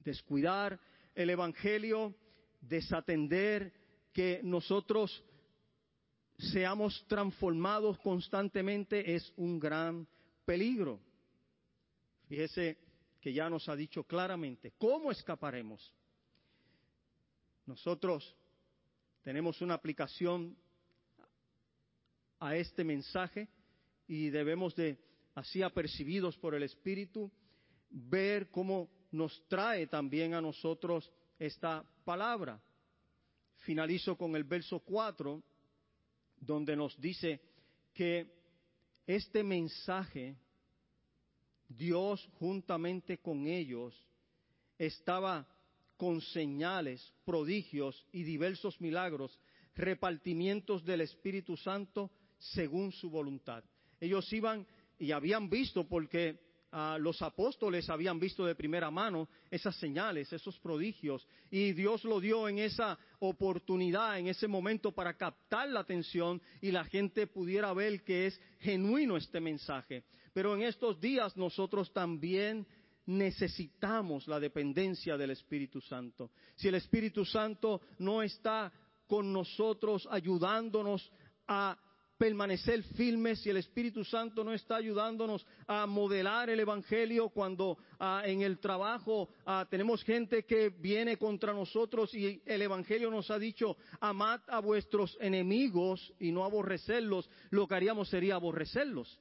Descuidar 0.00 0.78
el 1.14 1.30
Evangelio, 1.30 2.14
desatender 2.60 3.72
que 4.12 4.40
nosotros 4.42 5.24
seamos 6.38 7.04
transformados 7.08 7.98
constantemente 7.98 9.14
es 9.14 9.32
un 9.36 9.58
gran 9.58 10.06
peligro. 10.44 11.00
Fíjese 12.28 12.78
que 13.20 13.32
ya 13.32 13.48
nos 13.48 13.68
ha 13.68 13.76
dicho 13.76 14.04
claramente, 14.04 14.72
¿cómo 14.78 15.10
escaparemos? 15.10 15.92
Nosotros 17.64 18.36
tenemos 19.22 19.60
una 19.60 19.74
aplicación 19.74 20.56
a 22.38 22.54
este 22.54 22.84
mensaje 22.84 23.48
y 24.06 24.28
debemos 24.28 24.76
de 24.76 25.05
así 25.36 25.62
apercibidos 25.62 26.36
por 26.38 26.54
el 26.54 26.62
Espíritu, 26.62 27.30
ver 27.90 28.50
cómo 28.50 28.88
nos 29.12 29.46
trae 29.48 29.86
también 29.86 30.32
a 30.32 30.40
nosotros 30.40 31.12
esta 31.38 31.84
palabra. 32.04 32.60
Finalizo 33.58 34.16
con 34.16 34.34
el 34.34 34.44
verso 34.44 34.80
4, 34.80 35.42
donde 36.40 36.74
nos 36.74 36.98
dice 36.98 37.40
que 37.92 38.34
este 39.06 39.44
mensaje, 39.44 40.36
Dios 41.68 42.26
juntamente 42.38 43.18
con 43.18 43.46
ellos, 43.46 43.94
estaba 44.78 45.46
con 45.98 46.22
señales, 46.22 47.12
prodigios 47.26 48.06
y 48.10 48.22
diversos 48.22 48.80
milagros, 48.80 49.38
repartimientos 49.74 50.82
del 50.82 51.02
Espíritu 51.02 51.58
Santo 51.58 52.10
según 52.38 52.90
su 52.92 53.10
voluntad. 53.10 53.62
Ellos 54.00 54.30
iban 54.32 54.66
y 54.98 55.12
habían 55.12 55.48
visto 55.48 55.86
porque 55.88 56.40
ah, 56.72 56.98
los 57.00 57.20
apóstoles 57.22 57.88
habían 57.90 58.18
visto 58.18 58.44
de 58.44 58.54
primera 58.54 58.90
mano 58.90 59.28
esas 59.50 59.76
señales, 59.76 60.32
esos 60.32 60.58
prodigios, 60.58 61.26
y 61.50 61.72
Dios 61.72 62.04
lo 62.04 62.20
dio 62.20 62.48
en 62.48 62.58
esa 62.58 62.98
oportunidad, 63.20 64.18
en 64.18 64.28
ese 64.28 64.48
momento, 64.48 64.92
para 64.92 65.16
captar 65.16 65.68
la 65.68 65.80
atención 65.80 66.40
y 66.60 66.70
la 66.70 66.84
gente 66.84 67.26
pudiera 67.26 67.72
ver 67.72 68.02
que 68.04 68.26
es 68.26 68.40
genuino 68.60 69.16
este 69.16 69.40
mensaje. 69.40 70.04
Pero 70.32 70.54
en 70.54 70.62
estos 70.62 71.00
días 71.00 71.36
nosotros 71.36 71.92
también 71.92 72.66
necesitamos 73.06 74.26
la 74.26 74.40
dependencia 74.40 75.16
del 75.16 75.30
Espíritu 75.30 75.80
Santo. 75.80 76.30
Si 76.56 76.68
el 76.68 76.74
Espíritu 76.74 77.24
Santo 77.24 77.80
no 77.98 78.22
está 78.22 78.72
con 79.06 79.32
nosotros 79.32 80.06
ayudándonos 80.10 81.10
a 81.46 81.78
permanecer 82.18 82.82
firmes 82.82 83.40
si 83.40 83.50
el 83.50 83.58
Espíritu 83.58 84.04
Santo 84.04 84.42
no 84.42 84.52
está 84.52 84.76
ayudándonos 84.76 85.46
a 85.66 85.86
modelar 85.86 86.50
el 86.50 86.60
Evangelio 86.60 87.28
cuando 87.28 87.78
ah, 87.98 88.22
en 88.24 88.42
el 88.42 88.58
trabajo 88.58 89.28
ah, 89.44 89.66
tenemos 89.68 90.02
gente 90.02 90.44
que 90.44 90.70
viene 90.70 91.16
contra 91.16 91.52
nosotros 91.52 92.14
y 92.14 92.42
el 92.46 92.62
Evangelio 92.62 93.10
nos 93.10 93.30
ha 93.30 93.38
dicho 93.38 93.76
amad 94.00 94.40
a 94.48 94.60
vuestros 94.60 95.16
enemigos 95.20 96.12
y 96.18 96.32
no 96.32 96.44
aborrecerlos, 96.44 97.28
lo 97.50 97.66
que 97.66 97.74
haríamos 97.74 98.08
sería 98.08 98.34
aborrecerlos. 98.34 99.18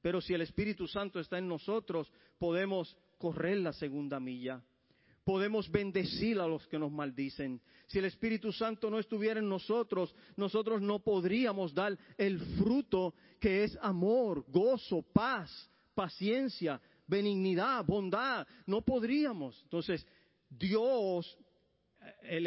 Pero 0.00 0.20
si 0.20 0.32
el 0.32 0.42
Espíritu 0.42 0.86
Santo 0.86 1.20
está 1.20 1.38
en 1.38 1.48
nosotros, 1.48 2.10
podemos 2.38 2.96
correr 3.18 3.58
la 3.58 3.72
segunda 3.72 4.20
milla 4.20 4.62
podemos 5.28 5.70
bendecir 5.70 6.40
a 6.40 6.46
los 6.46 6.66
que 6.68 6.78
nos 6.78 6.90
maldicen. 6.90 7.60
Si 7.86 7.98
el 7.98 8.06
Espíritu 8.06 8.50
Santo 8.50 8.88
no 8.88 8.98
estuviera 8.98 9.38
en 9.40 9.46
nosotros, 9.46 10.14
nosotros 10.36 10.80
no 10.80 11.00
podríamos 11.00 11.74
dar 11.74 11.98
el 12.16 12.40
fruto 12.56 13.12
que 13.38 13.64
es 13.64 13.78
amor, 13.82 14.46
gozo, 14.48 15.02
paz, 15.02 15.70
paciencia, 15.94 16.80
benignidad, 17.06 17.84
bondad. 17.84 18.46
No 18.64 18.80
podríamos. 18.80 19.60
Entonces, 19.64 20.06
Dios, 20.48 21.36
el, 22.22 22.46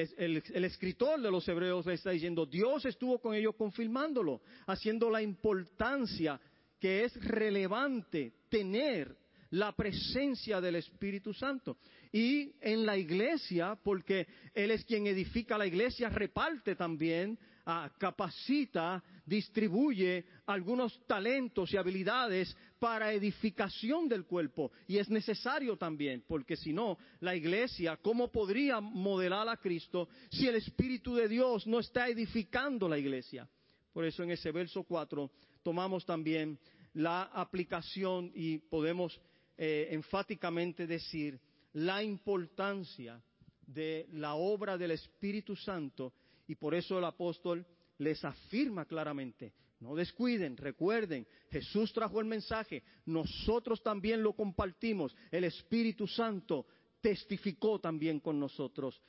escritor 0.66 1.22
de 1.22 1.30
los 1.30 1.48
hebreos 1.48 1.86
le 1.86 1.94
está 1.94 2.10
diciendo, 2.10 2.48
Dios 2.48 2.84
estuvo 2.86 3.20
con 3.20 3.36
ellos 3.36 3.54
confirmándolo, 3.56 4.42
haciendo 4.66 5.12
la 5.12 5.22
importancia 5.22 6.42
que 6.80 7.04
es 7.04 7.14
relevante 7.24 8.34
tener 8.50 9.21
la 9.52 9.74
presencia 9.74 10.62
del 10.62 10.76
Espíritu 10.76 11.34
Santo 11.34 11.78
y 12.12 12.54
en 12.62 12.86
la 12.86 12.98
iglesia, 12.98 13.78
porque 13.82 14.28
Él 14.54 14.72
es 14.72 14.84
quien 14.86 15.08
edifica 15.08 15.58
la 15.58 15.68
iglesia, 15.68 16.10
reparte 16.10 16.76
también, 16.76 17.38
ah, 17.66 17.92
capacita 17.98 19.04
distribuye 19.26 20.26
algunos 20.46 21.06
talentos 21.06 21.74
y 21.74 21.78
habilidades 21.78 22.56
para 22.80 23.14
edificación 23.14 24.08
del 24.10 24.26
cuerpo. 24.26 24.72
Y 24.88 24.98
es 24.98 25.10
necesario 25.10 25.78
también, 25.78 26.24
porque 26.28 26.56
si 26.56 26.74
no, 26.74 26.98
la 27.20 27.36
iglesia, 27.36 27.98
¿cómo 27.98 28.32
podría 28.32 28.80
modelar 28.80 29.48
a 29.50 29.58
Cristo 29.58 30.10
si 30.30 30.48
el 30.48 30.56
Espíritu 30.56 31.14
de 31.16 31.28
Dios 31.28 31.68
no 31.68 31.80
está 31.80 32.08
edificando 32.08 32.88
la 32.88 32.98
iglesia? 32.98 33.48
Por 33.94 34.06
eso 34.06 34.24
en 34.24 34.32
ese 34.32 34.52
verso 34.52 34.84
4 34.84 35.30
tomamos 35.62 36.06
también 36.06 36.58
la 36.94 37.24
aplicación 37.24 38.32
y 38.34 38.58
podemos 38.58 39.20
eh, 39.58 39.90
enfáticamente 39.92 40.88
decir 40.88 41.40
la 41.74 42.04
importancia 42.04 43.22
de 43.66 44.08
la 44.14 44.36
obra 44.36 44.78
del 44.78 44.92
Espíritu 44.92 45.56
Santo 45.56 46.14
y 46.48 46.56
por 46.56 46.76
eso 46.76 46.98
el 46.98 47.06
apóstol 47.06 47.66
les 47.98 48.24
afirma 48.26 48.86
claramente, 48.86 49.54
no 49.80 49.96
descuiden, 49.96 50.58
recuerden, 50.58 51.26
Jesús 51.50 51.94
trajo 51.94 52.20
el 52.20 52.26
mensaje, 52.26 52.84
nosotros 53.06 53.82
también 53.82 54.22
lo 54.22 54.34
compartimos, 54.34 55.16
el 55.32 55.44
Espíritu 55.46 56.08
Santo 56.08 56.66
testificó 57.00 57.80
también 57.80 58.20
con 58.20 58.40
nosotros, 58.40 59.02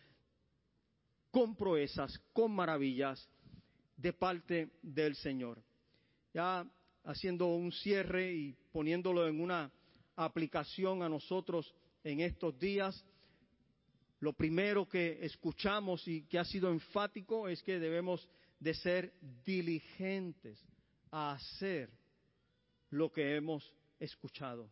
con 1.30 1.56
proezas, 1.56 2.18
con 2.32 2.52
maravillas 2.52 3.28
de 3.96 4.12
parte 4.12 4.70
del 4.82 5.14
Señor. 5.16 5.62
Ya 6.34 6.66
haciendo 7.04 7.48
un 7.48 7.72
cierre 7.72 8.32
y 8.32 8.56
poniéndolo 8.72 9.26
en 9.26 9.40
una 9.40 9.70
aplicación 10.16 11.02
a 11.02 11.08
nosotros 11.08 11.74
en 12.04 12.20
estos 12.20 12.58
días, 12.58 13.04
lo 14.20 14.32
primero 14.32 14.88
que 14.88 15.18
escuchamos 15.24 16.06
y 16.06 16.22
que 16.26 16.38
ha 16.38 16.44
sido 16.44 16.70
enfático 16.70 17.48
es 17.48 17.62
que 17.62 17.78
debemos 17.78 18.28
de 18.60 18.74
ser 18.74 19.12
diligentes 19.44 20.64
a 21.10 21.32
hacer 21.32 21.90
lo 22.90 23.10
que 23.10 23.34
hemos 23.36 23.74
escuchado, 23.98 24.70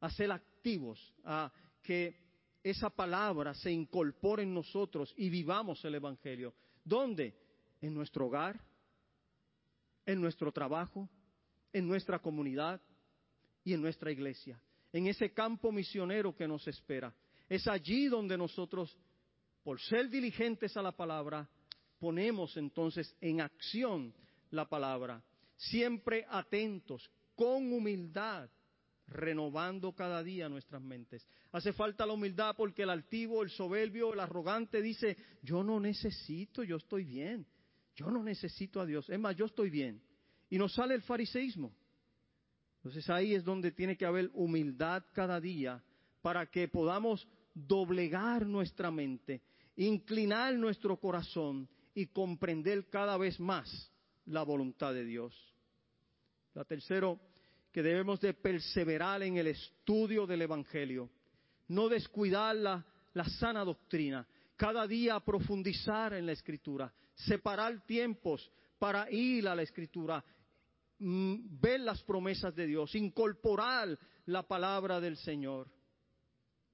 a 0.00 0.10
ser 0.10 0.32
activos, 0.32 1.14
a 1.24 1.52
que 1.82 2.16
esa 2.62 2.90
palabra 2.90 3.54
se 3.54 3.70
incorpore 3.70 4.42
en 4.42 4.52
nosotros 4.52 5.14
y 5.16 5.30
vivamos 5.30 5.84
el 5.84 5.94
Evangelio. 5.94 6.54
¿Dónde? 6.84 7.34
En 7.80 7.94
nuestro 7.94 8.26
hogar, 8.26 8.60
en 10.04 10.20
nuestro 10.20 10.52
trabajo, 10.52 11.08
en 11.72 11.86
nuestra 11.86 12.18
comunidad 12.18 12.80
y 13.64 13.72
en 13.72 13.80
nuestra 13.80 14.10
iglesia, 14.10 14.60
en 14.92 15.06
ese 15.06 15.32
campo 15.32 15.72
misionero 15.72 16.34
que 16.34 16.48
nos 16.48 16.66
espera. 16.66 17.14
Es 17.48 17.66
allí 17.66 18.06
donde 18.06 18.36
nosotros, 18.36 18.96
por 19.62 19.80
ser 19.80 20.08
diligentes 20.08 20.76
a 20.76 20.82
la 20.82 20.92
palabra, 20.92 21.48
ponemos 21.98 22.56
entonces 22.56 23.14
en 23.20 23.40
acción 23.40 24.14
la 24.50 24.68
palabra, 24.68 25.22
siempre 25.56 26.26
atentos, 26.28 27.10
con 27.34 27.72
humildad, 27.72 28.50
renovando 29.06 29.92
cada 29.92 30.22
día 30.22 30.48
nuestras 30.48 30.80
mentes. 30.80 31.26
Hace 31.52 31.72
falta 31.72 32.06
la 32.06 32.12
humildad 32.12 32.54
porque 32.56 32.82
el 32.82 32.90
altivo, 32.90 33.42
el 33.42 33.50
soberbio, 33.50 34.12
el 34.14 34.20
arrogante 34.20 34.80
dice, 34.80 35.16
yo 35.42 35.62
no 35.62 35.80
necesito, 35.80 36.62
yo 36.62 36.76
estoy 36.76 37.04
bien, 37.04 37.46
yo 37.94 38.10
no 38.10 38.22
necesito 38.22 38.80
a 38.80 38.86
Dios, 38.86 39.08
es 39.10 39.18
más, 39.18 39.36
yo 39.36 39.46
estoy 39.46 39.70
bien. 39.70 40.02
Y 40.48 40.58
nos 40.58 40.74
sale 40.74 40.94
el 40.94 41.02
fariseísmo. 41.02 41.74
Entonces 42.80 43.10
ahí 43.10 43.34
es 43.34 43.44
donde 43.44 43.72
tiene 43.72 43.96
que 43.96 44.06
haber 44.06 44.30
humildad 44.32 45.04
cada 45.12 45.38
día 45.38 45.82
para 46.22 46.46
que 46.46 46.66
podamos 46.66 47.28
doblegar 47.52 48.46
nuestra 48.46 48.90
mente, 48.90 49.42
inclinar 49.76 50.54
nuestro 50.54 50.96
corazón 50.98 51.68
y 51.94 52.06
comprender 52.06 52.88
cada 52.88 53.18
vez 53.18 53.38
más 53.38 53.92
la 54.24 54.42
voluntad 54.42 54.94
de 54.94 55.04
Dios. 55.04 55.34
La 56.54 56.64
tercero, 56.64 57.20
que 57.70 57.82
debemos 57.82 58.18
de 58.20 58.32
perseverar 58.32 59.22
en 59.22 59.36
el 59.36 59.48
estudio 59.48 60.26
del 60.26 60.42
Evangelio, 60.42 61.10
no 61.68 61.88
descuidar 61.88 62.56
la, 62.56 62.86
la 63.12 63.24
sana 63.24 63.62
doctrina, 63.62 64.26
cada 64.56 64.86
día 64.86 65.20
profundizar 65.20 66.14
en 66.14 66.24
la 66.24 66.32
Escritura, 66.32 66.92
separar 67.14 67.84
tiempos 67.84 68.50
para 68.78 69.10
ir 69.10 69.46
a 69.46 69.54
la 69.54 69.62
Escritura, 69.62 70.24
ver 71.00 71.80
las 71.80 72.02
promesas 72.02 72.54
de 72.54 72.66
Dios, 72.66 72.94
incorporar 72.94 73.98
la 74.26 74.42
palabra 74.42 75.00
del 75.00 75.16
Señor. 75.16 75.68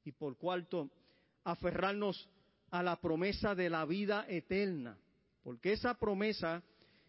Y 0.04 0.12
por 0.12 0.36
cuarto, 0.36 0.90
aferrarnos 1.44 2.28
a 2.70 2.82
la 2.82 3.00
promesa 3.00 3.54
de 3.54 3.70
la 3.70 3.84
vida 3.84 4.26
eterna, 4.28 4.98
porque 5.42 5.72
esa 5.72 5.94
promesa 5.94 6.62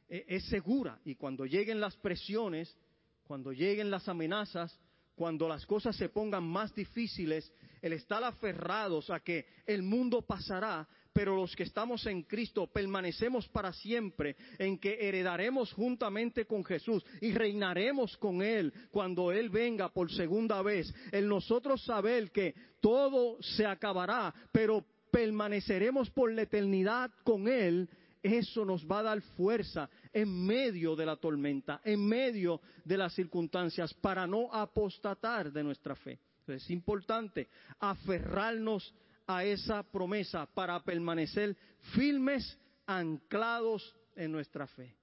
eh, 0.07 0.25
es 0.27 0.45
segura 0.45 0.99
y 1.03 1.15
cuando 1.15 1.45
lleguen 1.45 1.81
las 1.81 1.95
presiones, 1.97 2.75
cuando 3.23 3.51
lleguen 3.51 3.89
las 3.89 4.07
amenazas, 4.07 4.79
cuando 5.15 5.49
las 5.49 5.65
cosas 5.65 5.95
se 5.95 6.09
pongan 6.09 6.43
más 6.43 6.73
difíciles, 6.75 7.51
el 7.81 7.93
estar 7.93 8.23
aferrados 8.23 9.09
a 9.09 9.19
que 9.19 9.47
el 9.65 9.81
mundo 9.81 10.21
pasará, 10.21 10.87
pero 11.17 11.35
los 11.35 11.55
que 11.55 11.63
estamos 11.63 12.05
en 12.05 12.21
Cristo 12.21 12.67
permanecemos 12.67 13.47
para 13.47 13.73
siempre, 13.73 14.35
en 14.59 14.77
que 14.77 14.99
heredaremos 15.01 15.73
juntamente 15.73 16.45
con 16.45 16.63
Jesús 16.63 17.03
y 17.19 17.31
reinaremos 17.31 18.15
con 18.17 18.43
Él 18.43 18.71
cuando 18.91 19.31
Él 19.31 19.49
venga 19.49 19.89
por 19.89 20.11
segunda 20.11 20.61
vez. 20.61 20.93
El 21.11 21.27
nosotros 21.27 21.83
saber 21.83 22.29
que 22.29 22.53
todo 22.79 23.41
se 23.41 23.65
acabará, 23.65 24.31
pero 24.51 24.85
permaneceremos 25.09 26.11
por 26.11 26.31
la 26.31 26.43
eternidad 26.43 27.09
con 27.23 27.47
Él, 27.47 27.89
eso 28.21 28.63
nos 28.63 28.85
va 28.85 28.99
a 28.99 29.03
dar 29.03 29.21
fuerza 29.35 29.89
en 30.13 30.45
medio 30.45 30.95
de 30.95 31.07
la 31.07 31.15
tormenta, 31.15 31.81
en 31.83 32.07
medio 32.07 32.61
de 32.85 32.95
las 32.95 33.15
circunstancias, 33.15 33.91
para 33.95 34.27
no 34.27 34.53
apostatar 34.53 35.51
de 35.51 35.63
nuestra 35.63 35.95
fe. 35.95 36.19
es 36.45 36.69
importante 36.69 37.49
aferrarnos 37.79 38.93
a 39.27 39.43
esa 39.43 39.83
promesa 39.83 40.45
para 40.45 40.81
permanecer 40.83 41.55
firmes, 41.93 42.57
anclados 42.85 43.95
en 44.15 44.31
nuestra 44.31 44.65
fe. 44.65 44.95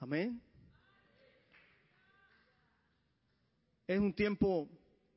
Amén. 0.00 0.42
Es 3.86 4.00
un 4.00 4.14
tiempo 4.14 4.68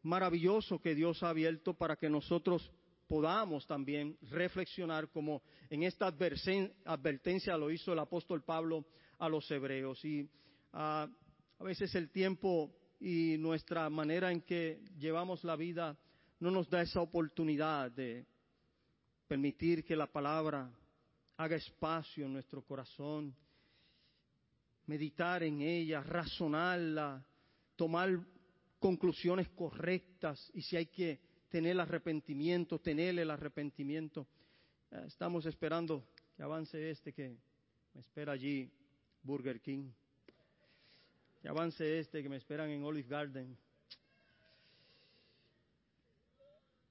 maravilloso 0.03 0.80
que 0.80 0.93
Dios 0.93 1.23
ha 1.23 1.30
abierto 1.30 1.73
para 1.73 1.95
que 1.95 2.09
nosotros 2.09 2.69
podamos 3.07 3.65
también 3.65 4.17
reflexionar 4.23 5.09
como 5.09 5.41
en 5.69 5.84
esta 5.84 6.07
advertencia 6.07 7.57
lo 7.57 7.71
hizo 7.71 7.93
el 7.93 7.99
apóstol 7.99 8.43
Pablo 8.43 8.86
a 9.17 9.30
los 9.30 9.49
hebreos. 9.49 10.03
Y 10.03 10.30
ah, 10.73 11.07
a 11.57 11.63
veces 11.63 11.95
el 11.95 12.09
tiempo 12.09 12.76
y 12.99 13.38
nuestra 13.38 13.89
manera 13.89 14.32
en 14.32 14.41
que 14.41 14.84
llevamos 14.97 15.43
la 15.43 15.55
vida 15.55 15.97
no 16.40 16.52
nos 16.52 16.70
da 16.70 16.82
esa 16.82 17.02
oportunidad 17.02 17.92
de 17.92 18.26
permitir 19.28 19.84
que 19.84 19.96
la 19.96 20.08
palabra 20.08 20.70
haga 21.38 21.56
espacio 21.56 22.26
en 22.26 22.34
nuestro 22.34 22.62
corazón, 22.62 23.36
meditar 24.86 25.44
en 25.44 25.62
ella, 25.62 26.02
razonarla, 26.02 27.26
tomar 27.76 28.20
conclusiones 28.80 29.50
correctas 29.50 30.52
y 30.54 30.62
si 30.62 30.78
hay 30.78 30.86
que 30.88 31.20
tener 31.50 31.80
arrepentimiento, 31.80 32.80
tener 32.80 33.18
el 33.18 33.32
arrepentimiento. 33.32 34.28
Eh, 34.92 35.04
estamos 35.08 35.46
esperando 35.46 36.08
que 36.36 36.44
avance 36.44 36.90
este 36.90 37.14
que 37.14 37.38
me 37.94 38.02
espera 38.02 38.34
allí, 38.34 38.70
Burger 39.24 39.62
King. 39.62 39.90
Que 41.42 41.48
avance 41.48 42.00
este 42.00 42.22
que 42.22 42.30
me 42.30 42.38
esperan 42.38 42.70
en 42.70 42.84
Olive 42.84 43.08
Garden. 43.08 43.58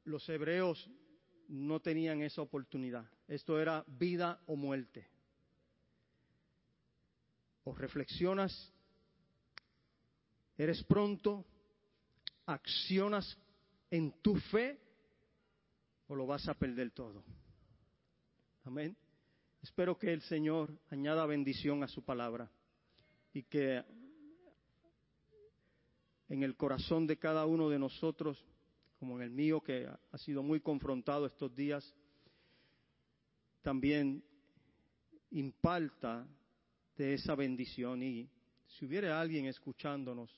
Los 0.05 0.29
hebreos 0.29 0.91
no 1.49 1.81
tenían 1.81 2.23
esa 2.23 2.43
oportunidad. 2.43 3.11
Esto 3.29 3.61
era 3.61 3.85
vida 3.87 4.41
o 4.47 4.57
muerte. 4.57 5.09
O 7.65 7.75
reflexionas, 7.75 8.73
eres 10.57 10.83
pronto, 10.85 11.45
accionas 12.47 13.39
en 13.91 14.13
tu 14.21 14.37
fe 14.37 14.79
o 16.09 16.15
lo 16.15 16.27
vas 16.27 16.49
a 16.49 16.55
perder 16.55 16.91
todo. 16.91 17.25
Amén. 18.65 18.97
Espero 19.63 19.99
que 19.99 20.13
el 20.13 20.21
Señor 20.23 20.79
añada 20.91 21.25
bendición 21.25 21.83
a 21.83 21.89
su 21.89 22.03
palabra 22.05 22.51
y 23.33 23.45
que 23.45 23.83
en 26.29 26.43
el 26.43 26.57
corazón 26.57 27.07
de 27.07 27.19
cada 27.19 27.47
uno 27.47 27.71
de 27.71 27.79
nosotros 27.79 28.45
como 29.05 29.17
en 29.17 29.25
el 29.25 29.31
mío, 29.33 29.61
que 29.61 29.87
ha 29.87 30.17
sido 30.17 30.43
muy 30.43 30.61
confrontado 30.61 31.27
estos 31.27 31.55
días, 31.55 31.95
también 33.61 34.25
imparta 35.31 36.27
de 36.97 37.13
esa 37.13 37.35
bendición. 37.35 38.03
Y 38.03 38.27
si 38.67 38.87
hubiera 38.87 39.21
alguien 39.21 39.45
escuchándonos 39.45 40.31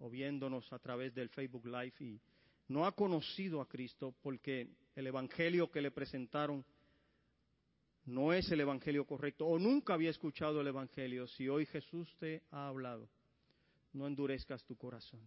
o 0.00 0.10
viéndonos 0.10 0.72
a 0.72 0.80
través 0.80 1.14
del 1.14 1.28
Facebook 1.28 1.64
Live 1.64 1.94
y 2.00 2.20
no 2.66 2.86
ha 2.86 2.90
conocido 2.90 3.60
a 3.60 3.68
Cristo 3.68 4.12
porque 4.20 4.68
el 4.96 5.06
Evangelio 5.06 5.70
que 5.70 5.80
le 5.80 5.92
presentaron 5.92 6.64
no 8.04 8.32
es 8.32 8.50
el 8.50 8.62
Evangelio 8.62 9.06
correcto 9.06 9.46
o 9.46 9.60
nunca 9.60 9.94
había 9.94 10.10
escuchado 10.10 10.60
el 10.60 10.66
Evangelio, 10.66 11.28
si 11.28 11.48
hoy 11.48 11.66
Jesús 11.66 12.12
te 12.18 12.42
ha 12.50 12.66
hablado, 12.66 13.08
no 13.92 14.08
endurezcas 14.08 14.64
tu 14.64 14.74
corazón. 14.74 15.20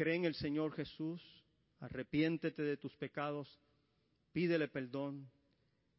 Cree 0.00 0.16
en 0.16 0.24
el 0.24 0.34
Señor 0.34 0.72
Jesús, 0.72 1.22
arrepiéntete 1.78 2.62
de 2.62 2.78
tus 2.78 2.96
pecados, 2.96 3.60
pídele 4.32 4.66
perdón 4.66 5.30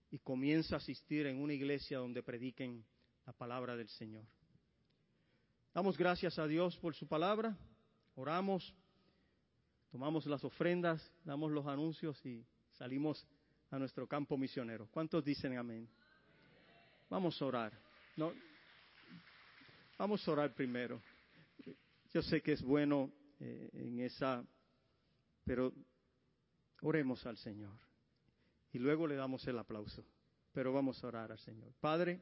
y 0.09 0.17
comienza 0.17 0.73
a 0.73 0.77
asistir 0.79 1.27
en 1.27 1.39
una 1.39 1.53
iglesia 1.53 1.99
donde 1.99 2.23
prediquen 2.23 2.83
la 3.27 3.33
palabra 3.33 3.75
del 3.75 3.89
Señor. 3.89 4.25
Damos 5.71 5.99
gracias 5.99 6.39
a 6.39 6.47
Dios 6.47 6.75
por 6.77 6.95
su 6.95 7.07
palabra, 7.07 7.55
oramos, 8.15 8.73
tomamos 9.91 10.25
las 10.25 10.43
ofrendas, 10.43 11.07
damos 11.23 11.51
los 11.51 11.67
anuncios 11.67 12.25
y 12.25 12.43
salimos 12.71 13.23
a 13.69 13.77
nuestro 13.77 14.07
campo 14.07 14.35
misionero. 14.35 14.87
¿Cuántos 14.89 15.23
dicen 15.23 15.59
amén? 15.59 15.87
Vamos 17.07 17.39
a 17.39 17.45
orar. 17.45 17.79
Vamos 19.95 20.27
a 20.27 20.31
orar 20.31 20.55
primero. 20.55 20.99
Yo 22.11 22.23
sé 22.23 22.41
que 22.41 22.53
es 22.53 22.63
bueno 22.63 23.20
eh, 23.43 23.69
en 23.73 23.99
esa, 24.01 24.45
pero 25.43 25.73
oremos 26.81 27.25
al 27.25 27.37
Señor 27.37 27.75
y 28.71 28.77
luego 28.77 29.07
le 29.07 29.15
damos 29.15 29.47
el 29.47 29.57
aplauso. 29.57 30.05
Pero 30.53 30.73
vamos 30.73 31.03
a 31.03 31.07
orar 31.07 31.31
al 31.31 31.39
Señor. 31.39 31.73
Padre, 31.79 32.21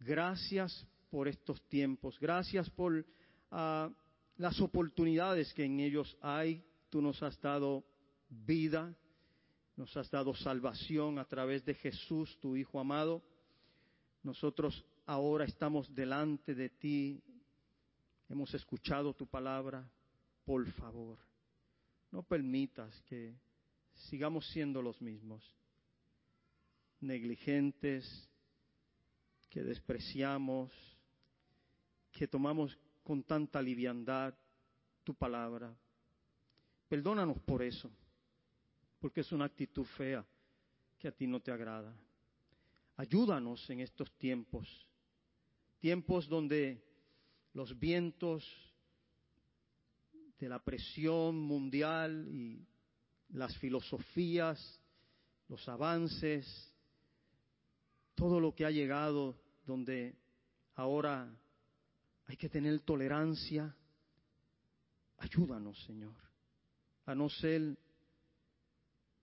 gracias 0.00 0.86
por 1.10 1.28
estos 1.28 1.60
tiempos, 1.68 2.18
gracias 2.18 2.70
por 2.70 3.04
ah, 3.50 3.90
las 4.36 4.58
oportunidades 4.60 5.52
que 5.52 5.64
en 5.64 5.80
ellos 5.80 6.16
hay. 6.22 6.64
Tú 6.88 7.02
nos 7.02 7.22
has 7.22 7.38
dado 7.42 7.84
vida, 8.30 8.96
nos 9.76 9.94
has 9.98 10.10
dado 10.10 10.34
salvación 10.34 11.18
a 11.18 11.26
través 11.26 11.62
de 11.66 11.74
Jesús, 11.74 12.38
tu 12.40 12.56
Hijo 12.56 12.80
amado. 12.80 13.22
Nosotros 14.22 14.82
ahora 15.04 15.44
estamos 15.44 15.94
delante 15.94 16.54
de 16.54 16.70
ti, 16.70 17.22
hemos 18.30 18.54
escuchado 18.54 19.12
tu 19.12 19.26
palabra. 19.26 19.86
Por 20.48 20.64
favor, 20.72 21.18
no 22.10 22.22
permitas 22.22 23.02
que 23.02 23.34
sigamos 23.92 24.48
siendo 24.48 24.80
los 24.80 24.98
mismos, 25.02 25.44
negligentes, 27.00 28.30
que 29.50 29.62
despreciamos, 29.62 30.72
que 32.10 32.26
tomamos 32.26 32.78
con 33.04 33.22
tanta 33.24 33.60
liviandad 33.60 34.32
tu 35.04 35.14
palabra. 35.14 35.76
Perdónanos 36.88 37.38
por 37.40 37.62
eso 37.62 37.90
porque 39.00 39.20
es 39.20 39.30
una 39.32 39.44
actitud 39.44 39.84
fea 39.84 40.24
que 40.96 41.08
a 41.08 41.12
ti 41.12 41.26
no 41.26 41.40
te 41.40 41.52
agrada. 41.52 41.94
Ayúdanos 42.96 43.68
en 43.68 43.80
estos 43.80 44.10
tiempos, 44.16 44.88
tiempos 45.78 46.26
donde 46.26 46.82
los 47.52 47.78
vientos 47.78 48.67
de 50.38 50.48
la 50.48 50.62
presión 50.62 51.38
mundial 51.38 52.28
y 52.28 52.64
las 53.30 53.56
filosofías, 53.58 54.80
los 55.48 55.68
avances, 55.68 56.46
todo 58.14 58.40
lo 58.40 58.54
que 58.54 58.64
ha 58.64 58.70
llegado, 58.70 59.36
donde 59.66 60.16
ahora 60.74 61.28
hay 62.26 62.36
que 62.36 62.48
tener 62.48 62.80
tolerancia. 62.80 63.74
Ayúdanos, 65.18 65.82
Señor, 65.84 66.14
a 67.06 67.14
no 67.14 67.28
ser 67.28 67.76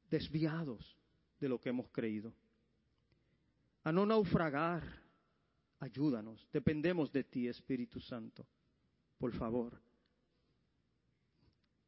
desviados 0.10 0.98
de 1.40 1.50
lo 1.50 1.60
que 1.60 1.70
hemos 1.70 1.90
creído. 1.90 2.34
A 3.84 3.92
no 3.92 4.06
naufragar, 4.06 4.84
ayúdanos. 5.80 6.48
Dependemos 6.52 7.12
de 7.12 7.24
ti, 7.24 7.48
Espíritu 7.48 8.00
Santo. 8.02 8.46
Por 9.18 9.32
favor, 9.34 9.80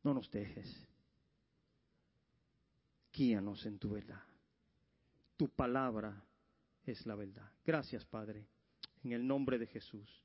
no 0.08 0.14
nos 0.14 0.32
dejes. 0.32 0.74
Guíanos 3.12 3.66
en 3.66 3.78
tu 3.78 3.90
verdad. 3.90 4.24
Tu 5.36 5.50
palabra 5.50 6.24
es 6.86 7.06
la 7.06 7.16
verdad. 7.16 7.52
Gracias, 7.66 8.06
Padre, 8.06 8.48
en 9.04 9.12
el 9.12 9.28
nombre 9.28 9.60
de 9.60 9.68
Jesús. 9.68 10.24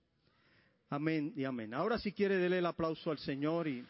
Amén 0.89 1.33
y 1.35 1.45
amén. 1.45 1.75
Ahora 1.75 1.99
si 1.99 2.13
quiere, 2.13 2.37
dele 2.37 2.59
el 2.59 2.67
aplauso 2.67 3.11
al 3.11 3.19
Señor 3.19 3.67
y 3.67 3.85